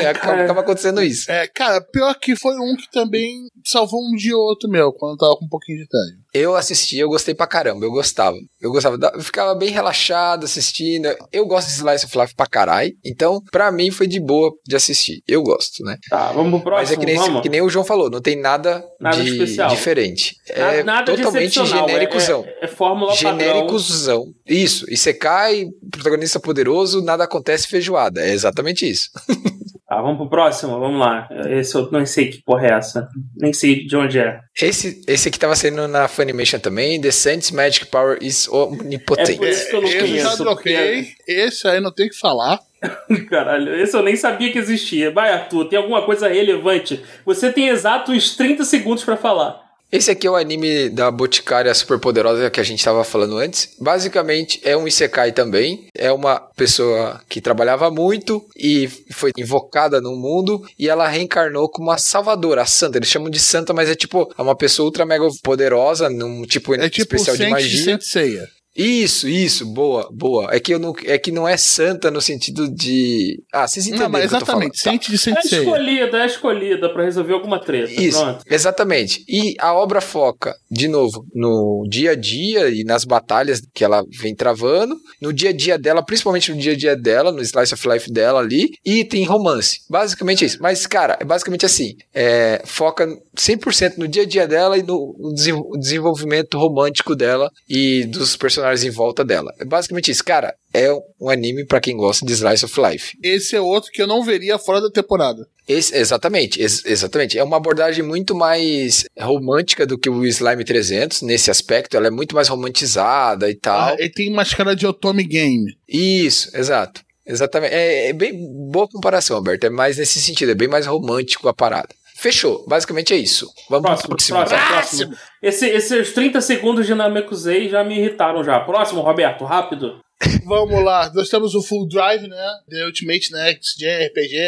[0.00, 1.30] É, acaba, acaba, acontecendo isso.
[1.30, 5.12] É, cara, pior que foi um que também salvou um dia ou outro meu, quando
[5.14, 6.23] eu tava com um pouquinho de tédio.
[6.34, 8.36] Eu assisti, eu gostei pra caramba, eu gostava.
[8.60, 11.08] Eu gostava, da- eu ficava bem relaxado assistindo.
[11.32, 14.74] Eu gosto de Slice of Life pra caralho, então pra mim foi de boa de
[14.74, 15.22] assistir.
[15.28, 15.96] Eu gosto, né?
[16.10, 18.34] Tá, vamos pro Mas é próximo, que nem, que nem o João falou, não tem
[18.40, 19.70] nada, Nada de especial.
[19.70, 20.34] diferente.
[20.56, 22.44] Nada, É nada totalmente genéricozão.
[22.46, 23.38] É, é, é fórmula padrão.
[23.38, 24.24] Genéricozão.
[24.46, 24.84] Isso.
[24.90, 28.20] E você cai, protagonista poderoso, nada acontece feijoada.
[28.20, 29.08] É exatamente isso.
[29.86, 31.28] Tá, vamos pro próximo, vamos lá.
[31.50, 33.06] Esse eu não sei que porra é essa.
[33.36, 34.40] Nem sei de onde é.
[34.60, 37.00] Esse, esse aqui tava saindo na Funimation também.
[37.00, 39.34] The Saints Magic Power is omnipotent.
[39.34, 42.10] É por isso que eu não eu já conheço, troquei, esse aí não tem o
[42.10, 42.60] que falar.
[43.28, 45.10] Caralho, esse eu nem sabia que existia.
[45.10, 47.02] Vai, Arthur, tem alguma coisa relevante?
[47.24, 49.63] Você tem exatos 30 segundos pra falar.
[49.94, 53.76] Esse aqui é o anime da Boticária Superpoderosa que a gente estava falando antes.
[53.80, 55.86] Basicamente é um Isekai também.
[55.96, 61.90] É uma pessoa que trabalhava muito e foi invocada no mundo e ela reencarnou como
[61.90, 62.98] uma salvadora, a santa.
[62.98, 66.74] Eles chamam de santa, mas é tipo é uma pessoa ultra mega poderosa, num tipo,
[66.74, 67.98] É tipo especial de de magia.
[68.00, 68.48] Seiya.
[68.76, 70.48] Isso, isso, boa, boa.
[70.52, 73.40] É que, eu não, é que não é santa no sentido de.
[73.52, 74.62] Ah, vocês entenderam Não, mas o que eu tô falando.
[74.72, 74.90] exatamente, Tá.
[74.90, 75.62] Saint de É Saint Seiya.
[75.62, 77.92] escolhida, é escolhida pra resolver alguma treta.
[77.92, 78.44] Isso, Pronto.
[78.50, 79.24] exatamente.
[79.28, 84.02] E a obra foca, de novo, no dia a dia e nas batalhas que ela
[84.20, 87.74] vem travando, no dia a dia dela, principalmente no dia a dia dela, no slice
[87.74, 89.80] of life dela ali, e tem romance.
[89.88, 90.58] Basicamente é isso.
[90.60, 93.06] Mas, cara, é basicamente assim: é, foca
[93.36, 98.36] 100% no dia a dia dela e no no desen- desenvolvimento romântico dela e dos
[98.36, 99.52] personagens em volta dela.
[99.58, 100.24] É basicamente isso.
[100.24, 100.90] Cara, é
[101.20, 103.16] um anime pra quem gosta de slice of life.
[103.22, 105.46] Esse é outro que eu não veria fora da temporada.
[105.68, 107.38] Esse- exatamente, ex- exatamente.
[107.38, 111.96] É uma abordagem muito mais romântica do que o Slime 300 nesse aspecto.
[111.96, 113.92] Ela é muito mais romantizada e tal.
[113.92, 115.76] Ah, ele tem mais cara de Otome Game.
[115.88, 117.02] Isso, exato.
[117.26, 117.72] Exatamente.
[117.74, 118.32] É, é bem
[118.70, 119.66] boa comparação, Alberto.
[119.66, 121.88] É mais nesse sentido, é bem mais romântico a parada.
[122.24, 122.64] Fechou.
[122.66, 123.46] Basicamente é isso.
[123.68, 124.38] Vamos Próximo, pro próximo.
[124.38, 124.68] próximo,
[125.10, 125.16] próximo.
[125.42, 128.58] Esse, esses 30 segundos de Namekusei já me irritaram já.
[128.60, 130.00] Próximo, Roberto, rápido.
[130.46, 132.48] Vamos lá, nós temos o Full Drive, né?
[132.70, 134.38] The Ultimate Next Gen RPG,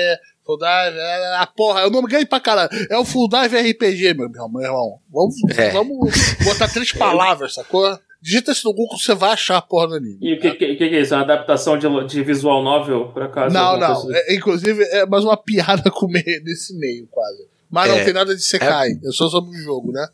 [0.46, 2.70] Full Drive, é, a porra, eu não me ganhei pra caralho.
[2.88, 4.48] É o Full Drive RPG, meu irmão.
[4.50, 4.98] Meu irmão.
[5.12, 5.70] Vamos, É.
[5.72, 5.98] vamos
[6.44, 7.98] botar três palavras, sacou?
[8.22, 10.18] Digita isso no Google, você vai achar a porra do anime.
[10.22, 11.14] E o que, que, que é isso?
[11.14, 13.52] Uma adaptação de, de visual novel, por acaso?
[13.54, 13.94] Não, não.
[14.02, 17.46] coisa- É, inclusive, é mais uma piada com meio, nesse meio, quase.
[17.70, 18.04] Mas não É.
[18.04, 18.90] tem nada de Sekai.
[19.04, 20.06] É só sobre o jogo, né?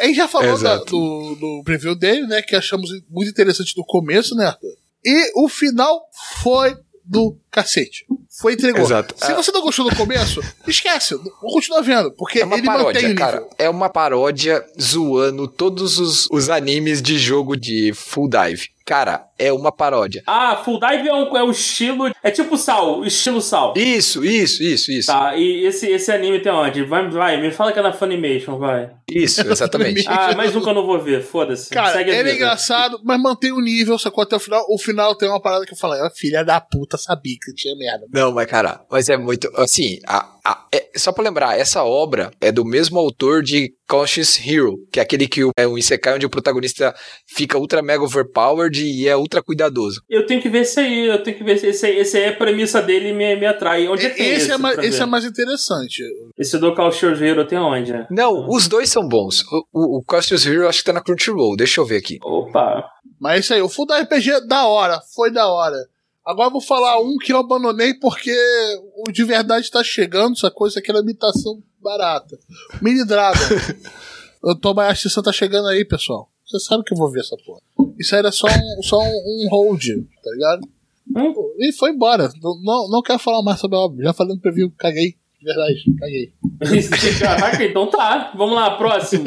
[0.00, 2.40] A gente já falou da- do, do preview dele, né?
[2.42, 4.76] Que achamos muito interessante no começo, né, Arthur?
[5.04, 6.02] E o final
[6.42, 8.04] foi do cacete.
[8.40, 8.82] Foi entregou.
[8.82, 9.14] Exato.
[9.16, 11.14] Se você não gostou do começo, esquece.
[11.14, 12.10] Vou continuar vendo.
[12.12, 13.16] Porque É uma ele mantém o paródia, nível.
[13.16, 13.48] cara.
[13.58, 18.68] É uma paródia zoando todos os, os animes de jogo de full dive.
[18.84, 20.22] Cara, é uma paródia.
[20.26, 22.10] Ah, Full Dive é, um, é o estilo.
[22.22, 23.74] É tipo Sal, estilo Sal.
[23.76, 25.06] Isso, isso, isso, isso.
[25.12, 26.82] Tá, e esse, esse anime tem onde?
[26.84, 28.90] Vai, vai, me fala que é na Funimation, vai.
[29.10, 30.04] Isso, exatamente.
[30.08, 31.70] Ah, mais um que eu não vou ver, foda-se.
[31.70, 34.64] Cara, Segue a ele é engraçado, mas mantém o nível, sacou até o final.
[34.68, 37.74] O final tem uma parada que eu falei, ah, filha da puta, sabia que tinha
[37.76, 38.06] merda.
[38.12, 39.50] Não, mas cara, mas é muito.
[39.56, 44.38] Assim, a, a- é- só pra lembrar, essa obra é do mesmo autor de Conscious
[44.44, 46.94] Hero, que é aquele que o- é um Isekai onde o protagonista
[47.26, 50.00] fica ultra mega overpowered e é ultra cuidadoso.
[50.08, 52.28] Eu tenho que ver esse aí, eu tenho que ver esse, esse, aí- esse aí,
[52.28, 53.86] a premissa dele me, me atrai.
[53.88, 54.52] Onde é que tem Esse, esse?
[54.52, 56.02] é mais, esse é mais interessante.
[56.38, 57.92] Esse do Calchiogeiro tem onde?
[58.10, 59.42] Não, os dois são bons.
[59.50, 62.18] O, o, o Conscious Hero acho que tá na Crunchyroll, deixa eu ver aqui.
[62.22, 62.88] Opa.
[63.20, 65.76] Mas é isso aí, o full da RPG é da hora, foi da hora.
[66.24, 68.34] Agora eu vou falar um que eu abandonei porque
[69.06, 72.36] o de verdade tá chegando, essa coisa aqui é imitação barata.
[72.82, 73.38] Mini Dragon.
[74.42, 76.28] o Tobayashi San tá chegando aí, pessoal.
[76.46, 77.60] Você sabe que eu vou ver essa porra.
[77.98, 79.84] Isso aí era só um, só um, um hold,
[80.22, 80.68] tá ligado?
[81.16, 81.34] Hum?
[81.58, 82.30] E foi embora.
[82.42, 84.04] Não, não, não quero falar mais sobre a obra.
[84.04, 85.16] Já falei no preview, caguei.
[85.40, 86.32] De verdade, caguei.
[87.20, 88.32] Caraca, então tá.
[88.36, 89.24] Vamos lá, próximo.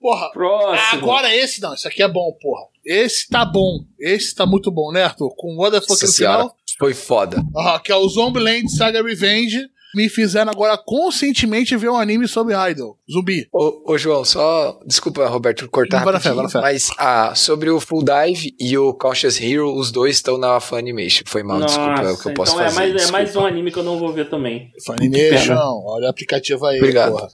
[0.00, 0.98] Porra, Próximo.
[1.02, 2.66] agora esse não, esse aqui é bom, porra.
[2.84, 3.78] Esse tá bom.
[3.98, 5.34] Esse tá muito bom, né, Arthur?
[5.34, 6.56] Com o Nossa no final.
[6.78, 7.42] foi foda.
[7.56, 9.58] Aham, que é o Zombieland Saga Revenge.
[9.94, 12.98] Me fizeram agora conscientemente ver um anime sobre Idol.
[13.10, 13.46] Zumbi.
[13.52, 14.78] Ô, ô, João, só.
[14.86, 16.60] Desculpa, Roberto, cortar na fé, na fé.
[16.60, 21.24] mas ah, sobre o Full Dive e o Conscious Hero, os dois estão na Funimation.
[21.26, 22.82] Foi mal, desculpa, é o que eu posso então fazer.
[22.82, 24.70] é mais, é mais um anime que eu não vou ver também.
[24.84, 25.54] Funimation.
[25.54, 27.12] Olha o aplicativo aí, Obrigado.
[27.12, 27.28] porra.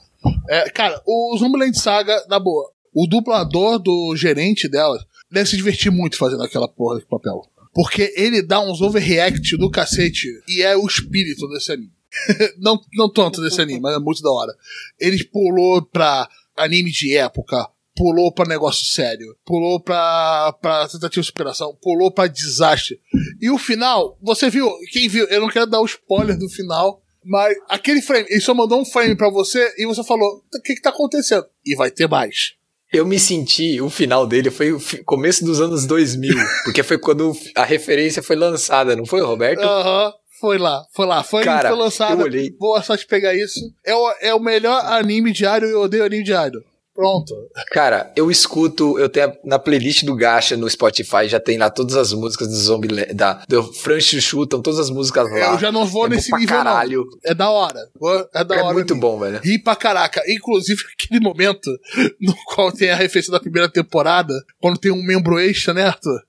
[0.48, 2.70] É, cara, o Zombieland Saga, na boa.
[2.92, 4.98] O dublador do gerente dela
[5.30, 7.42] deve se divertir muito fazendo aquela porra de papel.
[7.72, 11.92] Porque ele dá uns overreact do cacete e é o espírito desse anime.
[12.58, 14.52] não, não tanto desse anime, mas é muito da hora.
[14.98, 21.26] Ele pulou pra anime de época, pulou pra negócio sério, pulou pra, pra tentativa de
[21.26, 23.00] superação, pulou pra desastre.
[23.40, 27.02] E o final, você viu, quem viu, eu não quero dar o spoiler do final,
[27.24, 30.74] Mas aquele frame, ele só mandou um frame pra você e você falou: o que
[30.74, 31.44] que tá acontecendo?
[31.64, 32.54] E vai ter mais.
[32.92, 36.34] Eu me senti, o final dele foi o começo dos anos 2000,
[36.64, 39.62] porque foi quando a referência foi lançada, não foi, Roberto?
[39.62, 41.22] Aham, foi lá, foi lá.
[41.22, 42.20] Foi, Cara, foi lançado.
[42.20, 42.50] eu olhei.
[42.58, 43.60] Boa sorte pegar isso.
[43.84, 46.62] É o, é o melhor anime diário e eu odeio anime diário.
[46.92, 47.34] Pronto.
[47.72, 51.70] Cara, eu escuto, eu tenho a- na playlist do Gacha no Spotify, já tem lá
[51.70, 55.52] todas as músicas do Zombie da do Fran Chuchu, estão todas as músicas lá.
[55.54, 57.04] eu já não vou é nesse nível, caralho.
[57.06, 57.18] não.
[57.30, 57.80] É da hora.
[58.34, 58.74] É da É hora.
[58.74, 59.00] muito mesmo.
[59.00, 59.40] bom, velho.
[59.42, 60.22] Ri pra caraca.
[60.28, 61.70] Inclusive, aquele momento
[62.20, 66.20] no qual tem a referência da primeira temporada, quando tem um membro extra, né, Arthur?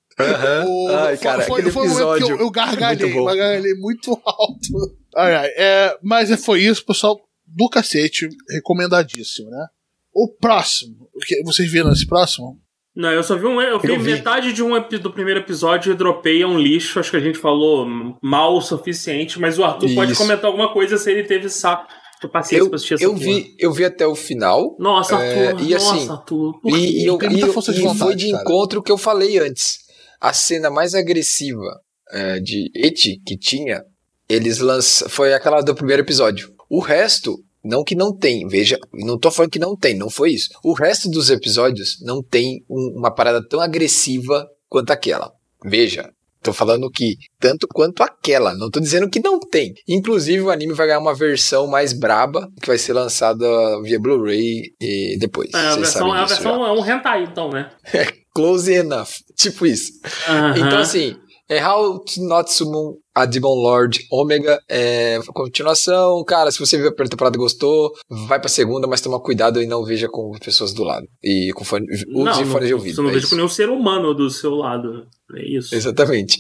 [0.67, 2.35] O- Ai, cara, foi, foi o momento que episódio.
[2.35, 4.97] eu, eu gargalhei, muito gargalhei muito alto.
[5.15, 7.19] Ai, ai, é, mas foi isso, pessoal.
[7.45, 9.65] Do cacete, recomendadíssimo, né?
[10.13, 11.09] O próximo.
[11.13, 12.57] o que- Vocês viram esse próximo?
[12.95, 13.61] Não, eu só vi um.
[13.61, 14.11] Eu vi, Eu vi.
[14.13, 16.99] metade de um do primeiro episódio e dropei, é um lixo.
[16.99, 17.85] Acho que a gente falou
[18.21, 20.21] mal o suficiente, mas o Arthur pode Isso.
[20.21, 21.88] comentar alguma coisa se ele teve saco.
[22.31, 23.23] Paciência Eu, pra assistir essa eu porra.
[23.25, 24.75] vi, eu vi até o final.
[24.79, 25.65] Nossa, É, Arthur.
[25.65, 26.59] e assim, nossa, Arthur.
[26.61, 28.43] por E, e eu, e eu- e vontade, foi de cara.
[28.43, 29.79] encontro o que eu falei antes.
[30.22, 31.81] A cena mais agressiva
[32.11, 33.84] é, de Eti que tinha,
[34.30, 35.10] eles lançam.
[35.10, 36.53] Foi aquela do primeiro episódio.
[36.69, 40.31] O resto, não que não tem, veja, não tô falando que não tem, não foi
[40.31, 40.49] isso.
[40.64, 45.31] O resto dos episódios não tem um- uma parada tão agressiva quanto aquela.
[45.65, 46.10] Veja.
[46.43, 49.76] Tô falando que tanto quanto aquela, não tô dizendo que não tem.
[49.88, 53.45] Inclusive o anime vai ganhar uma versão mais braba, que vai ser lançada
[53.84, 55.52] via Blu-ray e depois.
[55.53, 57.69] É, a versão, a versão é um hentai, então, né?
[58.33, 59.09] Close enough.
[59.35, 59.91] Tipo isso.
[60.27, 60.53] Aham.
[60.57, 61.15] Então, assim,
[61.49, 64.57] é How to Not Summon a Demon Lord Omega.
[64.69, 66.23] É continuação.
[66.23, 69.61] Cara, se você viu a primeira temporada e gostou, vai pra segunda, mas toma cuidado
[69.61, 71.05] e não veja com pessoas do lado.
[71.21, 72.95] E com fone, use não, fones de não, ouvido.
[72.95, 73.29] Você não é isso.
[73.29, 75.05] com nenhum ser humano do seu lado.
[75.35, 75.75] É isso.
[75.75, 76.37] Exatamente.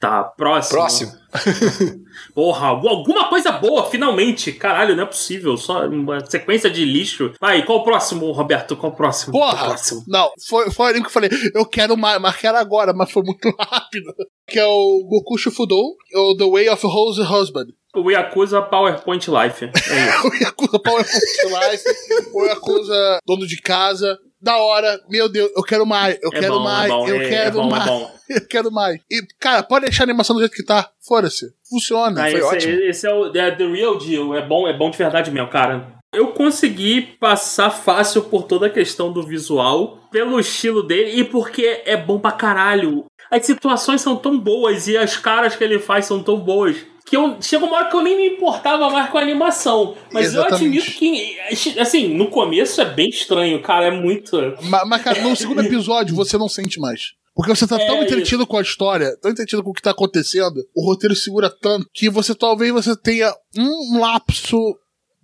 [0.00, 0.78] Tá, próximo.
[0.78, 1.12] Próximo.
[2.34, 4.50] Porra, alguma coisa boa, finalmente.
[4.50, 5.58] Caralho, não é possível.
[5.58, 7.34] Só uma sequência de lixo.
[7.38, 8.74] Vai, qual o próximo, Roberto?
[8.78, 9.32] Qual o próximo?
[9.32, 9.66] Qual o Porra!
[9.66, 10.02] próximo?
[10.08, 13.46] Não, foi, foi ali que eu falei, eu quero mas quero agora, mas foi muito
[13.60, 14.14] rápido.
[14.48, 15.76] Que é o Goku Shufudo,
[16.14, 17.66] ou The Way of Rose Husband.
[17.94, 19.66] O Yakuza PowerPoint Life.
[19.66, 19.70] É.
[20.26, 21.12] O Yakuza PowerPoint
[21.44, 21.84] Life,
[22.32, 24.18] o Yakuza Dono de Casa.
[24.42, 27.20] Da hora, meu Deus, eu quero mais, eu É quero bom, mais, é bom, eu
[27.20, 28.10] é, quero é bom, mais, é bom.
[28.30, 29.00] eu quero mais.
[29.10, 32.22] E, cara, pode deixar a animação do jeito que tá, foda-se, funciona.
[32.22, 32.72] Ah, foi esse, ótimo.
[32.82, 34.34] esse é o é the real deal.
[34.34, 36.00] É bom, é bom de verdade mesmo, cara.
[36.12, 41.82] Eu consegui passar fácil por toda a questão do visual, pelo estilo dele e porque
[41.84, 43.04] é bom pra caralho.
[43.30, 46.76] As situações são tão boas e as caras que ele faz são tão boas
[47.10, 49.96] que eu chega uma hora que eu nem me importava mais com a animação.
[50.12, 50.78] Mas eu Exatamente.
[50.78, 53.86] admito que, assim, no começo é bem estranho, cara.
[53.86, 54.36] É muito.
[54.62, 57.12] Mas, mas, cara, no segundo episódio você não sente mais.
[57.34, 59.90] Porque você tá É tão entretido com a história, tão entretido com o que tá
[59.90, 64.56] acontecendo, o roteiro segura tanto que você talvez você tenha um lapso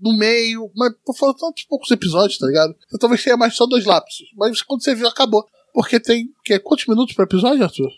[0.00, 2.74] no meio, mas por falta tantos poucos episódios, tá ligado?
[2.90, 4.26] Você talvez tenha mais só dois lapsos.
[4.36, 5.44] Mas quando você viu, acabou.
[5.72, 7.90] Porque tem que, quantos minutos por episódio, Arthur?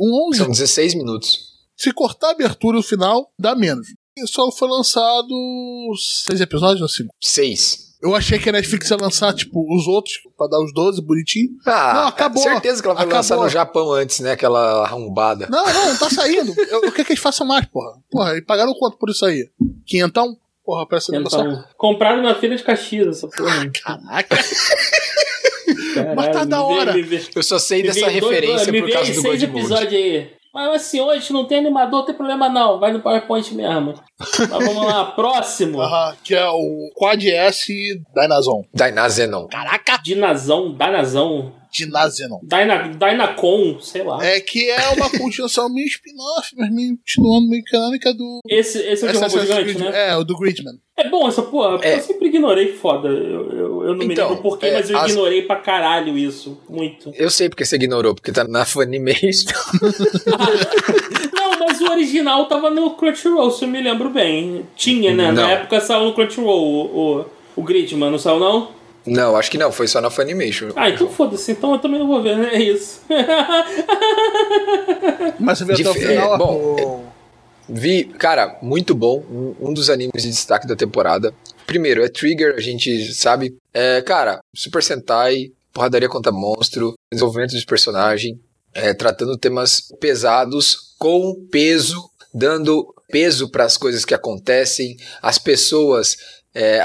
[0.00, 0.38] Um 11?
[0.38, 1.45] São 16 minutos.
[1.76, 3.88] Se cortar a abertura e o final, dá menos.
[4.16, 5.28] E só foi lançado
[6.26, 7.10] seis episódios ou cinco?
[7.20, 7.84] Seis.
[8.02, 11.48] Eu achei que a Netflix ia lançar, tipo, os outros, pra dar os 12, bonitinho.
[11.66, 12.42] Ah, Não, acabou.
[12.42, 13.16] certeza que ela vai Acabou.
[13.18, 14.32] lançar no Japão antes, né?
[14.32, 15.46] Aquela arrombada.
[15.50, 16.54] Não, não, tá saindo.
[16.70, 17.98] Eu, eu quero que eles façam mais, porra.
[18.10, 19.48] Porra, e pagaram quanto por isso aí?
[19.86, 20.36] Quinhentão?
[20.64, 21.40] Porra, pra essa animação.
[21.46, 23.70] Então, compraram na Feira de Caxias essa porra.
[23.82, 24.36] Caraca.
[25.94, 26.92] Caralho, Mas tá da me vê- hora.
[26.92, 29.20] me vê- Eu só sei Me dessa vê dois- referência me por vê causa do
[29.20, 29.58] seis God Mode.
[29.58, 30.30] episódios aí.
[30.56, 32.80] Mas assim, hoje não tem animador, não tem problema não.
[32.80, 33.92] Vai no PowerPoint mesmo.
[34.18, 35.82] Mas vamos lá, próximo.
[35.82, 38.64] Aham, que é o Quad S Dynazon.
[38.72, 39.48] Dynazenon.
[39.48, 39.98] Caraca!
[40.02, 42.40] Dinazão, Danazão, Dinazenon.
[42.42, 44.24] Dyna, Dynacon, sei lá.
[44.24, 48.40] É que é uma continuação meio spin-off, mas meio continuando meio canônica do.
[48.48, 50.08] Esse, esse é o de robô Assassin's gigante, né?
[50.08, 50.80] É, o do Gridman.
[50.98, 51.96] É bom essa porra, porque É.
[51.96, 53.08] eu sempre ignorei foda.
[53.08, 56.16] Eu, eu, eu não me Então, lembro porquê, é, mas eu as- ignorei pra caralho
[56.16, 56.58] isso.
[56.68, 57.12] Muito.
[57.14, 59.50] Eu sei porque você ignorou, porque tá na Funimation.
[61.34, 64.64] Não, mas o original tava no Crunchyroll, se eu me lembro bem.
[64.74, 65.30] Tinha, né?
[65.32, 65.42] Não.
[65.42, 67.24] Na época saiu no Crunchyroll o, o,
[67.56, 68.68] o Gridman, não saiu não?
[69.06, 70.68] Não, acho que não, foi só na Funimation.
[70.74, 72.50] Ah, então foda-se, então eu também não vou ver, né?
[72.54, 73.02] É isso.
[75.38, 77.05] Mas você viu até o final, é, bom?
[77.68, 79.24] Vi, cara, muito bom.
[79.28, 81.34] Um, um dos animes de destaque da temporada.
[81.66, 83.56] Primeiro, é Trigger, a gente sabe.
[83.74, 88.40] É, cara, Super Sentai, porradaria contra monstro, desenvolvimento de personagem,
[88.72, 96.16] é, tratando temas pesados com peso, dando peso para as coisas que acontecem, as pessoas.
[96.58, 96.80] É,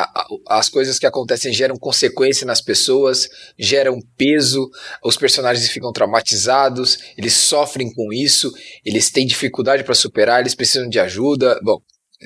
[0.50, 4.70] as coisas que acontecem geram consequência nas pessoas, geram peso,
[5.02, 8.52] os personagens ficam traumatizados, eles sofrem com isso,
[8.84, 11.58] eles têm dificuldade para superar, eles precisam de ajuda.
[11.64, 11.80] Bom,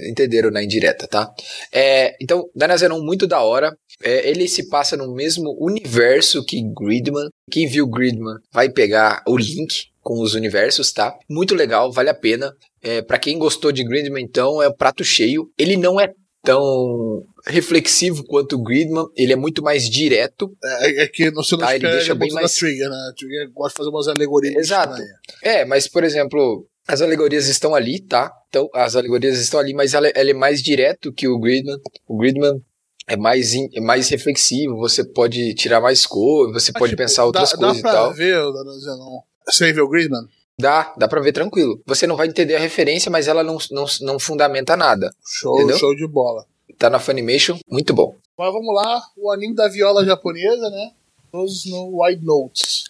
[0.10, 1.32] entenderam na indireta, tá?
[1.72, 3.78] É, então, Dana Zenon, muito da hora.
[4.04, 7.30] É, ele se passa no mesmo universo que Gridman.
[7.52, 11.16] Quem viu Gridman vai pegar o link com os universos, tá?
[11.30, 12.52] Muito legal, vale a pena.
[12.82, 15.52] É, para quem gostou de Gridman, então, é o prato cheio.
[15.58, 16.12] Ele não é
[16.46, 20.56] tão reflexivo quanto o Gridman, ele é muito mais direto.
[20.64, 22.56] É, é que você não tá, ele deixa bem mais...
[22.56, 23.14] Trigger, né?
[23.18, 24.56] Trigger gosta de fazer umas alegorias.
[24.56, 25.02] Exato.
[25.44, 28.32] É, mas, por exemplo, as alegorias estão ali, tá?
[28.50, 31.80] Então, as alegorias estão ali, mas ela, ela é mais direto que o Gridman.
[32.08, 32.62] O Gridman
[33.08, 37.04] é mais, in, é mais reflexivo, você pode tirar mais cor, você mas, pode tipo,
[37.04, 38.10] pensar outras dá, coisas dá e tal.
[38.10, 39.22] Dá pra ver, Zenon.
[39.48, 40.28] Você viu o Gridman?
[40.60, 41.82] Dá, dá pra ver tranquilo.
[41.86, 45.12] Você não vai entender a referência, mas ela não, não, não fundamenta nada.
[45.26, 45.78] Show, entendeu?
[45.78, 46.46] show de bola.
[46.78, 48.16] Tá na Funimation, muito bom.
[48.38, 50.92] Mas vamos lá, o anime da viola japonesa, né?
[51.32, 52.84] Todos no White Notes.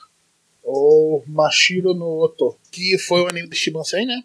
[0.64, 2.56] Ou Mashiro no Oto.
[2.72, 4.24] Que foi o anime do Shimasen, né?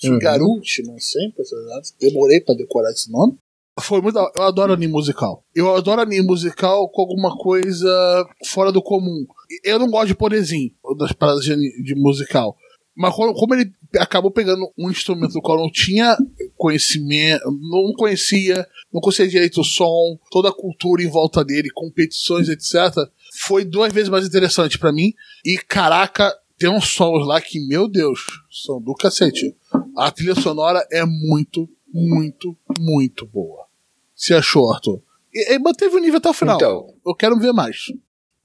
[0.00, 0.62] Shigaru uhum.
[0.62, 1.56] Shimasen, pra ser
[2.00, 3.36] Demorei pra decorar esse nome.
[3.80, 4.18] Foi muito.
[4.36, 5.42] Eu adoro anime musical.
[5.54, 9.26] Eu adoro anime musical com alguma coisa fora do comum.
[9.64, 12.56] Eu não gosto de poderzinho das paradas de, de musical.
[12.94, 16.16] Mas como ele acabou pegando um instrumento do qual não tinha
[16.56, 22.48] conhecimento, não conhecia, não conhecia direito o som, toda a cultura em volta dele, competições,
[22.48, 25.14] etc., foi duas vezes mais interessante para mim.
[25.44, 28.20] E caraca, tem uns sons lá que, meu Deus,
[28.50, 29.56] são do cacete.
[29.96, 33.66] A trilha sonora é muito, muito, muito boa.
[34.14, 35.02] Se achou, Arthur?
[35.32, 36.56] E, e manteve o nível até o final.
[36.56, 37.86] Então, eu quero ver mais.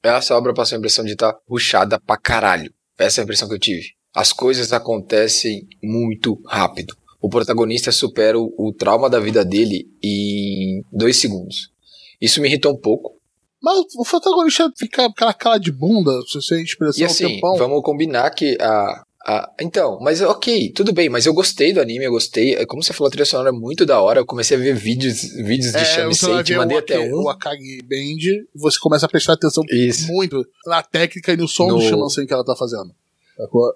[0.02, 2.74] Essa obra passou a impressão de estar tá ruchada pra caralho.
[2.98, 3.97] Essa é a impressão que eu tive.
[4.14, 6.96] As coisas acontecem muito rápido.
[7.22, 11.72] O protagonista supera o, o trauma da vida dele em dois segundos.
[12.22, 13.18] Isso me irritou um pouco.
[13.62, 17.58] Mas o protagonista fica aquela cara de bunda, se você expressão e assim, tempão.
[17.58, 19.54] Vamos combinar que a, a.
[19.60, 22.64] Então, mas ok, tudo bem, mas eu gostei do anime, eu gostei.
[22.68, 24.20] Como você falou, a trilha sonora é muito da hora.
[24.20, 27.24] Eu comecei a ver vídeos, vídeos de é, Shamisen, te mandei até um.
[27.24, 30.08] O Akagi Band, você começa a prestar atenção Isso.
[30.08, 31.78] muito na técnica e no som no...
[31.78, 32.94] do Shamisen que ela tá fazendo.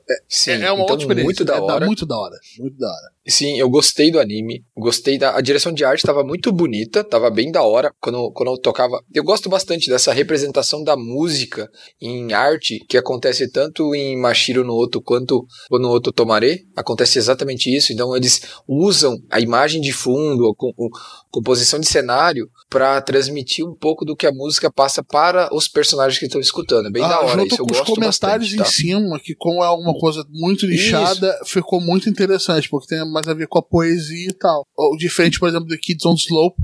[0.10, 1.24] É, Sim, é uma então, experiência.
[1.24, 1.86] Muito da é hora.
[1.86, 2.36] muito da hora.
[2.58, 3.12] Muito da hora.
[3.28, 4.66] Sim, eu gostei do anime.
[4.76, 5.36] Gostei da.
[5.36, 7.94] A direção de arte estava muito bonita, estava bem da hora.
[8.02, 9.00] Quando, quando eu tocava.
[9.14, 11.70] Eu gosto bastante dessa representação da música
[12.02, 16.66] em arte, que acontece tanto em Mashiro no Oto quanto no Oto Tomare.
[16.76, 17.94] Acontece exatamente isso.
[17.94, 20.90] Então eles usam a imagem de fundo, a, a
[21.30, 26.18] composição de cenário, para transmitir um pouco do que a música passa para os personagens
[26.18, 26.88] que estão escutando.
[26.88, 27.46] É bem ah, da hora.
[27.46, 28.64] Isso eu gosto os comentários bastante, tá?
[28.64, 33.28] em cima, que como é alguma coisa muito lixada, ficou muito interessante, porque tem mais
[33.28, 34.66] a ver com a poesia e tal.
[34.78, 36.56] O diferente, por exemplo, do Kids on Slope,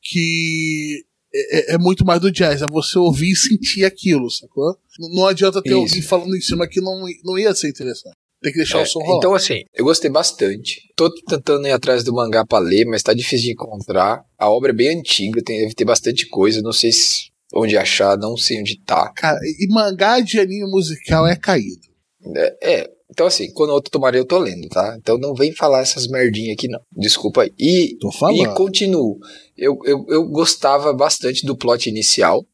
[0.00, 1.04] que
[1.34, 4.74] é, é, é, muito mais do jazz, é você ouvir e sentir aquilo, sacou?
[5.12, 5.78] Não adianta ter Isso.
[5.78, 8.16] alguém falando em cima que não, não ia ser interessante.
[8.44, 9.16] Tem que deixar é, o som rolar.
[9.16, 10.82] Então, assim, eu gostei bastante.
[10.94, 14.22] Tô tentando ir atrás do mangá pra ler, mas tá difícil de encontrar.
[14.38, 16.60] A obra é bem antiga, tem, deve ter bastante coisa.
[16.60, 19.10] Não sei se, onde achar, não sei onde tá.
[19.16, 21.88] Cara, e mangá de anime musical é caído.
[22.36, 24.94] É, é então, assim, quando outro tomarei, eu tô lendo, tá?
[24.98, 26.80] Então não vem falar essas merdinhas aqui, não.
[26.92, 27.52] Desculpa aí.
[27.58, 28.36] E, tô falando.
[28.36, 29.18] e continuo.
[29.56, 32.44] Eu, eu, eu gostava bastante do plot inicial,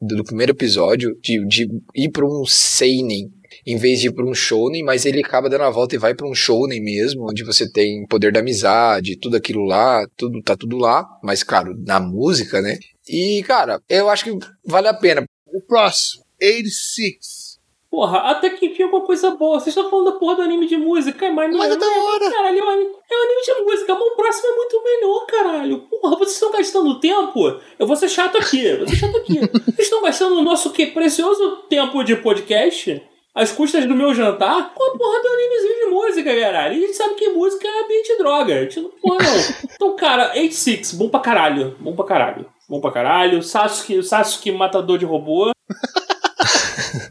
[0.00, 3.30] do, do primeiro episódio, de, de ir pra um seinen
[3.66, 6.14] em vez de ir pra um shounen, mas ele acaba dando a volta e vai
[6.14, 10.56] para um shounen mesmo, onde você tem poder da amizade, tudo aquilo lá, tudo tá
[10.56, 12.78] tudo lá, mas claro, na música, né?
[13.08, 15.24] E, cara, eu acho que vale a pena.
[15.46, 17.56] O próximo, 86.
[17.90, 19.58] Porra, até que enfim alguma coisa boa.
[19.58, 21.86] Vocês estão falando da porra do anime de música, mas não mas é, é da
[21.86, 22.30] hora.
[22.30, 25.26] Caralho, é um, anime, é um anime de música, mas o próximo é muito melhor,
[25.26, 25.78] caralho.
[25.88, 27.60] Porra, vocês estão gastando tempo?
[27.78, 29.40] Eu vou ser chato aqui, vou ser chato aqui.
[29.64, 33.02] vocês estão gastando o nosso que precioso tempo de podcast
[33.36, 36.74] às custas do meu jantar com a porra do animezinho de música, caralho.
[36.74, 38.54] E a gente sabe que música é ambiente de droga.
[38.54, 39.66] A gente não porra, não.
[39.76, 41.76] Então, cara, 86, bom pra caralho.
[41.78, 42.46] Bom pra caralho.
[42.66, 43.42] Bom pra caralho.
[43.42, 45.50] Sasuke, Sasuke matador de robô.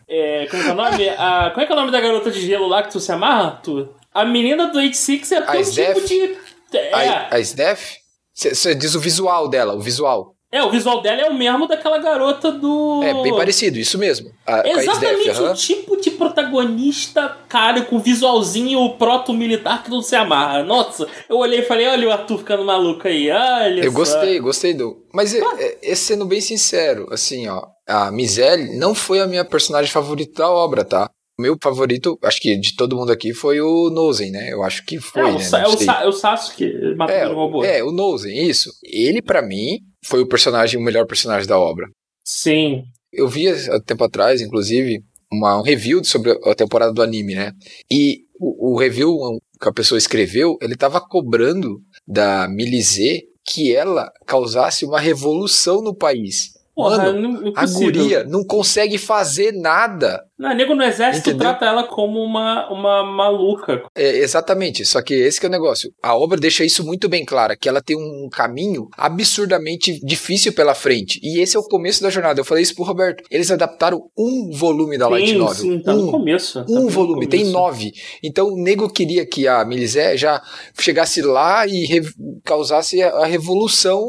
[0.08, 1.10] É, como é que é o nome?
[1.10, 3.12] A, como é que é o nome da garota de gelo lá que tu se
[3.12, 3.90] amarra, tu?
[4.14, 6.38] A menina do 86 é teu tipo de.
[6.74, 6.94] É.
[6.94, 7.96] A, a Steph?
[8.34, 10.35] Você diz o visual dela, o visual.
[10.56, 13.02] É, o visual dela é o mesmo daquela garota do.
[13.04, 14.32] É, bem parecido, isso mesmo.
[14.48, 20.64] A, Exatamente a o tipo de protagonista, cara, com visualzinho proto-militar que não se amarra.
[20.64, 23.98] Nossa, eu olhei e falei, olha o Arthur ficando maluco aí, olha Eu só.
[23.98, 24.96] gostei, gostei do.
[25.14, 25.56] Mas, ah.
[25.60, 30.44] é, é, sendo bem sincero, assim, ó, a Miselle não foi a minha personagem favorita
[30.44, 31.10] da obra, tá?
[31.38, 34.54] O meu favorito, acho que de todo mundo aqui, foi o Nozen, né?
[34.54, 35.38] Eu acho que foi, é, né?
[35.38, 37.64] O, é, o, Sa é o Sasuke matando é, o robô.
[37.64, 38.70] É, o Nozen, isso.
[38.84, 41.88] Ele, para mim, foi o personagem, o melhor personagem da obra.
[42.24, 42.84] Sim.
[43.12, 45.00] Eu vi há tempo atrás, inclusive,
[45.32, 47.52] uma, um review sobre a temporada do anime, né?
[47.92, 49.18] E o, o review
[49.62, 55.96] que a pessoa escreveu, ele tava cobrando da Milizê que ela causasse uma revolução no
[55.96, 56.55] país.
[56.76, 60.22] Porra, Mano, não- não a guria não consegue fazer nada.
[60.38, 61.48] Não, nego no exército Entendeu?
[61.48, 63.82] trata ela como uma, uma maluca.
[63.96, 65.90] É, exatamente, só que esse que é o negócio.
[66.04, 70.76] A obra deixa isso muito bem clara, que ela tem um caminho absurdamente difícil pela
[70.76, 71.20] frente.
[71.24, 72.42] E esse é o começo da jornada.
[72.42, 73.24] Eu falei isso pro Roberto.
[73.32, 75.56] Eles adaptaram um volume da Light sim, Novel.
[75.56, 76.66] sim, tá no um, começo.
[76.66, 77.58] tá um no volume, tem começo.
[77.58, 77.92] nove.
[78.22, 80.42] Então o nego queria que a Milizé já
[80.78, 82.02] chegasse lá e
[82.44, 84.06] causasse a revolução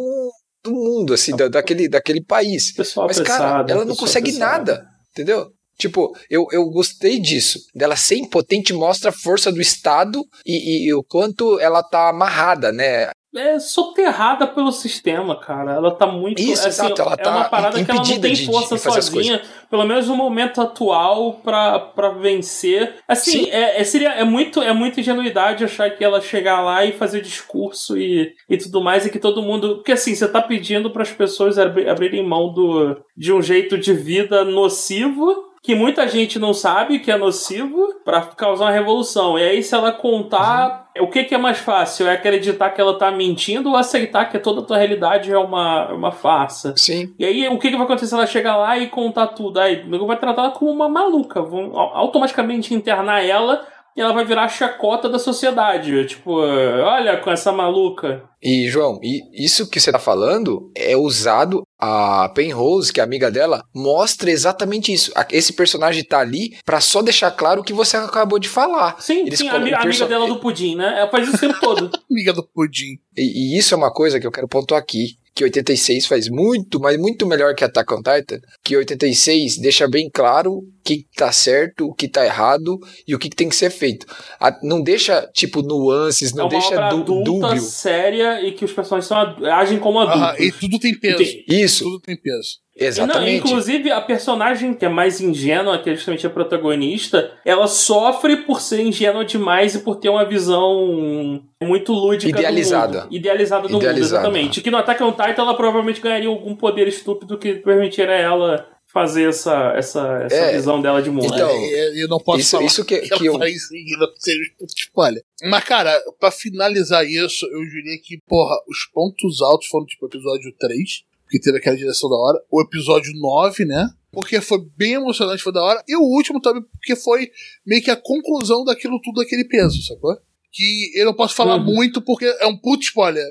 [0.67, 2.73] do mundo, assim, da- daquele, daquele país.
[2.73, 4.73] Pessoal Mas, cara, apressado, ela não consegue apressado.
[4.73, 5.47] nada, entendeu?
[5.79, 7.59] Tipo, eu, eu gostei disso.
[7.75, 12.73] Dela ser impotente mostra a força do Estado e, e o quanto ela tá amarrada,
[12.73, 13.11] né?
[13.37, 15.73] É soterrada pelo sistema, cara.
[15.73, 16.41] Ela tá muito.
[16.41, 19.43] Isso, assim, exato, ela é tá uma parada que ela não tem de- força sozinha,
[19.71, 22.95] pelo menos no momento atual, pra, pra vencer.
[23.07, 23.51] Assim, Sim.
[23.51, 27.21] é, é, seria, é, muito, é muita ingenuidade achar que ela chegar lá e fazer
[27.21, 29.77] discurso e, e tudo mais, e que todo mundo.
[29.77, 33.77] Porque assim, você tá pedindo para as pessoas abri- abrirem mão do, de um jeito
[33.77, 35.45] de vida nocivo.
[35.67, 39.37] Que muita gente não sabe que é nocivo pra causar uma revolução.
[39.37, 42.07] E aí, se ela contar o que, que é mais fácil?
[42.07, 45.93] É acreditar que ela tá mentindo ou aceitar que toda a tua realidade é uma,
[45.93, 46.73] uma farsa?
[46.77, 47.13] Sim.
[47.19, 49.59] E aí, o que, que vai acontecer se ela chegar lá e contar tudo?
[49.59, 51.43] Aí, o nego vai tratar ela como uma maluca.
[51.43, 53.67] Vão au- automaticamente internar ela
[53.97, 56.05] e ela vai virar a chacota da sociedade.
[56.07, 58.23] Tipo, olha com essa maluca.
[58.43, 61.63] E, João, e isso que você tá falando é usado.
[61.79, 65.13] A Penrose, que é amiga dela, mostra exatamente isso.
[65.31, 68.97] Esse personagem tá ali pra só deixar claro o que você acabou de falar.
[68.99, 70.95] Sim, Eles sim, a amiga, a amiga perso- dela do pudim, né?
[70.99, 71.91] Ela faz isso o tempo todo.
[72.11, 72.97] Amiga do pudim.
[73.15, 75.17] E, e isso é uma coisa que eu quero pontuar aqui.
[75.35, 78.39] Que 86 faz muito, mas muito melhor que Attack on Titan.
[78.65, 83.29] Que 86 deixa bem claro que tá certo, o que tá errado e o que
[83.29, 84.07] tem que ser feito.
[84.41, 87.61] A- não deixa, tipo, nuances, é não uma deixa obra du- adulta, dúbio.
[87.61, 89.19] séria e que os personagens são,
[89.53, 90.23] agem como adultos.
[90.23, 91.19] Aham, e tudo tem peso.
[91.19, 92.65] Tem- Isso, Tudo tem peso.
[92.79, 93.37] E não, exatamente.
[93.39, 98.61] inclusive, a personagem que é mais ingênua, que é justamente a protagonista, ela sofre por
[98.61, 102.99] ser ingênua demais e por ter uma visão muito lúdica Idealizada.
[103.01, 103.15] do mundo.
[103.17, 103.95] Idealizada do Idealizada.
[104.29, 104.61] mundo, exatamente.
[104.61, 109.29] Que no Attack on Titan ela provavelmente ganharia algum poder estúpido que permitiria ela fazer
[109.29, 111.27] essa, essa, essa É, visão dela de mundo.
[111.27, 114.07] Então, É, eu não posso isso- falar isso que- ela que eu- faz em seguida,
[114.19, 114.41] seja
[114.79, 115.23] spoiler.
[115.43, 120.09] Mas, cara, pra finalizar isso, eu diria que, porra, os pontos altos foram, tipo, o
[120.09, 123.91] episódio 3, que teve aquela direção da hora, o episódio 9, né?
[124.13, 125.83] Porque foi bem emocionante, foi da hora.
[125.87, 127.31] E o último também, porque foi
[127.67, 130.17] meio que a conclusão daquilo tudo, daquele peso, sacou?
[130.51, 131.65] Que eu não posso falar Uhum.
[131.65, 133.23] muito porque é um puto spoiler.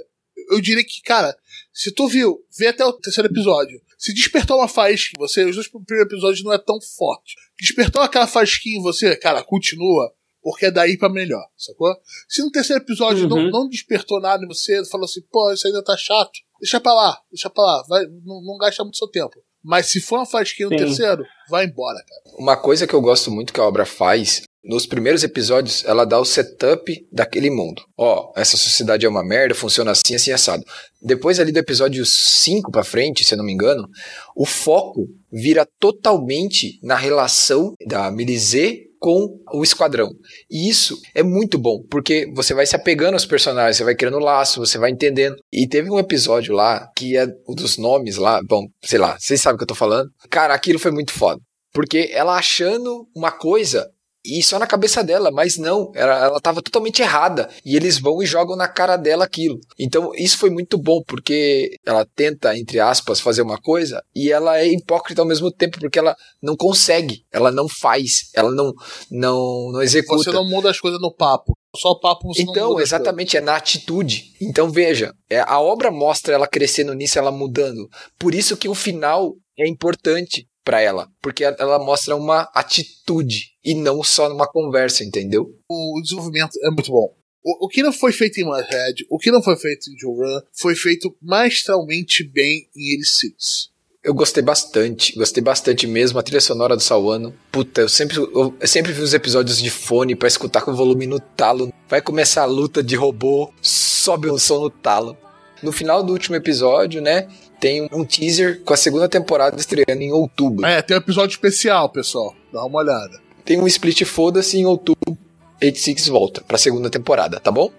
[0.51, 1.35] Eu diria que, cara,
[1.73, 3.81] se tu viu, vê até o terceiro episódio.
[4.05, 7.33] Se despertou uma faísca em você, os dois primeiros episódios não é tão forte.
[7.59, 10.13] Despertou aquela faísquinha em você, cara, continua,
[10.43, 11.91] porque é daí pra melhor, sacou?
[12.29, 13.49] Se no terceiro episódio não, Uhum.
[13.49, 17.17] não despertou nada em você, falou assim, pô, isso ainda tá chato, deixa pra lá,
[17.31, 19.33] deixa pra lá, vai, não, não gasta muito seu tempo.
[19.63, 20.85] Mas se for uma faísquinha no Sim.
[20.85, 22.37] terceiro, vai embora, cara.
[22.37, 26.19] Uma coisa que eu gosto muito que a obra faz, nos primeiros episódios, ela dá
[26.19, 27.83] o setup daquele mundo.
[27.97, 30.63] Ó, essa sociedade é uma merda, funciona assim, assim, assado.
[31.01, 33.87] Depois ali do episódio 5 pra frente, se eu não me engano,
[34.35, 40.09] o foco vira totalmente na relação da Milizê com o esquadrão.
[40.49, 44.17] E isso é muito bom, porque você vai se apegando aos personagens, você vai criando
[44.17, 45.35] laço, você vai entendendo.
[45.53, 49.39] E teve um episódio lá, que é o dos nomes lá, bom, sei lá, vocês
[49.39, 50.09] sabem o que eu tô falando.
[50.27, 51.39] Cara, aquilo foi muito foda.
[51.71, 53.91] Porque ela achando uma coisa
[54.25, 57.49] e só na cabeça dela, mas não, ela, ela tava totalmente errada.
[57.63, 59.59] E eles vão e jogam na cara dela aquilo.
[59.79, 64.57] Então isso foi muito bom, porque ela tenta, entre aspas, fazer uma coisa e ela
[64.59, 68.73] é hipócrita ao mesmo tempo, porque ela não consegue, ela não faz, ela não,
[69.11, 70.23] não, não executa.
[70.23, 71.53] Você não muda as coisas no papo.
[71.75, 74.33] Só papo você não Então, exatamente, é na atitude.
[74.41, 77.87] Então, veja, é, a obra mostra ela crescendo nisso, ela mudando.
[78.17, 83.75] Por isso que o final é importante pra ela, porque ela- mostra uma atitude e
[83.75, 85.55] não só uma conversa, entendeu?
[85.69, 87.13] o desenvolvimento é muito bom.
[87.43, 90.15] O, o que não foi feito em Mudhead, o que não foi feito em Joe
[90.15, 93.69] Run, foi feito maestralmente bem em Ele Six.
[94.03, 96.19] Eu gostei bastante, gostei bastante mesmo.
[96.19, 97.33] A trilha sonora do Sawano.
[97.51, 101.07] Puta, eu sempre, eu sempre vi os episódios de fone pra escutar com o volume
[101.07, 101.73] no talo.
[101.89, 105.17] Vai começar a luta de robô, sobe o som no talo.
[105.63, 107.27] No final do último episódio, né,
[107.59, 110.65] tem um teaser com a segunda temporada estreando em outubro.
[110.65, 112.35] É, tem um episódio especial, pessoal.
[112.51, 113.19] Dá uma olhada.
[113.43, 115.17] Tem um split foda-se em outubro.
[115.61, 117.71] 86 volta pra segunda temporada, tá bom?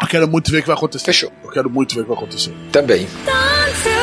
[0.00, 1.04] Eu quero muito ver o que vai acontecer.
[1.04, 1.32] Fechou.
[1.42, 2.52] Eu quero muito ver o que vai acontecer.
[2.70, 3.06] Também.
[3.76, 3.95] 続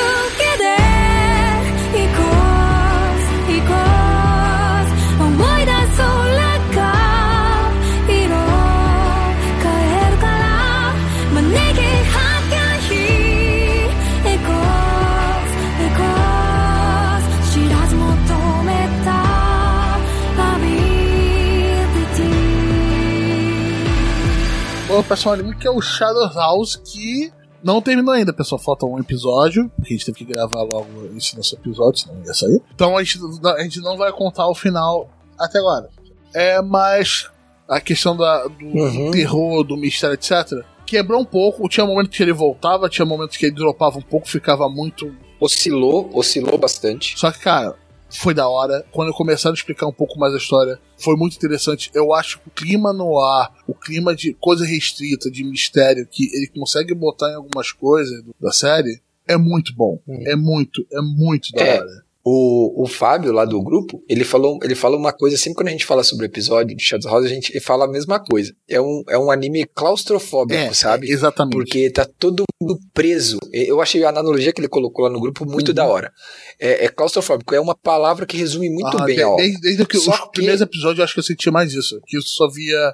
[24.99, 27.31] o próximo anime que é o Shadow House, que
[27.63, 28.59] não terminou ainda, pessoal.
[28.59, 32.33] Falta um episódio, que a gente teve que gravar logo esse nosso episódio, senão ia
[32.33, 32.61] sair.
[32.73, 35.09] Então a gente, a gente não vai contar o final
[35.39, 35.89] até agora.
[36.33, 37.29] É, mas
[37.67, 39.11] a questão da, do Uhum.
[39.11, 41.67] terror, do mistério, etc., quebrou um pouco.
[41.69, 45.13] Tinha momentos que ele voltava, tinha momentos que ele dropava um pouco, ficava muito.
[45.39, 47.17] Oscilou, oscilou bastante.
[47.19, 47.75] Só que, cara,
[48.13, 48.85] foi da hora.
[48.91, 51.89] Quando começaram a explicar um pouco mais a história, foi muito interessante.
[51.93, 56.25] Eu acho que o clima no ar, o clima de coisa restrita, de mistério, que
[56.35, 59.99] ele consegue botar em algumas coisas da série, é muito bom.
[60.25, 61.79] É muito, é muito da É.
[61.79, 62.02] hora.
[62.25, 65.71] O, o Fábio, lá do grupo, ele falou, ele fala uma coisa, sempre quando a
[65.71, 68.55] gente fala sobre o episódio de Shadow House, a gente fala a mesma coisa.
[68.65, 71.11] É um, é um anime claustrofóbico, É, sabe?
[71.11, 71.53] exatamente.
[71.53, 73.39] Porque tá todo mundo preso.
[73.51, 75.75] Eu achei a analogia que ele colocou lá no grupo muito Uhum.
[75.75, 76.13] da hora.
[76.57, 79.43] É, é claustrofóbico, é uma palavra que resume muito Ah, bem a obra.
[79.43, 81.99] desde, desde que Só os que- primeiros episódios eu acho que eu senti mais isso.
[82.07, 82.93] Que eu só via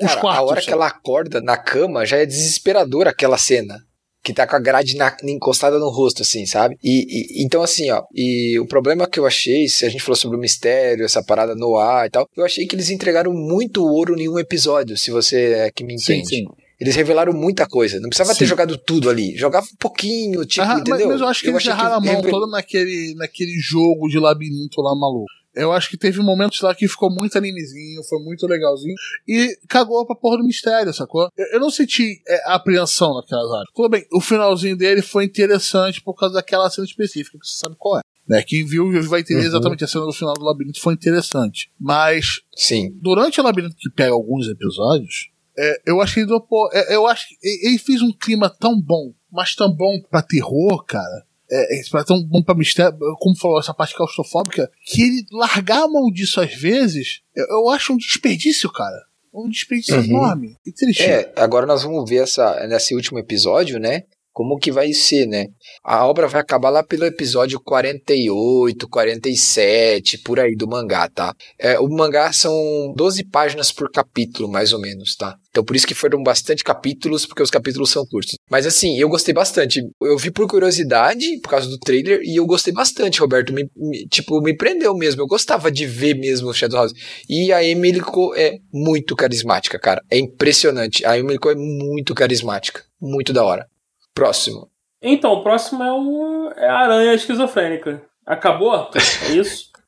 [0.00, 0.38] os Cara, quartos.
[0.38, 0.66] a hora só.
[0.68, 3.84] que ela acorda na cama já é desesperadora aquela cena.
[4.22, 6.76] Que tá com a grade na- encostada no rosto, assim, sabe?
[6.84, 8.02] E, e- então, assim, ó.
[8.14, 11.54] E o problema que eu achei, se a gente falou sobre o mistério, essa parada
[11.54, 15.10] no ar e tal, eu achei que eles entregaram muito ouro em um episódio, se
[15.10, 16.28] você é que me Sim, entende.
[16.28, 16.44] sim.
[16.78, 18.00] Eles revelaram muita coisa.
[18.00, 18.48] Não precisava ter Sim.
[18.48, 19.36] jogado tudo ali.
[19.36, 21.08] Jogava um pouquinho, tipo, Ah, mas, entendeu?
[21.08, 24.80] mas eu acho que eles achei erraram a mão toda naquele, naquele jogo de labirinto
[24.80, 25.26] lá maluco.
[25.54, 28.94] Eu acho que teve momentos lá que ficou muito animezinho, foi muito legalzinho.
[29.26, 31.28] E cagou pra porra do mistério, sacou?
[31.36, 33.68] Eu, eu não senti é, apreensão naquelas áreas.
[33.74, 37.74] Tudo bem, o finalzinho dele foi interessante por causa daquela cena específica, que você sabe
[37.78, 38.00] qual é.
[38.28, 38.42] Né?
[38.42, 39.46] Quem viu vai entender Uhum.
[39.46, 41.70] exatamente a cena do final do labirinto, foi interessante.
[41.80, 42.90] Mas Sim.
[43.02, 46.30] durante o labirinto que pega alguns episódios, é, eu acho que ele
[46.72, 50.84] é, eu acho que ele fez um clima tão bom, mas tão bom pra terror,
[50.84, 51.26] cara.
[51.50, 55.88] É, é, tão bom pra mistério, como falou, essa parte claustrofóbica, que ele largar a
[55.88, 58.96] mão disso às vezes, eu, eu acho um desperdício, cara.
[59.32, 60.04] Um desperdício Uhum.
[60.04, 60.56] enorme.
[60.66, 61.02] E triste.
[61.04, 64.04] É, agora nós vamos ver essa, nesse último episódio, né?
[64.32, 65.46] Como que vai ser, né?
[65.84, 71.34] A obra vai acabar lá pelo episódio 48, 47, por aí do mangá, tá?
[71.58, 72.52] É, o mangá são
[72.96, 75.36] 12 páginas por capítulo, mais ou menos, tá?
[75.50, 78.36] Então por isso que foram bastante capítulos, porque os capítulos são curtos.
[78.48, 79.80] Mas assim, eu gostei bastante.
[80.00, 83.52] Eu vi por curiosidade, por causa do trailer, e eu gostei bastante, Roberto.
[83.52, 85.22] Me, me- tipo, me prendeu mesmo.
[85.22, 86.92] Eu gostava de ver mesmo o Shadow House.
[87.28, 88.00] E a Emily
[88.36, 90.00] é muito carismática, cara.
[90.10, 91.04] É impressionante.
[91.04, 92.82] A Emily é muito carismática.
[93.00, 93.66] Muito da hora.
[94.14, 94.70] Próximo.
[95.02, 98.02] Então, o próximo é, o, é a aranha esquizofrênica.
[98.26, 98.90] Acabou?
[99.28, 99.70] É isso?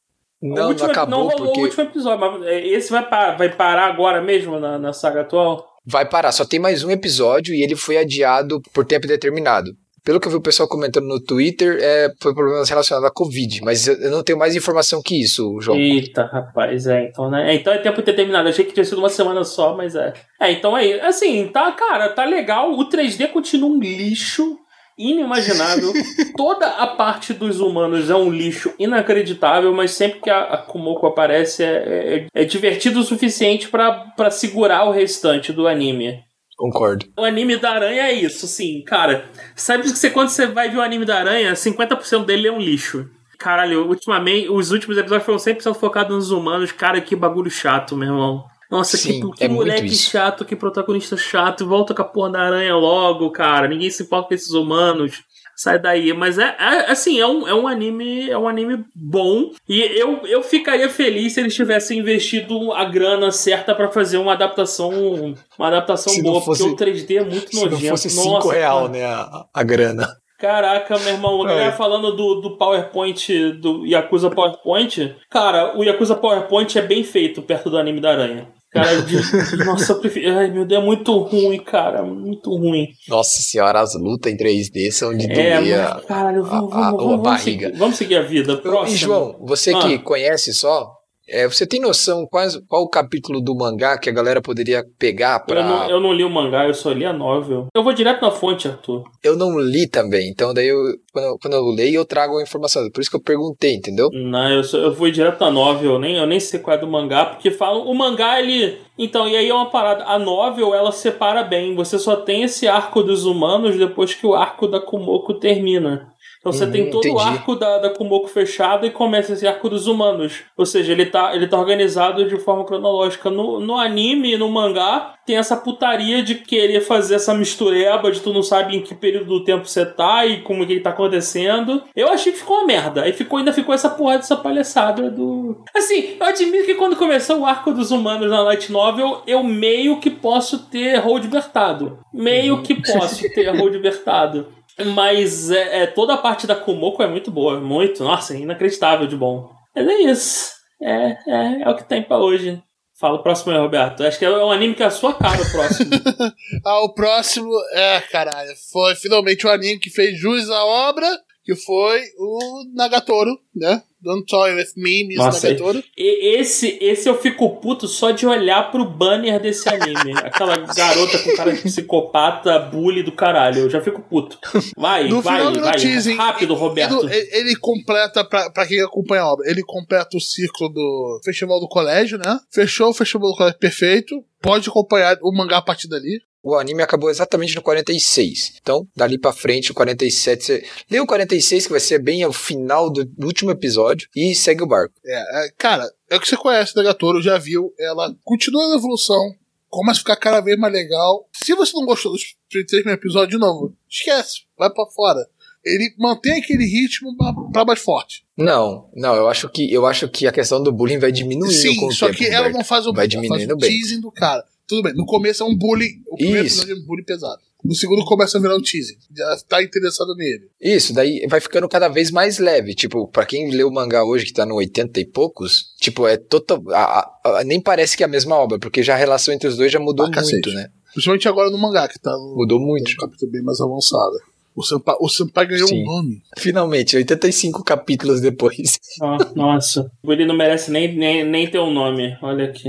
[0.45, 3.31] Não, último- não acabou não rolou porque o último episódio, mas é, esse vai, pa-
[3.37, 5.69] vai parar agora mesmo na, na saga atual?
[5.87, 6.33] vai parar.
[6.33, 9.71] Só tem mais um episódio e ele foi adiado por tempo determinado.
[10.05, 13.61] Pelo que eu vi o pessoal comentando no Twitter, é, foi problemas relacionados à Covid.
[13.63, 15.79] Mas eu não tenho mais informação que isso, João.
[15.79, 17.53] Eita, rapaz, é, então, né?
[17.53, 18.49] É, Então é tempo determinado.
[18.49, 20.13] Achei que tinha sido uma semana só, mas é.
[20.41, 21.05] É, então é isso.
[21.07, 22.73] Assim, tá, cara, tá legal.
[22.73, 24.59] O 3D continua um lixo
[24.99, 25.93] inimaginável.
[26.37, 31.07] Toda a parte dos humanos é um lixo inacreditável, mas sempre que a, a Kumoko
[31.07, 36.21] aparece é, é- é divertido o suficiente pra segurar o restante do anime.
[36.63, 37.07] Concordo.
[37.19, 39.25] O anime da aranha é isso, assim, cara.
[39.57, 42.61] Sabe que você, quando você vai ver o anime da aranha, 50% dele é um
[42.61, 43.11] lixo.
[43.37, 46.71] Caralho, ultimamente, os últimos episódios foram 100% focados nos humanos.
[46.71, 48.45] Cara, que bagulho chato, meu irmão.
[48.71, 51.67] Nossa, Sim, que, que é moleque chato, que protagonista chato.
[51.67, 53.67] Volta com a porra da aranha logo, cara.
[53.67, 55.25] Ninguém se importa com esses humanos.
[55.57, 56.13] Sai daí.
[56.13, 58.31] Mas é, é, assim, é um, é um anime.
[58.31, 59.51] É um anime bom.
[59.69, 64.33] E eu, eu ficaria feliz se eles tivessem investido a grana certa pra fazer uma
[64.33, 65.35] adaptação.
[65.59, 67.89] Uma adaptação Se boa, fosse- porque o 3D é muito Se não nojento.
[67.91, 68.89] fosse 5 Nossa, real, cara.
[68.93, 70.09] né, a, a grana.
[70.39, 71.71] Caraca, meu irmão, É.
[71.71, 75.15] falando do, do PowerPoint, do Yakuza PowerPoint.
[75.31, 78.49] Cara, o Yakuza PowerPoint é bem feito perto do anime da aranha.
[78.73, 79.17] Cara, de,
[79.65, 80.39] nossa, eu prefiro.
[80.39, 82.03] Ai, meu Deus, é muito ruim, cara.
[82.03, 82.89] Muito ruim.
[83.09, 86.91] Nossa senhora, as lutas em 3D são de É, doer mas, caralho, vamos, a- a-
[86.91, 87.67] vamos, vamos, barriga.
[87.67, 88.57] seguir, vamos seguir a vida.
[88.57, 88.95] Próximo.
[88.95, 89.99] E João, você que Ah.
[90.03, 90.91] conhece só,
[91.33, 95.41] é, você tem noção quais, qual o capítulo do mangá que a galera poderia pegar
[95.41, 95.61] pra.
[95.61, 97.67] eu, não, eu não li o mangá, eu só li a novel.
[97.75, 99.03] Eu vou direto na fonte, Arthur.
[99.25, 100.77] Eu não li também, então daí eu,
[101.13, 102.89] quando, eu- quando eu leio eu trago a informação.
[102.91, 104.09] Por isso que eu perguntei, entendeu?
[104.13, 106.81] Não, eu, só, eu vou direto na novel, eu nem, eu nem sei qual é
[106.81, 107.87] do mangá, porque falam.
[107.87, 108.79] O mangá, ele.
[108.99, 110.05] Então, e aí é uma parada.
[110.05, 111.75] A novel, ela separa bem.
[111.75, 116.13] Você só tem esse arco dos humanos depois que o arco da Kumoko termina.
[116.43, 117.23] Então você Uhum, tem todo o entendi.
[117.29, 120.41] arco da, da Kumoko fechado e começa esse arco dos humanos.
[120.57, 123.31] Ou seja, ele tá, ele tá organizado de forma cronológica.
[123.31, 128.19] No, no anime e no mangá, tem essa putaria de querer fazer essa mistureba de
[128.21, 131.81] tu não sabe em que período do tempo você tá e como que tá acontecendo.
[131.95, 133.03] Eu achei que ficou uma merda.
[133.03, 135.63] Aí ficou, ainda ficou essa porra dessa palhaçada do.
[135.73, 140.01] Assim, eu admito que quando começou o arco dos humanos na Light Novel, eu meio
[140.01, 141.99] que posso ter hold libertado.
[142.13, 144.49] Meio que posso ter hold libertado.
[144.95, 149.17] Mas é, é, toda a parte da Kumoko é muito boa, muito, nossa, inacreditável de
[149.17, 149.51] bom.
[149.75, 150.53] Mas é isso.
[150.83, 152.63] É, é, é o que tem pra hoje.
[152.99, 154.05] Fala o próximo aí, Roberto.
[154.05, 155.91] Acho que é um anime que é a sua cara o próximo.
[156.65, 161.09] Ah, o próximo, é, caralho, foi finalmente o anime que fez jus à obra,
[161.43, 163.83] que foi o Nagatoro, né?
[164.03, 165.83] Don't Toy With Me, Miss Nossa, Nagatoro.
[165.97, 170.13] E esse, esse eu fico puto só de olhar pro banner desse anime.
[170.19, 173.61] Aquela garota com cara de psicopata, bully do caralho.
[173.61, 174.39] Eu já fico puto.
[174.77, 175.77] Vai, No vai, final vai.
[175.79, 176.17] teasing.
[176.17, 177.09] Rápido, Roberto.
[177.09, 181.61] Ele, ele completa, pra, pra quem acompanha a obra, ele completa o ciclo do Festival
[181.61, 182.39] do Colégio, né?
[182.51, 184.25] Fechou o Festival do Colégio perfeito.
[184.41, 186.21] Pode acompanhar o mangá a partir dali.
[186.43, 188.55] O anime acabou exatamente no 46.
[188.61, 190.45] Então, dali pra frente, o 47.
[190.45, 194.63] Você lê o 46, que vai ser bem ao final do último episódio, e segue
[194.63, 194.95] o barco.
[195.07, 197.73] É, é, cara, é o que você conhece da Nagatoro, já viu.
[197.79, 199.35] Ela continua na evolução,
[199.69, 201.29] começa a ficar cada vez mais legal.
[201.33, 205.25] Se você não gostou dos três primeiros episódios, de novo, esquece, vai pra fora.
[205.65, 208.25] Ele mantém aquele ritmo pra, pra mais forte.
[208.37, 211.53] Não, não, eu acho que eu acho que a questão do bullying vai diminuindo com
[211.53, 213.71] Sim, o só tempo, que ela não faz o Vai ela faz diminuindo o bem.
[213.71, 214.45] teasing do cara.
[214.73, 216.01] Tudo bem, no começo é um bullying.
[216.11, 216.61] O primeiro Isso.
[216.63, 217.43] episódio é um bullying pesado.
[217.63, 218.97] No segundo começa a virar um teasing.
[219.15, 220.49] Já tá interessado nele.
[220.59, 222.75] Isso, daí vai ficando cada vez mais leve.
[222.75, 226.17] Tipo, pra quem lê o mangá hoje, que tá no 80 e poucos, tipo, é
[226.17, 226.63] total.
[226.71, 229.57] a- a- nem parece que é a mesma obra, porque já a relação entre os
[229.59, 230.71] dois já mudou Ah, muito, né?
[230.93, 232.91] Principalmente agora no mangá, que tá no, Mudou muito.
[232.91, 234.19] no capítulo bem mais avançado.
[234.55, 235.83] O Senpai, o Senpai ganhou Sim.
[235.83, 236.23] um nome.
[236.39, 238.79] Finalmente, 85 capítulos depois.
[239.01, 242.17] Ah, nossa, ele não merece nem, nem, nem ter um nome.
[242.23, 242.69] Olha aqui.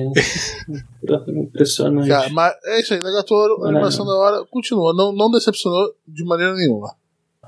[1.27, 2.07] Impressionante.
[2.07, 4.93] Cara, mas é isso aí, Não, animação da hora, continua.
[4.93, 6.95] Não, não decepcionou de maneira nenhuma.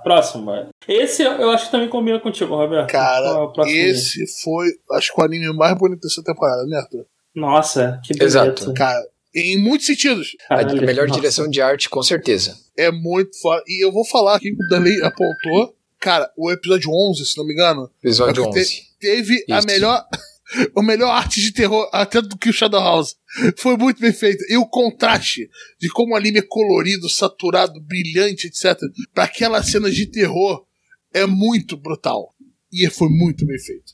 [0.03, 0.67] Próximo, vai.
[0.87, 2.89] Esse eu acho que também combina contigo, Roberto.
[2.89, 3.75] É Cara, próximo?
[3.75, 7.05] esse foi, acho que o anime mais bonito dessa temporada, né, Arthur?
[7.33, 8.23] Nossa, que bonito.
[8.23, 8.73] Exato.
[8.73, 9.01] Cara,
[9.35, 10.35] em muitos sentidos.
[10.49, 11.19] a Caralho, melhor nossa.
[11.19, 12.57] direção de arte, com certeza.
[12.77, 13.63] É muito foda.
[13.67, 15.75] E eu vou falar aqui que o Danley apontou.
[15.99, 18.81] Cara, o episódio 11, se não me engano, Episódio É porque 11.
[18.99, 19.67] teve a Isso.
[19.67, 20.05] melhor.
[20.75, 23.15] O melhor arte de terror, até do que o Shadow House.
[23.57, 24.45] Foi muito bem feito.
[24.47, 25.49] E o contraste
[25.79, 28.79] de como o anime é colorido, saturado, brilhante, etc.
[29.11, 30.63] Pra aquelas cenas de terror
[31.11, 32.31] é muito brutal.
[32.71, 33.93] E foi muito bem feito.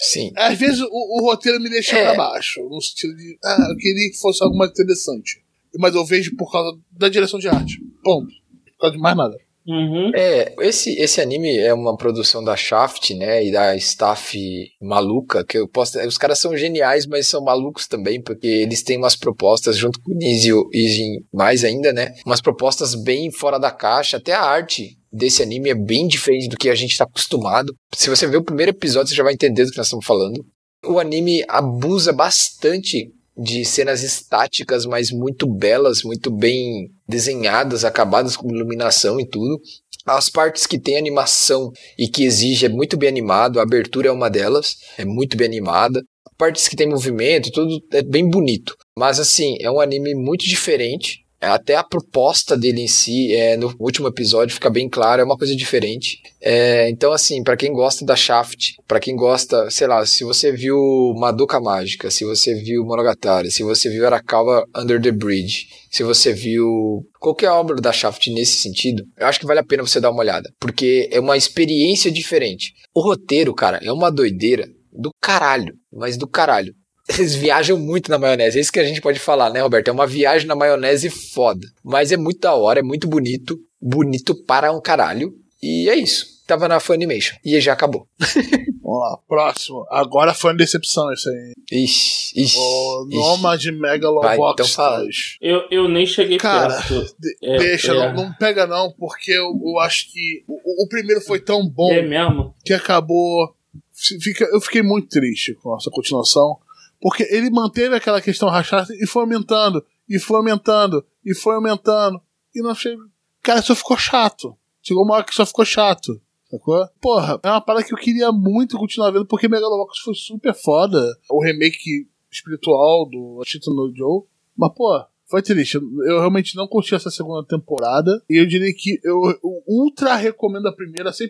[0.00, 0.30] Sim.
[0.36, 2.04] Às vezes o, o roteiro me deixa É.
[2.04, 5.42] pra baixo, no sentido de, ah, eu queria que fosse algo mais interessante.
[5.78, 7.78] Mas eu vejo por causa da direção de arte.
[8.02, 8.28] Ponto.
[8.30, 9.36] Por causa de mais nada.
[9.68, 10.10] Uhum.
[10.14, 14.38] É, esse, esse anime é uma produção da Shaft, né, e da staff
[14.80, 18.96] maluca, que eu posso, os caras são geniais, mas são malucos também, porque eles têm
[18.96, 23.70] umas propostas, junto com o Nizio e mais ainda, né, umas propostas bem fora da
[23.70, 27.74] caixa, até a arte desse anime é bem diferente do que a gente tá acostumado.
[27.94, 30.42] Se você ver o primeiro episódio, você já vai entender do que nós estamos falando.
[30.86, 38.50] O anime abusa bastante de cenas estáticas, mas muito belas, muito bem desenhadas, acabadas com
[38.50, 39.60] iluminação e tudo.
[40.04, 44.12] As partes que tem animação e que exige é muito bem animado, a abertura é
[44.12, 46.02] uma delas, é muito bem animada.
[46.36, 48.76] Partes que tem movimento, tudo é bem bonito.
[48.96, 51.24] Mas assim, é um anime muito diferente.
[51.40, 55.36] Até a proposta dele em si, é, no último episódio, fica bem claro, é uma
[55.36, 56.20] coisa diferente.
[56.40, 60.50] É, então, assim, pra quem gosta da Shaft, pra quem gosta, sei lá, se você
[60.50, 60.76] viu
[61.16, 66.32] Madoka Mágica, se você viu Monogatari, se você viu Arakawa Under the Bridge, se você
[66.32, 70.10] viu qualquer obra da Shaft nesse sentido, eu acho que vale a pena você dar
[70.10, 72.72] uma olhada, porque é uma experiência diferente.
[72.94, 76.74] O roteiro, cara, é uma doideira do caralho, mas do caralho.
[77.16, 79.88] Eles viajam muito na maionese, é isso que a gente pode falar, né, Roberto?
[79.88, 81.66] É uma viagem na maionese foda.
[81.82, 85.32] Mas é muito da hora, é muito bonito, bonito para um caralho.
[85.62, 86.38] E é isso.
[86.46, 87.36] Tava na Funimation.
[87.44, 88.06] E já acabou.
[88.82, 89.84] Vamos lá, próximo.
[89.90, 91.52] Agora foi uma decepção isso aí.
[91.70, 92.56] Ixi, ixi.
[92.58, 93.06] O.
[93.10, 95.00] Nomad Vai, Megalobox então fala.
[95.00, 95.16] 3.
[95.42, 97.14] Eu, eu nem cheguei Cara, perto.
[97.18, 98.12] De- É, deixa, é.
[98.12, 101.92] Não, não pega não, porque eu, eu acho que o, o primeiro foi tão bom
[101.92, 102.54] É mesmo?
[102.64, 103.54] que acabou.
[103.92, 106.56] Fica, eu fiquei muito triste com essa continuação,
[107.00, 112.20] porque ele manteve aquela questão rachada e foi aumentando, e foi aumentando, e foi aumentando,
[112.54, 113.02] e não chega.
[113.42, 114.56] Cara, só ficou chato.
[114.82, 116.20] Chegou uma hora que só ficou chato.
[116.50, 116.88] Sacou?
[117.00, 120.98] Porra, é uma parada que eu queria muito continuar vendo, porque Megalobox foi super foda.
[121.30, 124.22] O remake espiritual do Ashito no Joe.
[124.56, 125.74] Mas, pô, Foi triste.
[125.76, 128.10] Eu realmente não curti essa segunda temporada.
[128.30, 131.28] E eu diria que eu, eu ultra recomendo a primeira 100%.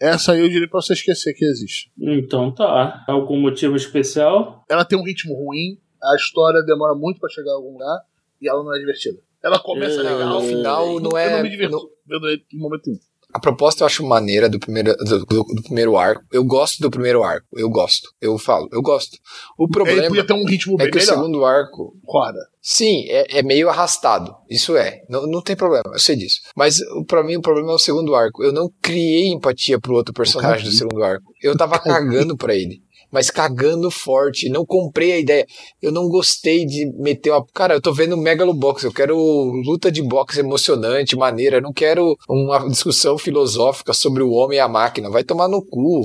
[0.00, 1.90] Essa aí eu diria pra você esquecer que existe.
[2.00, 3.04] Então tá.
[3.06, 4.64] Algum motivo especial?
[4.68, 7.98] Ela tem um ritmo ruim, a história demora muito pra chegar a algum lugar
[8.40, 9.18] e ela não é divertida.
[9.44, 10.28] Ela começa É, legal.
[10.28, 12.98] no final não é- Eu não me divirto não- vendo ele em momento nenhum.
[13.32, 16.22] A proposta eu acho maneira do primeiro, do, do- do primeiro arco.
[16.32, 17.46] Eu gosto do primeiro arco.
[17.54, 18.08] Eu gosto.
[18.20, 19.18] Eu falo, eu gosto.
[19.58, 21.14] O problema podia ter um ritmo é bem que o melhor.
[21.14, 22.38] segundo arco Concorda?
[22.62, 24.34] Sim, é, é meio arrastado.
[24.48, 25.02] Isso é.
[25.10, 26.40] Não, não tem problema, eu sei disso.
[26.56, 28.42] Mas o- pra mim o problema é o segundo arco.
[28.42, 31.30] Eu não criei empatia pro outro personagem do segundo arco.
[31.42, 32.82] Eu tava cagando pra ele.
[33.10, 34.48] Mas cagando forte.
[34.48, 35.46] Não comprei a ideia.
[35.80, 37.44] Eu não gostei de meter uma.
[37.54, 38.84] Cara, eu tô vendo Megalobox.
[38.84, 39.16] Eu quero
[39.64, 41.56] luta de boxe emocionante, maneira.
[41.56, 45.10] Eu não quero uma discussão filosófica sobre o homem e a máquina.
[45.10, 46.04] Vai tomar no cu.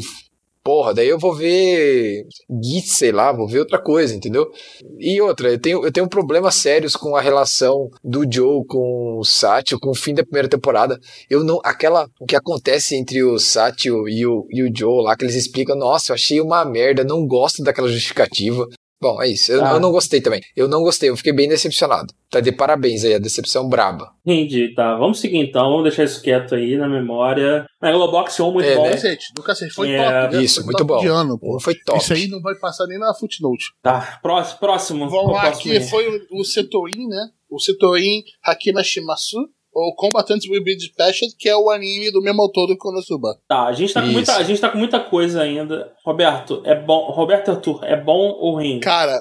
[0.63, 2.25] Porra, daí eu vou ver
[2.63, 4.49] Git, sei lá, vou ver outra coisa, entendeu?
[4.97, 9.25] E outra, eu tenho, eu tenho problemas sérios com a relação do Joe com o
[9.25, 10.97] Satchel, com o fim da primeira temporada.
[11.29, 11.59] Eu não.
[11.65, 12.07] Aquela.
[12.17, 15.75] O que acontece entre o Satchel e o, e o Joe lá, que eles explicam,
[15.75, 18.65] nossa, eu achei uma merda, não gosto daquela justificativa.
[19.03, 19.51] Bom, é isso.
[19.51, 19.71] Eu, Ah.
[19.73, 20.41] eu não gostei também.
[20.55, 22.13] Eu não gostei, eu fiquei bem decepcionado.
[22.31, 24.11] Tá de parabéns aí, a decepção braba.
[24.25, 24.95] Entendi, tá.
[24.95, 27.65] Vamos seguir então, vamos deixar isso quieto aí na memória.
[27.81, 28.83] Megalobox 1, muito É, bom.
[28.83, 28.91] né?
[28.91, 29.73] Cacete, do cacete.
[29.73, 30.35] Foi É, top.
[30.37, 30.41] né?
[30.43, 30.99] isso, Foi muito top bom.
[31.01, 31.59] De ano, pô.
[31.59, 31.99] Foi top.
[31.99, 33.65] Isso aí não vai passar nem na footnote.
[33.81, 34.59] Tá, próximo.
[34.59, 35.09] próximo.
[35.09, 35.83] Vamos lá, próximo aí?
[35.87, 37.27] foi o, o Setoin, né?
[37.49, 42.41] O Setoin Hakima Shimasu, ou Combatants Will Be Dispatched, que é o anime do mesmo
[42.41, 43.39] autor do Konosuba.
[43.47, 45.91] Tá, a gente tá, com muita, a gente tá com muita coisa ainda.
[46.05, 47.09] Roberto, é bom.
[47.11, 48.79] Roberto Arthur, é bom ou ruim?
[48.79, 49.19] Cara,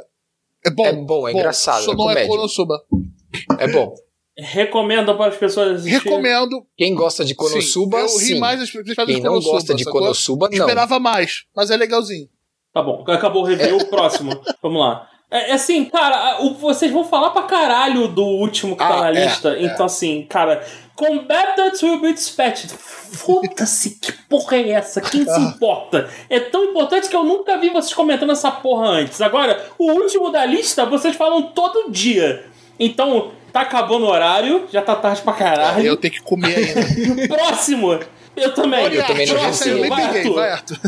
[0.64, 0.86] é bom.
[0.86, 2.28] É bom, é engraçado, Só é não é comédia.
[2.28, 2.82] Konosuba.
[3.58, 3.94] É bom.
[4.36, 5.98] Recomenda para as pessoas assistirem.
[5.98, 6.66] Recomendo.
[6.76, 8.14] Quem gosta de Konosuba, sim.
[8.14, 8.38] Eu ri sim.
[8.38, 9.84] mais das principais Quem não gosta de?
[9.84, 10.58] Konosuba, não.
[10.58, 12.28] Esperava mais, mas é legalzinho.
[12.72, 14.32] Tá bom, acabou o review, próximo.
[14.62, 15.06] Vamos lá.
[15.32, 19.08] É, é assim, cara, vocês vão falar pra caralho do último que tá Ah, na
[19.08, 19.56] é, lista.
[19.56, 19.62] é.
[19.64, 20.62] Então, assim, cara,
[20.94, 22.70] Combatants will be dispatched.
[22.72, 25.00] Foda-se, que porra é essa?
[25.00, 25.34] Quem Ah.
[25.34, 26.08] se importa?
[26.28, 29.20] É tão importante que eu nunca vi vocês comentando essa porra antes.
[29.20, 32.44] Agora, o último da lista, vocês falam todo dia.
[32.78, 35.84] Então, tá acabando o horário, já tá tarde pra caralho.
[35.84, 37.26] Eu tenho que comer ainda.
[37.34, 37.98] Próximo!
[38.36, 38.92] Eu também.
[38.94, 40.34] Eu também não Nossa, eu nem Vai, peguei, Arthur.
[40.34, 40.78] vai, Arthur.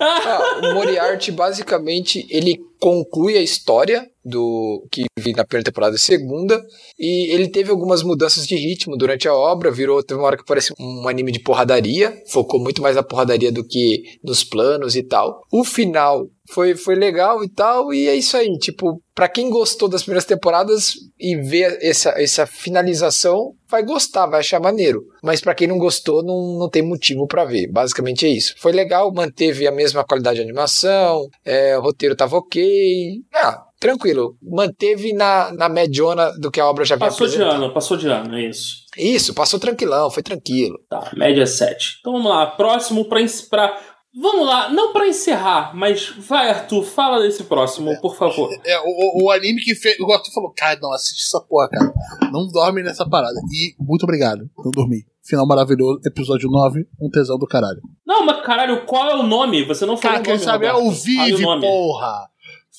[0.00, 5.98] Ah, o Moriarty, basicamente, ele conclui a história do que vi na primeira temporada e
[5.98, 6.62] segunda,
[6.98, 10.44] e ele teve algumas mudanças de ritmo durante a obra, virou, teve uma hora que
[10.44, 15.02] parecia um anime de porradaria, focou muito mais na porradaria do que nos planos e
[15.02, 15.42] tal.
[15.52, 19.88] O final foi, foi legal e tal, e é isso aí, tipo, pra quem gostou
[19.88, 25.02] das primeiras temporadas e vê essa, essa finalização, vai gostar, vai achar maneiro.
[25.22, 27.70] Mas pra quem não gostou, não, não tem motivo pra ver.
[27.70, 28.54] Basicamente é isso.
[28.58, 33.22] Foi legal, manteve a mesma qualidade de animação, é, o roteiro tava ok.
[33.34, 34.36] Ah, tranquilo.
[34.42, 38.06] Manteve na, na mediona do que a obra já havia Passou de ano, passou de
[38.06, 38.84] ano, é isso.
[38.96, 40.78] Isso, passou tranquilão, foi tranquilo.
[40.88, 41.96] Tá, média 7.
[42.00, 43.80] Então vamos lá, próximo pra, pra.
[44.12, 48.50] Vamos lá, não pra encerrar, mas vai, Arthur, fala desse próximo, por favor.
[48.66, 49.98] É, o, o- o anime que fez.
[50.00, 51.92] O Arthur falou, cara, não, assiste essa porra, cara.
[52.32, 53.34] Não dorme nessa parada.
[53.52, 54.50] E muito obrigado.
[54.58, 55.04] Não dormi.
[55.22, 57.80] Final maravilhoso, episódio 9, um tesão do caralho.
[58.04, 59.64] Não, mas caralho, qual é o nome?
[59.64, 60.88] Você não falou Cara, o quem nome, sabe é Roberto.
[60.88, 61.60] o Fale Vive, nome.
[61.60, 62.28] porra.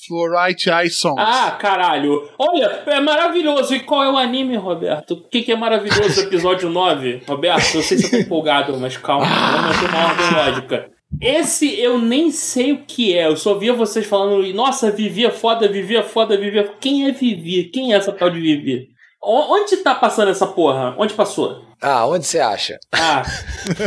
[0.06, 1.22] Fluorite Eye Songs.
[1.24, 2.28] Ah, caralho.
[2.38, 3.74] Olha, é maravilhoso.
[3.74, 5.14] E qual é o anime, Roberto?
[5.14, 7.22] O que, que é maravilhoso episódio 9?
[7.26, 10.90] Roberto, eu sei se eu tô empolgado, mas calma, vamos manter uma ordem lógica.
[11.20, 13.26] Esse eu nem sei o que é.
[13.26, 16.70] Eu só via vocês falando, nossa, Vivi é foda, Vivi é foda, Vivi é...
[16.80, 17.64] Quem é Vivi?
[17.64, 18.88] Quem é essa tal de Vivi?
[19.22, 20.96] Onde tá passando essa porra?
[20.98, 21.62] Onde passou?
[21.82, 22.78] Ah, onde você acha?
[22.92, 23.24] Ah,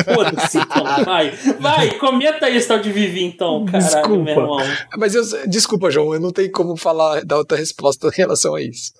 [0.03, 0.84] foda-se então.
[1.05, 4.23] Vai, vai, comenta aí esse tal de Vivi então, caralho, Desculpa.
[4.23, 4.57] meu irmão.
[4.97, 8.61] Mas eu, desculpa, João, eu não tenho como falar, dar outra resposta em relação a
[8.61, 8.91] isso.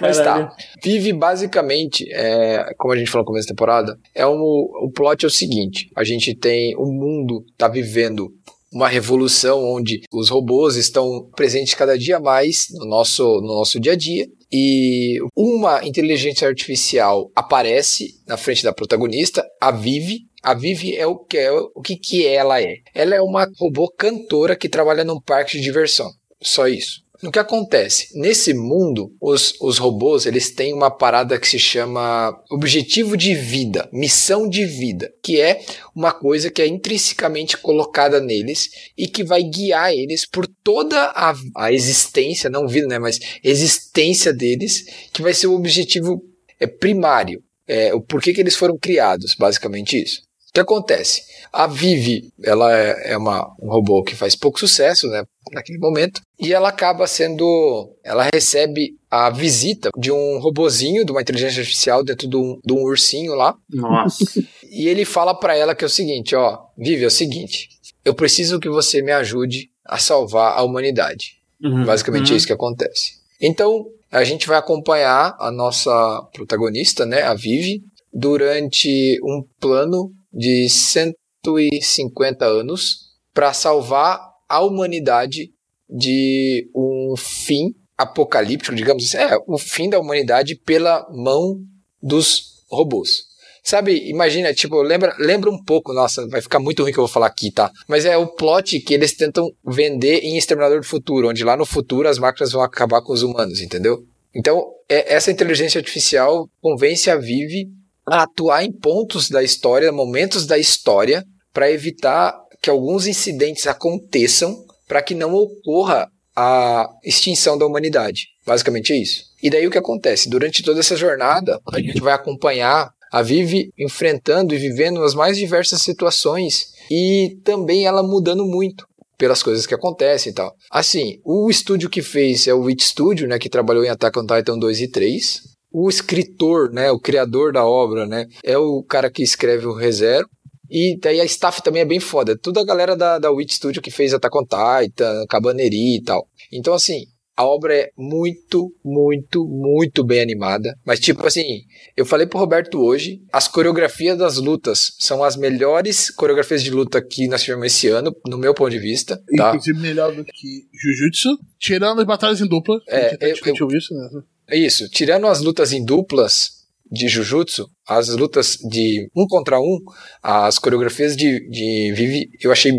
[0.00, 0.48] Mas Caralho.
[0.48, 0.56] tá.
[0.84, 5.24] Vive basicamente, é, como a gente falou no começo da temporada, é um, o plot
[5.24, 6.76] é o seguinte: a gente tem.
[6.76, 8.30] O mundo tá vivendo
[8.72, 13.92] uma revolução onde os robôs estão presentes cada dia mais no nosso, no nosso dia
[13.92, 14.26] a dia.
[14.50, 20.26] E uma inteligência artificial aparece na frente da protagonista, a Vivi.
[20.42, 22.76] A Vivi é o que é o que, que ela é.
[22.94, 26.10] Ela é uma robô cantora que trabalha num parque de diversão.
[26.42, 27.02] Só isso.
[27.24, 28.08] O que acontece?
[28.18, 33.88] Nesse mundo, os, os robôs eles têm uma parada que se chama objetivo de vida,
[33.92, 39.40] missão de vida, que é uma coisa que é intrinsecamente colocada neles e que vai
[39.44, 45.32] guiar eles por toda a, a existência, não vida, né, mas existência deles, que vai
[45.32, 46.20] ser o objetivo
[46.58, 47.40] é, primário.
[47.68, 50.22] É, o porquê que eles foram criados, basicamente isso.
[50.52, 51.22] O que acontece?
[51.50, 55.24] A Vivi, ela é, é uma, um robô que faz pouco sucesso, né?
[55.50, 56.20] Naquele momento.
[56.38, 57.96] E ela acaba sendo.
[58.04, 62.72] Ela recebe a visita de um robozinho, de uma inteligência artificial dentro de um, de
[62.74, 63.54] um ursinho lá.
[63.72, 64.24] Nossa.
[64.74, 67.68] E ele fala pra ela que é o seguinte, ó, Vivi, é o seguinte,
[68.02, 71.34] eu preciso que você me ajude a salvar a humanidade.
[71.62, 71.84] Uhum.
[71.84, 72.36] Basicamente é Uhum.
[72.38, 73.12] isso que acontece.
[73.38, 80.68] Então, a gente vai acompanhar a nossa protagonista, né, a Vivi, durante um plano de
[80.68, 85.52] 150 anos para salvar a humanidade
[85.88, 91.60] de um fim apocalíptico, digamos assim, é, o fim da humanidade pela mão
[92.02, 93.30] dos robôs.
[93.62, 97.12] Sabe, imagina, tipo, lembra, lembra um pouco, nossa, vai ficar muito ruim que eu vou
[97.12, 97.70] falar aqui, tá?
[97.86, 101.64] Mas é o plot que eles tentam vender em Exterminador do Futuro, onde lá no
[101.64, 104.04] futuro as máquinas vão acabar com os humanos, entendeu?
[104.34, 107.68] Então, é- essa inteligência artificial convence a Vivi
[108.06, 114.64] a atuar em pontos da história, momentos da história, para evitar que alguns incidentes aconteçam,
[114.86, 118.28] para que não ocorra a extinção da humanidade.
[118.46, 119.24] Basicamente é isso.
[119.42, 120.28] E daí o que acontece?
[120.28, 125.36] Durante toda essa jornada, a gente vai acompanhar a Vivi enfrentando e vivendo as mais
[125.36, 128.86] diversas situações e também ela mudando muito
[129.18, 130.56] pelas coisas que acontecem e tal.
[130.70, 134.26] Assim, o estúdio que fez é o Witch Studio, né, que trabalhou em Attack on
[134.26, 135.42] Titan 2 e 3.
[135.72, 140.28] O escritor, né, o criador da obra, né, é o cara que escreve o ReZero.
[140.70, 142.36] E daí a staff também é bem foda.
[142.36, 146.26] Tudo a galera da, da Witch Studio que fez Attack on Titan, Cabaneri e tal.
[146.50, 147.04] Então, assim,
[147.36, 150.74] a obra é muito, muito, muito bem animada.
[150.84, 151.60] Mas, tipo assim,
[151.94, 157.02] eu falei pro Roberto hoje, as coreografias das lutas são as melhores coreografias de luta
[157.06, 159.48] que nós tivemos esse ano, no meu ponto de vista, tá?
[159.50, 162.78] Inclusive melhor do que Jujutsu, tirando as batalhas em dupla.
[162.88, 164.08] É, eu- discutiu isso, né?
[164.52, 164.86] É isso.
[164.90, 169.78] Tirando as lutas em duplas de Jujutsu, as lutas de um contra um,
[170.22, 172.70] as coreografias de, de Vivi eu achei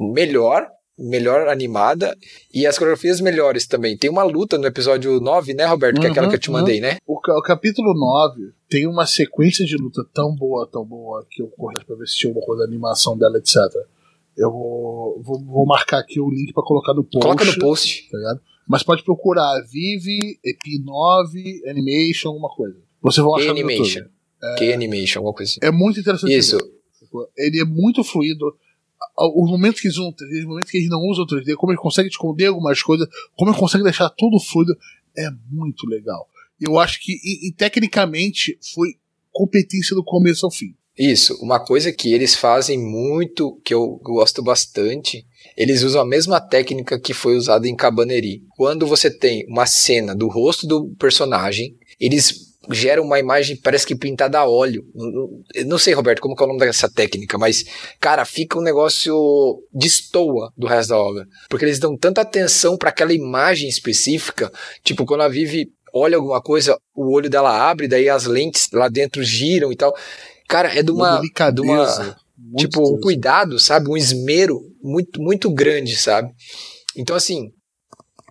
[0.00, 0.66] melhor,
[0.98, 2.16] melhor animada,
[2.52, 3.94] e as coreografias melhores também.
[3.94, 6.00] Tem uma luta no episódio 9, né, Roberto?
[6.00, 6.56] que é aquela Uhum, que eu te uhum.
[6.56, 6.96] mandei, né?
[7.06, 11.48] O, o capítulo 9 tem uma sequência de luta tão boa, tão boa, que eu
[11.48, 13.54] corri pra ver se tinha alguma coisa da animação dela, etc.
[14.34, 17.20] Eu vou, vou, vou marcar aqui o link pra colocar no post.
[17.20, 18.08] Coloca no post.
[18.10, 18.40] Tá ligado?
[18.68, 22.76] Mas pode procurar Vive, EP9, Animation, alguma coisa.
[23.00, 24.00] Você vai achar Animation.
[24.00, 24.18] YouTube.
[24.58, 25.60] K-Animation, alguma coisa assim.
[25.62, 26.36] É muito interessante.
[26.36, 26.58] Isso.
[26.58, 27.26] ver.
[27.36, 28.54] Ele é muito fluido.
[29.16, 31.80] Os momentos que eles usam 3D, os momentos que eles não usam 3D, como ele
[31.80, 34.76] consegue esconder algumas coisas, como ele consegue deixar tudo fluido,
[35.16, 36.28] é muito legal.
[36.60, 38.96] Eu acho que, e, e tecnicamente, foi
[39.32, 40.74] competência do começo ao fim.
[40.96, 45.24] Isso, uma coisa que eles fazem muito, que eu gosto bastante,
[45.56, 48.42] eles usam a mesma técnica que foi usada em Cabaneri.
[48.56, 53.96] Quando você tem uma cena do rosto do personagem, eles geram uma imagem, parece que
[53.96, 54.84] pintada a óleo.
[55.54, 57.64] Eu Não sei, Roberto, como que é o nome dessa técnica, mas,
[57.98, 61.26] cara, fica um negócio destoa do resto da obra.
[61.48, 64.52] Porque eles dão tanta atenção para aquela imagem específica,
[64.84, 68.88] tipo, quando a Vivi olha alguma coisa, o olho dela abre, daí as lentes lá
[68.88, 69.96] dentro giram e tal.
[70.46, 72.02] Cara, é de uma, de delicadeza.
[72.02, 72.16] uma
[72.56, 73.90] tipo, um cuidado, sabe?
[73.90, 76.32] Um esmero muito, muito grande, sabe?
[76.96, 77.50] Então, assim,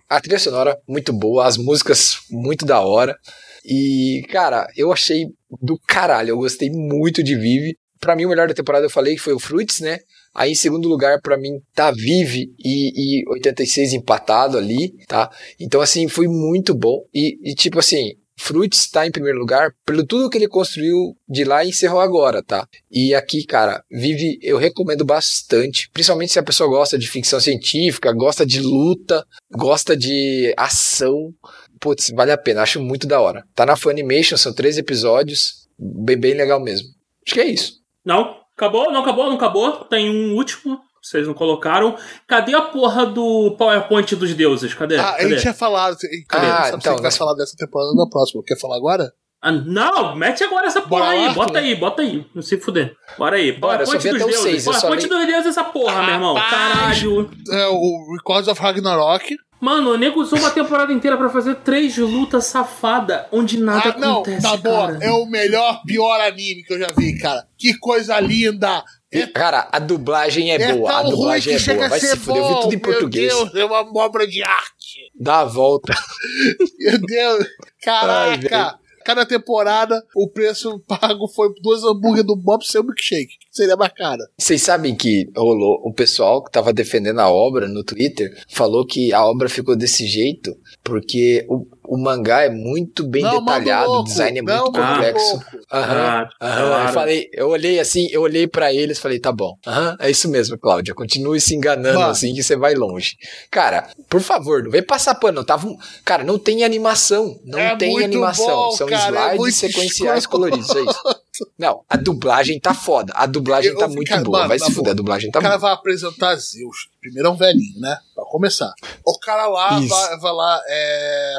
[0.08, 3.16] a trilha sonora muito boa, as músicas muito da hora.
[3.64, 5.26] E, cara, eu achei
[5.60, 7.76] do caralho, eu gostei muito de Vive.
[8.00, 9.98] Pra mim, o melhor da temporada eu falei foi o Fruits, né?
[10.34, 15.30] Aí, em segundo lugar, pra mim, tá Vive e, e 86 empatado ali, tá?
[15.58, 17.04] Então, assim, foi muito bom.
[17.12, 21.44] E, e, tipo assim, Fruits tá em primeiro lugar pelo tudo que ele construiu de
[21.44, 22.66] lá e encerrou agora, tá?
[22.90, 28.12] E aqui, cara, Vive, eu recomendo bastante, principalmente se a pessoa gosta de ficção científica,
[28.12, 31.34] gosta de luta, gosta de ação.
[31.80, 33.44] Putz, vale a pena, acho muito da hora.
[33.54, 36.88] Tá na Funimation, são três episódios, bem, bem legal mesmo.
[37.26, 37.74] Acho que é isso.
[38.04, 38.38] Não?
[38.56, 38.90] Acabou?
[38.90, 39.26] Não acabou?
[39.26, 39.84] Não acabou?
[39.84, 40.80] Tem um último.
[41.02, 41.96] Vocês não colocaram.
[42.26, 44.74] Cadê a porra do PowerPoint dos deuses?
[44.74, 44.96] Cadê?
[44.96, 45.28] Ah, a Cadê?
[45.30, 45.96] gente tinha falado.
[46.28, 46.46] Cadê?
[46.46, 48.42] Ah, Sabe então, se vai nós- falar dessa temporada na próxima.
[48.46, 49.12] Quer falar agora?
[49.40, 51.26] Ah, não, mete agora essa porra Bora aí.
[51.28, 51.58] lá, bota Arthur?
[51.58, 52.26] aí, bota aí.
[52.34, 52.92] Não se fuder.
[53.16, 53.52] Bora aí.
[53.52, 54.42] Bora, PowerPoint dos até o deuses.
[54.42, 56.34] seis, PowerPoint dos deuses essa porra, meu irmão.
[56.34, 57.30] Caralho.
[57.52, 59.36] É o Records of Ragnarok.
[59.60, 63.98] Mano, o nego usou uma temporada inteira pra fazer três lutas safada, onde nada ah,
[63.98, 64.86] não, acontece, tá boa.
[64.92, 64.98] cara.
[65.04, 67.44] É o melhor, pior anime que eu já vi, cara.
[67.56, 68.84] Que coisa linda.
[69.10, 71.88] É, Cara, a dublagem é, é boa, a dublagem é boa.
[71.88, 73.34] Vai se fuder, eu vi tudo em português.
[73.34, 75.10] Meu Deus, é uma obra de arte.
[75.18, 75.94] Dá a volta.
[76.78, 77.44] Meu Deus.
[77.86, 78.78] Ai, Caraca.
[79.08, 83.38] Cada temporada, o preço pago foi dois hambúrguer do Bob sem o milkshake.
[83.50, 84.22] Seria mais caro.
[84.36, 89.10] Vocês sabem que rolou o pessoal que tava defendendo a obra no Twitter falou que
[89.14, 90.54] a obra ficou desse jeito
[90.84, 95.40] porque o, o mangá é muito bem Não, detalhado, o design é Não, muito complexo.
[95.72, 96.28] Aham.
[96.40, 96.66] Ah, aham.
[96.68, 96.88] claro.
[96.88, 99.54] Eu falei, eu olhei assim, eu olhei pra eles, falei, tá bom.
[99.66, 100.94] Aham, é isso mesmo, Cláudia.
[100.94, 102.10] Continue se enganando Mano.
[102.10, 103.16] assim que você vai longe.
[103.50, 105.44] Cara, por favor, não vem passar pano.
[105.44, 105.76] Tava um...
[106.04, 107.38] Cara, não tem animação.
[107.44, 108.46] Não É tem animação.
[108.46, 110.50] bom, São cara, é slides muito sequenciais escroto.
[110.50, 111.48] coloridos, é isso.
[111.56, 113.12] Não, a dublagem tá foda.
[113.14, 114.38] A dublagem Eu- tá eu- muito cara, boa.
[114.38, 115.70] mano, vai se fuder, a dublagem O tá cara boa.
[115.70, 116.88] vai apresentar Zeus.
[117.00, 117.96] Primeiro é um velhinho, né?
[118.14, 118.72] Pra começar.
[119.06, 119.88] O cara lá Isso.
[119.88, 121.34] vai, vai lá, é.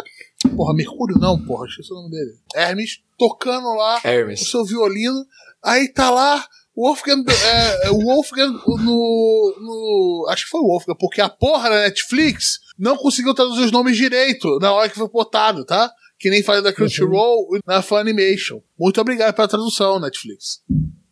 [0.55, 2.37] Porra, Mercúrio não, porra, esqueci o nome dele.
[2.55, 4.49] Hermes, tocando lá o Hermes.
[4.49, 5.25] seu violino.
[5.63, 6.45] Aí tá lá
[6.75, 7.25] o Wolfgang,
[7.83, 10.27] é, o Wolfgang no, no.
[10.29, 13.97] Acho que foi o Wolfgang, porque a porra da Netflix não conseguiu traduzir os nomes
[13.97, 15.91] direito na hora que foi botado, tá?
[16.17, 18.61] Que nem faz da Crunchyroll na Funimation.
[18.77, 20.61] Muito obrigado pela tradução, Netflix.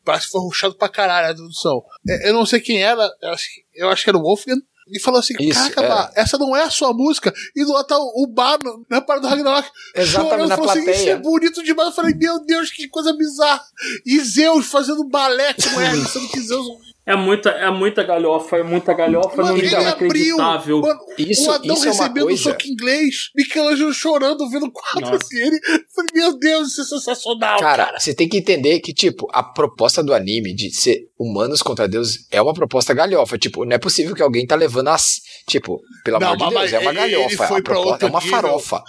[0.06, 1.84] Parece que foi ruxado pra caralho a tradução.
[2.08, 4.62] É, Eu não sei quem era, eu acho, que- eu acho que era o Wolfgang.
[4.92, 5.82] E falou assim: Isso, Caraca.
[5.96, 7.34] Bá, essa não é a sua música.
[7.56, 9.70] E do lado tá o o Bar no- na parada do Ragnarok.
[9.96, 11.12] Exatamente, chorando, falou assim: Isso plateia.
[11.12, 11.90] é bonito demais.
[11.90, 13.62] Eu falei: Meu Deus, que coisa bizarra.
[14.06, 16.66] E Zeus fazendo balé com Hermes, sendo que Zeus.
[17.08, 20.38] É muita, é muita galhofa, é muita galhofa, Mano, não ele é abriu.
[20.38, 23.16] Mano, Isso- o Adão isso é uma recebendo coisa- soco inglês.
[23.34, 27.60] Michelangelo chorando, vendo o quadro Falei: Meu Deus, isso é sensacional.
[27.60, 31.88] Cara, você tem que entender que, tipo, a proposta do anime de ser humanos contra
[31.88, 33.38] deuses é uma proposta galhofa.
[33.38, 35.22] Tipo, não é possível que alguém tá levando as.
[35.48, 37.48] Tipo, pelo Não, amor de mas Deus, é uma galhofa.
[37.48, 38.36] foi A proposta é uma nível.
[38.36, 38.84] farofa.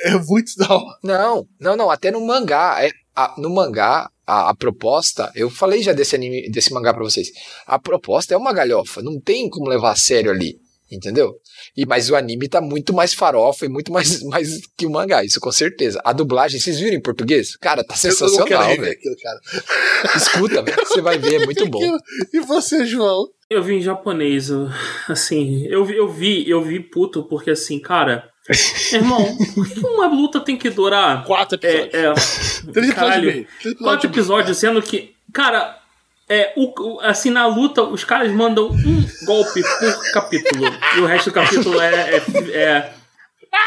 [0.00, 0.98] É muito da hora.
[1.04, 1.90] Não, não, não.
[1.90, 2.78] Até no mangá.
[2.82, 5.30] É, a- no mangá, a, a proposta.
[5.34, 7.28] Eu falei já desse anime, desse mangá pra vocês.
[7.66, 9.02] A proposta é uma galhofa.
[9.02, 10.56] Não tem como levar a sério ali.
[10.92, 11.34] Entendeu?
[11.74, 15.24] E, mas o anime tá muito mais farofa e muito mais, mais que o mangá,
[15.24, 16.00] isso com certeza.
[16.04, 17.56] A dublagem, vocês viram em português?
[17.56, 18.98] Cara, tá sensacional, velho.
[20.14, 20.76] Escuta, velho.
[20.86, 21.80] Você vai ver, é muito bom.
[22.32, 23.26] E você, João?
[23.48, 24.50] Eu vi em japonês,
[25.08, 28.30] assim, eu vi, eu vi, eu vi puto, porque assim, cara,
[28.92, 31.94] irmão, por que uma luta tem que durar Quatro episódios.
[31.94, 33.46] é, é, Três episódios
[33.78, 35.81] quatro episódios, sendo que, cara,
[36.32, 40.64] é, o, assim, na luta, os caras mandam um golpe por capítulo,
[40.96, 42.22] e o resto do capítulo é, é,
[42.52, 42.92] é,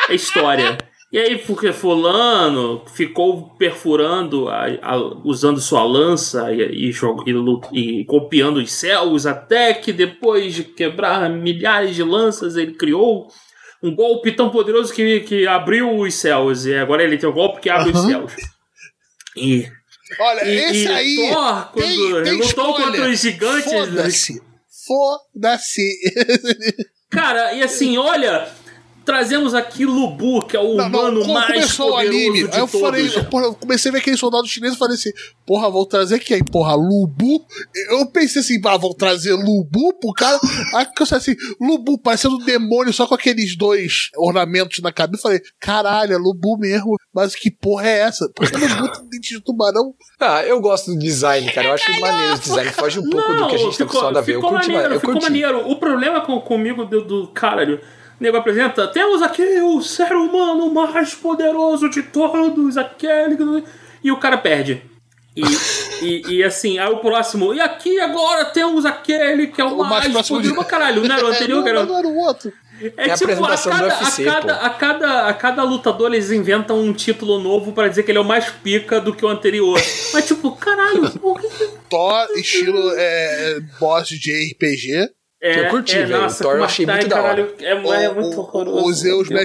[0.10, 0.78] é história.
[1.12, 8.06] E aí, porque fulano ficou perfurando, a- a- usando sua lança e, e, e e
[8.06, 13.28] copiando os céus, até que depois de quebrar milhares de lanças, ele criou
[13.82, 16.66] um golpe tão poderoso que, que abriu os céus.
[16.66, 18.08] E agora ele tem o golpe que abre os Aham.
[18.10, 18.34] céus.
[19.38, 19.66] E,
[20.20, 21.16] Olha, e, esse e aí.
[21.16, 23.72] Thor, quando tem, tem lutou contra os gigantes.
[23.72, 24.42] Foda-se.
[24.86, 26.00] Foda-se.
[27.10, 28.48] Cara, e assim, olha,
[29.06, 32.48] trazemos aqui Lubu, que é o Não, não, humano quando mais começou o poderoso anime,
[32.48, 32.82] de aí eu todos.
[32.82, 35.12] falei, eu, porra, eu comecei a ver aquele soldado chinês e falei assim,
[35.46, 36.44] porra, vou trazer quem?
[36.44, 37.46] Porra, Lubu?
[37.92, 40.40] Eu pensei assim, ah, vou trazer Lubu pro cara.
[40.74, 44.92] Aí que eu falei assim, Lubu, parecendo um demônio, só com aqueles dois ornamentos na
[44.92, 45.20] cabeça.
[45.20, 46.96] Eu falei, caralho, é Lubu mesmo.
[47.14, 48.30] Mas que porra é essa?
[48.36, 49.94] Por que Lubu tem dente de tubarão?
[50.20, 51.68] Ah, eu gosto do design, cara.
[51.68, 52.72] Eu acho maneiro o design.
[52.72, 54.34] Foge um pouco do que a gente tá acostumado a ver.
[54.34, 55.70] Eu ficou curti, maneiro, eu ficou maneiro.
[55.70, 57.80] O problema com, comigo do, do caralho.
[58.20, 63.36] O nego apresenta, temos aqui o ser humano mais poderoso de todos, aquele.
[63.36, 63.64] que-
[64.04, 64.82] E o cara perde.
[65.36, 65.42] E,
[66.02, 67.54] e, e assim, aí o próximo.
[67.54, 70.62] E aqui agora temos aquele que é o, O mais mais, próximo poderoso.
[70.64, 71.84] de- Caralho, não era o anterior, não, cara.
[71.86, 72.54] não era o outro.
[72.82, 76.14] É, É a tipo, a do cada, UFC, a, cada, a, cada, a cada lutador
[76.14, 79.26] eles inventam um título novo pra dizer que ele é o mais pica do que
[79.26, 79.80] o anterior.
[80.14, 85.10] Mas tipo, caralho, por que que- Thor, estilo é, boss de RPG.
[85.48, 86.22] É, Eu curti, é, velho.
[86.22, 87.46] Nossa, Thor eu achei Martai, muito da hora.
[87.46, 88.86] caralho, É, é muito O- horroroso.
[88.88, 89.28] O Zeus.
[89.30, 89.42] Kami.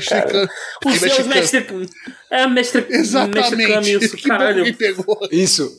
[0.87, 1.89] O Zeus Mestre mestre.
[2.31, 2.81] É, mestre.
[2.89, 3.73] Mestre Exatamente.
[3.73, 4.65] Kami, isso, que caralho.
[4.65, 5.19] que me pegou.
[5.31, 5.71] Isso.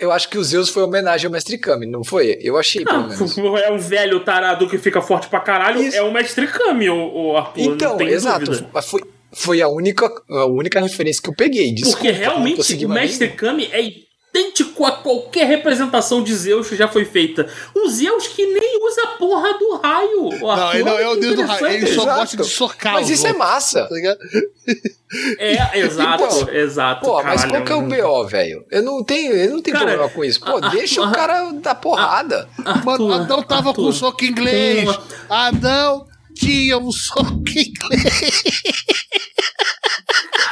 [0.00, 2.38] Eu- acho que o Zeus foi homenagem ao Mestre Kami, não foi?
[2.40, 3.36] Eu achei, pelo menos.
[3.62, 5.82] é um velho tarado que fica forte pra caralho.
[5.82, 5.96] Isso.
[5.96, 6.96] É o mestre Kami, o,
[7.32, 7.60] o Arthur.
[7.60, 8.66] Então, exato.
[8.72, 11.74] Mas Foi, foi a, única, a única referência que eu peguei.
[11.74, 13.82] Desculpa, Porque realmente o Mestre Kami é
[14.32, 17.48] idêntico a qualquer representação de Zeus que já foi feita.
[17.76, 20.22] Um Zeus que nem usa a porra do raio.
[20.26, 22.92] O Não, Arthur, ele não é o deus do raio, ele só gosta de socar
[22.94, 23.86] Mas isso é massa.
[23.88, 24.18] tá ligado?
[25.38, 27.04] É, exato, Então, exato.
[27.06, 27.50] Pô, mas caralho.
[27.50, 28.64] qual que é o BO, velho?
[28.70, 30.40] Eu não tenho, eu não tenho Cara, problema com isso.
[30.40, 32.48] Pô, a- deixa a- o cara dar porrada.
[32.84, 34.84] Mano, Adão tava Arthur, com soco inglês.
[34.88, 38.52] uma- Adão tinha um soco inglês.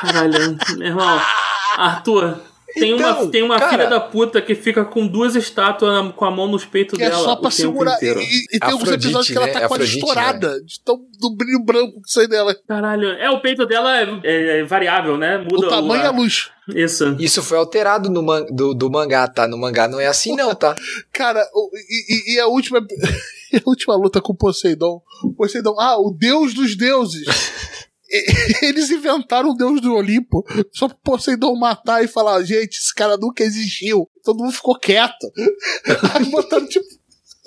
[0.01, 1.21] Caralho, meu irmão.
[1.79, 2.41] Arthur,
[2.79, 6.13] tem Então, uma, tem uma cara- filha da puta que fica com duas estátuas na-
[6.13, 7.23] com a mão nos peitos é dela.
[7.23, 7.93] só o pra tempo segurar.
[7.93, 8.21] E, inteiro.
[8.21, 9.53] e- e tem alguns episódios que ela né?
[9.53, 10.63] tá quase Afrodite, estourada.
[10.63, 12.55] De tão, do brilho branco que sai dela.
[12.67, 15.39] Caralho, é, o peito dela é, é variável, né?
[15.39, 16.51] Muda o tamanho e a- a luz.
[16.75, 17.17] Isso.
[17.19, 19.49] Isso foi alterado no man, do, do mangá, tá?
[19.49, 20.75] No mangá não é assim, não, tá?
[21.13, 21.43] Cara,
[21.89, 22.79] e, e- e a última.
[23.55, 25.01] a última luta com o Poseidon.
[25.37, 27.25] Poseidon, ah, o deus dos deuses.
[28.63, 33.17] eles inventaram o deus do Olimpo só pro Poseidon matar e falar, gente, esse cara
[33.17, 34.09] nunca existiu.
[34.25, 35.31] Todo mundo ficou quieto.
[36.15, 36.87] Aí botaram, tipo.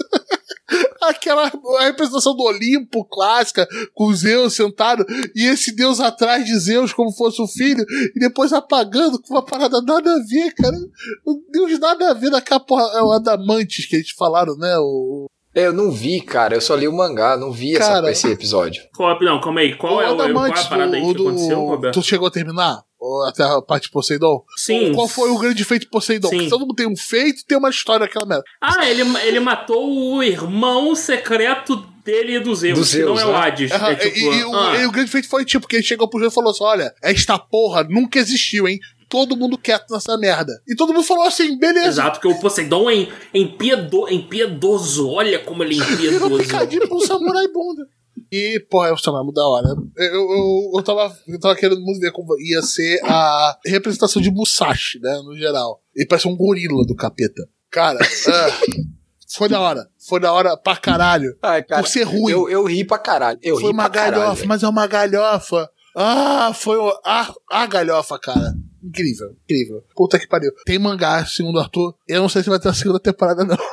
[1.01, 1.51] Aquela
[1.81, 5.05] representação do Olimpo clássica, com Zeus sentado,
[5.35, 7.83] e esse deus atrás de Zeus como fosse o filho,
[8.15, 10.77] e depois apagando com uma parada nada a ver, cara.
[11.25, 12.83] O deus nada a ver daquela porra.
[12.97, 14.77] É o Adamantes que eles falaram, né?
[14.77, 16.55] O, Eu não vi, cara.
[16.55, 18.11] Eu só li o mangá, não vi essa, Cara.
[18.11, 18.81] esse episódio.
[18.95, 19.75] Qual, não, calma aí.
[19.75, 21.93] Qual o é o qual é a parada aí do- que aconteceu, do- Roberto?
[21.99, 22.81] Tu chegou a terminar?
[23.27, 24.43] Até a parte de Poseidon?
[24.55, 24.93] Sim.
[24.93, 26.29] Qual foi o grande feito de Poseidon?
[26.29, 26.35] Sim.
[26.37, 28.43] Porque todo mundo tem um feito tem uma história daquela merda.
[28.61, 31.75] Ah, ele, ele matou o irmão secreto
[32.05, 33.31] dele e do Zeus, Do que Zeus, não é né?
[33.31, 33.71] o Hades.
[33.71, 35.83] Aham, é tipo, e, e o, ah, e o grande feito foi tipo, que ele
[35.83, 38.79] chegou pro Zeus e falou assim: olha, esta porra nunca existiu, hein?
[39.11, 40.53] Todo mundo quieto nessa merda.
[40.65, 41.87] E todo mundo falou assim, beleza.
[41.87, 45.09] Exato, que o Poseidon é em- empiedo, impiedoso.
[45.09, 46.37] Olha como ele é Virou impiedoso.
[46.43, 47.85] picadinho pra um samurai bunda.
[48.31, 49.67] E, pô, é um samurai muito da hora.
[49.97, 54.31] Eu, eu, eu, tava, eu tava querendo muito ver como ia ser a representação de
[54.31, 55.81] Musashi, né, no geral.
[55.93, 57.45] Ele parece um gorila do capeta.
[57.69, 58.51] Cara, é,
[59.35, 59.87] foi da hora.
[60.07, 61.35] Foi da hora pra caralho.
[61.43, 62.31] Ai, cara, por ser ruim.
[62.31, 63.39] Eu, eu ri pra caralho.
[63.43, 64.13] Eu foi ri uma caralho.
[64.21, 64.47] galhofa, velho.
[64.47, 65.69] mas é uma galhofa.
[65.97, 68.53] Ah, foi o- a, a galhofa, cara.
[68.83, 69.83] Incrível, incrível.
[69.95, 70.51] Puta que pariu.
[70.65, 71.93] Tem mangá, segundo Arthur.
[72.07, 73.57] Eu não sei se vai ter a segunda temporada, não.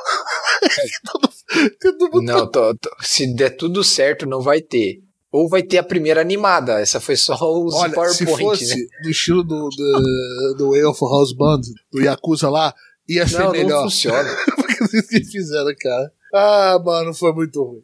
[2.11, 5.01] Mundo- Não, tô- tô- se der tudo certo, não vai ter.
[5.31, 6.79] Ou vai ter a primeira animada.
[6.79, 8.85] Essa foi só os Olha, se PowerPoint, fosse né?
[9.03, 11.61] do estilo do, do, do Elfo House Band,
[11.91, 12.73] do Yakuza lá,
[13.07, 13.83] ia ser Não, não melhor.
[13.83, 14.29] funciona.
[14.55, 16.11] Porque vocês que fizeram, cara.
[16.33, 17.81] Ah, mano, foi muito ruim.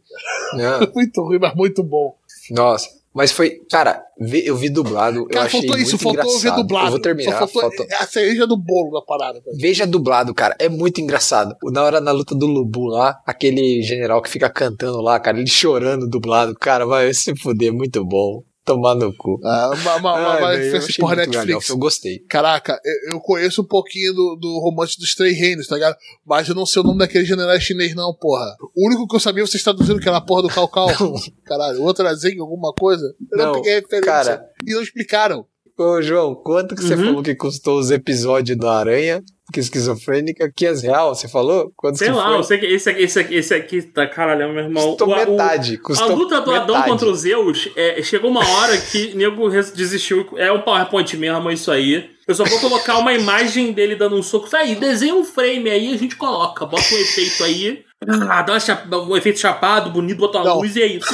[0.54, 2.16] Não, Muito ruim, mas muito bom.
[2.52, 2.88] nossa.
[3.16, 4.04] Mas foi, cara,
[4.44, 6.62] eu vi dublado, eu Cara, achei faltou muito isso, faltou ver engraçado.
[6.62, 6.88] dublado.
[6.88, 7.38] Eu vou terminar.
[7.40, 9.42] Faltou faltou- a cereja do bolo da parada.
[9.42, 9.56] cara.
[9.58, 10.54] Veja dublado, cara.
[10.60, 11.56] É muito engraçado.
[11.72, 15.48] Na hora na luta do Lubu lá, aquele general que fica cantando lá, cara, ele
[15.48, 16.54] chorando dublado.
[16.56, 18.44] Cara, vai se fuder, muito bom.
[18.66, 19.40] Tomar no cu.
[19.44, 21.46] Ah, uma, uma, uma, Ai, uma velho, eu esse porra Netflix.
[21.46, 22.20] galhofa, Eu gostei.
[22.28, 25.96] Caraca, eu, eu conheço um pouquinho do, do romance dos Três Reinos, tá ligado?
[26.26, 28.56] Mas eu não sei o nome daquele general chinês, não, porra.
[28.76, 30.88] O único que eu sabia, vocês traduziram que era a porra do Cal Cal.
[31.46, 33.06] Caralho, o outro era Zen, alguma coisa.
[33.32, 34.02] Eu não, Não, peguei referência.
[34.12, 34.50] cara.
[34.66, 35.46] E não explicaram.
[35.78, 37.06] Ô, João, quanto que você Uhum.
[37.06, 39.22] falou que custou os episódios da Aranha?
[39.54, 41.72] Que esquizofrênica, 500 real, você falou?
[41.76, 42.38] Quanto Sei que lá, foi?
[42.38, 44.88] eu sei que esse aqui, esse aqui, esse aqui tá, caralho, meu irmão.
[44.88, 45.76] Custou O- o- metade.
[45.76, 46.90] A Custou luta do Adão metade.
[46.90, 50.26] contra o Zeus, é, chegou uma hora que o nego desistiu.
[50.38, 52.10] É um PowerPoint mesmo, é isso aí.
[52.28, 54.48] Eu só vou colocar uma imagem dele dando um soco.
[54.56, 56.66] Aí, desenha um frame aí, a gente coloca.
[56.66, 57.85] Bota um efeito aí.
[58.30, 58.58] Ah, dá
[59.02, 60.60] um efeito chapado, bonito, bota uma Não.
[60.60, 61.08] luz e é isso.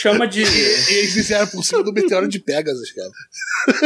[0.00, 0.42] Chama de.
[0.42, 3.10] Eles fizeram por cima do meteoro de Pegasus, cara.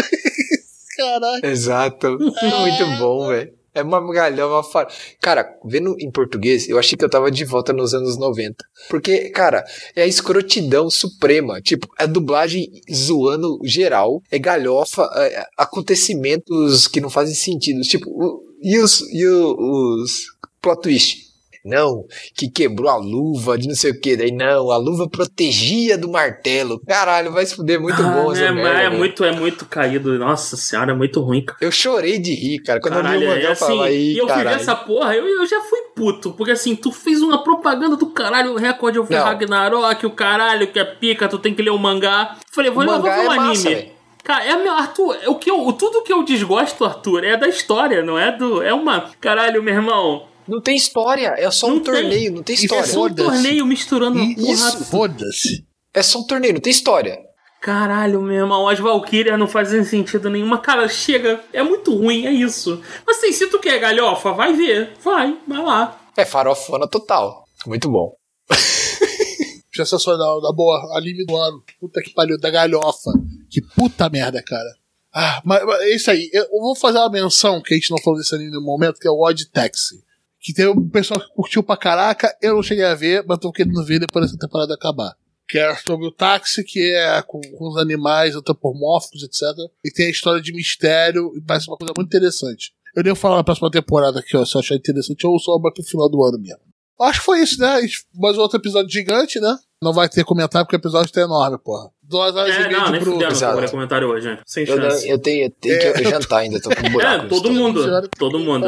[0.97, 1.47] Caralho.
[1.47, 2.19] Exato.
[2.19, 3.53] Muito bom, velho.
[3.75, 4.89] É uma galhão, uma.
[5.21, 8.65] Cara, vendo em português, eu achei que eu tava de volta nos anos 90.
[8.89, 9.63] Porque, cara,
[9.95, 11.61] é a escrotidão suprema.
[11.61, 17.81] Tipo, a dublagem zoando geral, é galhofa, é acontecimentos que não fazem sentido.
[17.83, 20.25] Tipo, e os, e o- os
[20.61, 21.28] plot twist?
[21.69, 22.05] Não,
[22.35, 24.17] que quebrou a luva de não sei o que.
[24.17, 26.81] Daí, não, a luva protegia do martelo.
[26.87, 28.99] Caralho, vai se fuder muito Ah, bom essa é, merda, é velho.
[28.99, 30.19] muito, é muito caído.
[30.19, 31.59] Nossa senhora, é muito ruim, cara.
[31.61, 32.81] Eu chorei de rir, cara.
[32.81, 34.49] Quando Caralho, eu li o é mangá, eu assim, falava, aí, e eu caralho.
[34.57, 38.53] essa porra, eu, eu já fui puto, porque assim, tu fez uma propaganda do caralho,
[38.53, 39.25] o recorde of Não.
[39.25, 42.37] Ragnarok, o caralho que é pica, tu tem que ler o mangá.
[42.51, 43.49] Falei, vou, O eu vou mangá ver o é anime.
[43.49, 43.99] massa, velho.
[44.25, 47.49] Cara, é meu Arthur, é o que eu, tudo que eu desgosto, Arthur, é da
[47.49, 48.63] história, não é do.
[48.63, 49.11] É uma.
[49.21, 50.27] Caralho, meu irmão.
[50.49, 51.93] Não tem história, é só Não um tem.
[51.93, 52.87] torneio, não tem Isso É história.
[52.87, 53.29] só um Foda-se.
[53.31, 54.53] torneio misturando E porra.
[54.53, 55.67] isso, foda-se.
[55.93, 57.19] É só um torneio, não tem história.
[57.61, 60.59] Caralho, meu irmão, as Valkyrias não fazem sentido nenhuma.
[60.59, 62.81] Cara, chega, é muito ruim, é isso.
[63.07, 64.93] Mas assim, se tu quer galhofa, vai ver.
[65.03, 66.01] Vai, vai lá.
[66.17, 67.45] É farofona total.
[67.67, 68.15] Muito bom.
[69.75, 71.63] Sensacional, na boa, anime do ano.
[71.81, 73.11] Puta que pariu, da galhofa.
[73.51, 74.69] Que puta merda, cara.
[75.15, 76.29] Ah, mas, mas é isso aí.
[76.33, 78.99] Eu eu vou fazer uma menção que a gente não falou desse anime no momento,
[79.01, 80.03] que é o Odd Taxi.
[80.41, 83.51] Que tem um pessoal que curtiu pra caraca, eu não cheguei a ver, mas tô
[83.53, 85.15] querendo ver depois dessa temporada acabar.
[85.49, 89.43] Que é sobre o táxi, que é com, com os animais antropomórficos, etc.
[89.85, 92.73] E tem a história de mistério, e parece uma coisa muito interessante.
[92.95, 95.83] Eu devo falar na próxima temporada aqui, ó, se eu achar interessante, ou só pro
[95.83, 96.68] final do ano mesmo.
[97.01, 97.81] Acho que foi isso, né?
[97.83, 99.57] Gente- Mais outro episódio gigante, né?
[99.81, 101.89] Não vai ter comentário porque o episódio tá enorme, porra.
[102.03, 103.17] Duas horas e É, meia não, de nem bruto.
[103.19, 103.71] fudendo Exato.
[103.71, 104.39] comentário hoje, né?
[104.45, 105.09] Sem Eu, chance.
[105.09, 107.27] eu tenho, eu tenho que jantar ainda, tô com um buraco.
[107.27, 107.85] É, todo mundo.
[107.85, 108.67] Senhora, Todo mundo.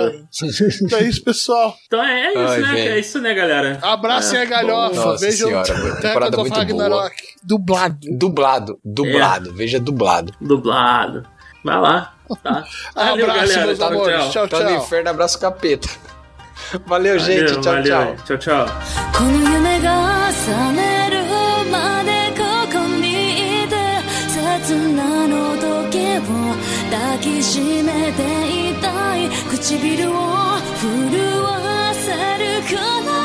[0.82, 1.74] Então é isso, pessoal.
[1.86, 2.72] Então é, é isso, Ai, né?
[2.74, 2.90] velho.
[2.92, 3.78] É isso, né, galera?
[3.82, 5.18] Abraçem É, a galhofa.
[5.18, 7.16] Senhora, Attack temporada muito Ragnarok.
[7.42, 7.98] Dublado.
[8.16, 10.32] Dublado, dublado, veja dublado.
[10.40, 11.26] Dublado.
[11.64, 12.14] Vai lá.
[12.42, 12.64] Tá.
[12.94, 13.66] Valeu, Abraço, galera.
[13.66, 14.16] meus Tchau, amores.
[14.32, 14.48] tchau.
[14.48, 15.88] Tchau, Tá no inferno, abraço capeta.
[16.86, 17.52] Valeu, gente.
[17.52, 17.84] Valeu, tchau, valeu.
[17.84, 18.16] tchau.
[18.24, 18.66] Tchau, tchau.
[19.16, 21.16] この夢が覚める
[21.70, 23.74] までここにいて
[24.28, 26.22] 刹那の時を
[26.90, 28.22] 抱きしめて
[28.70, 30.14] いたい唇を
[30.80, 32.80] 震わせるくら
[33.16, 33.19] い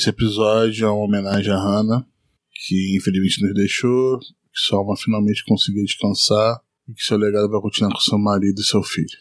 [0.00, 2.06] Esse episódio é uma homenagem a Hannah,
[2.54, 6.58] que infelizmente nos deixou, que sua alma finalmente conseguiu descansar
[6.88, 9.18] e que seu legado vai continuar com seu marido e seu filho.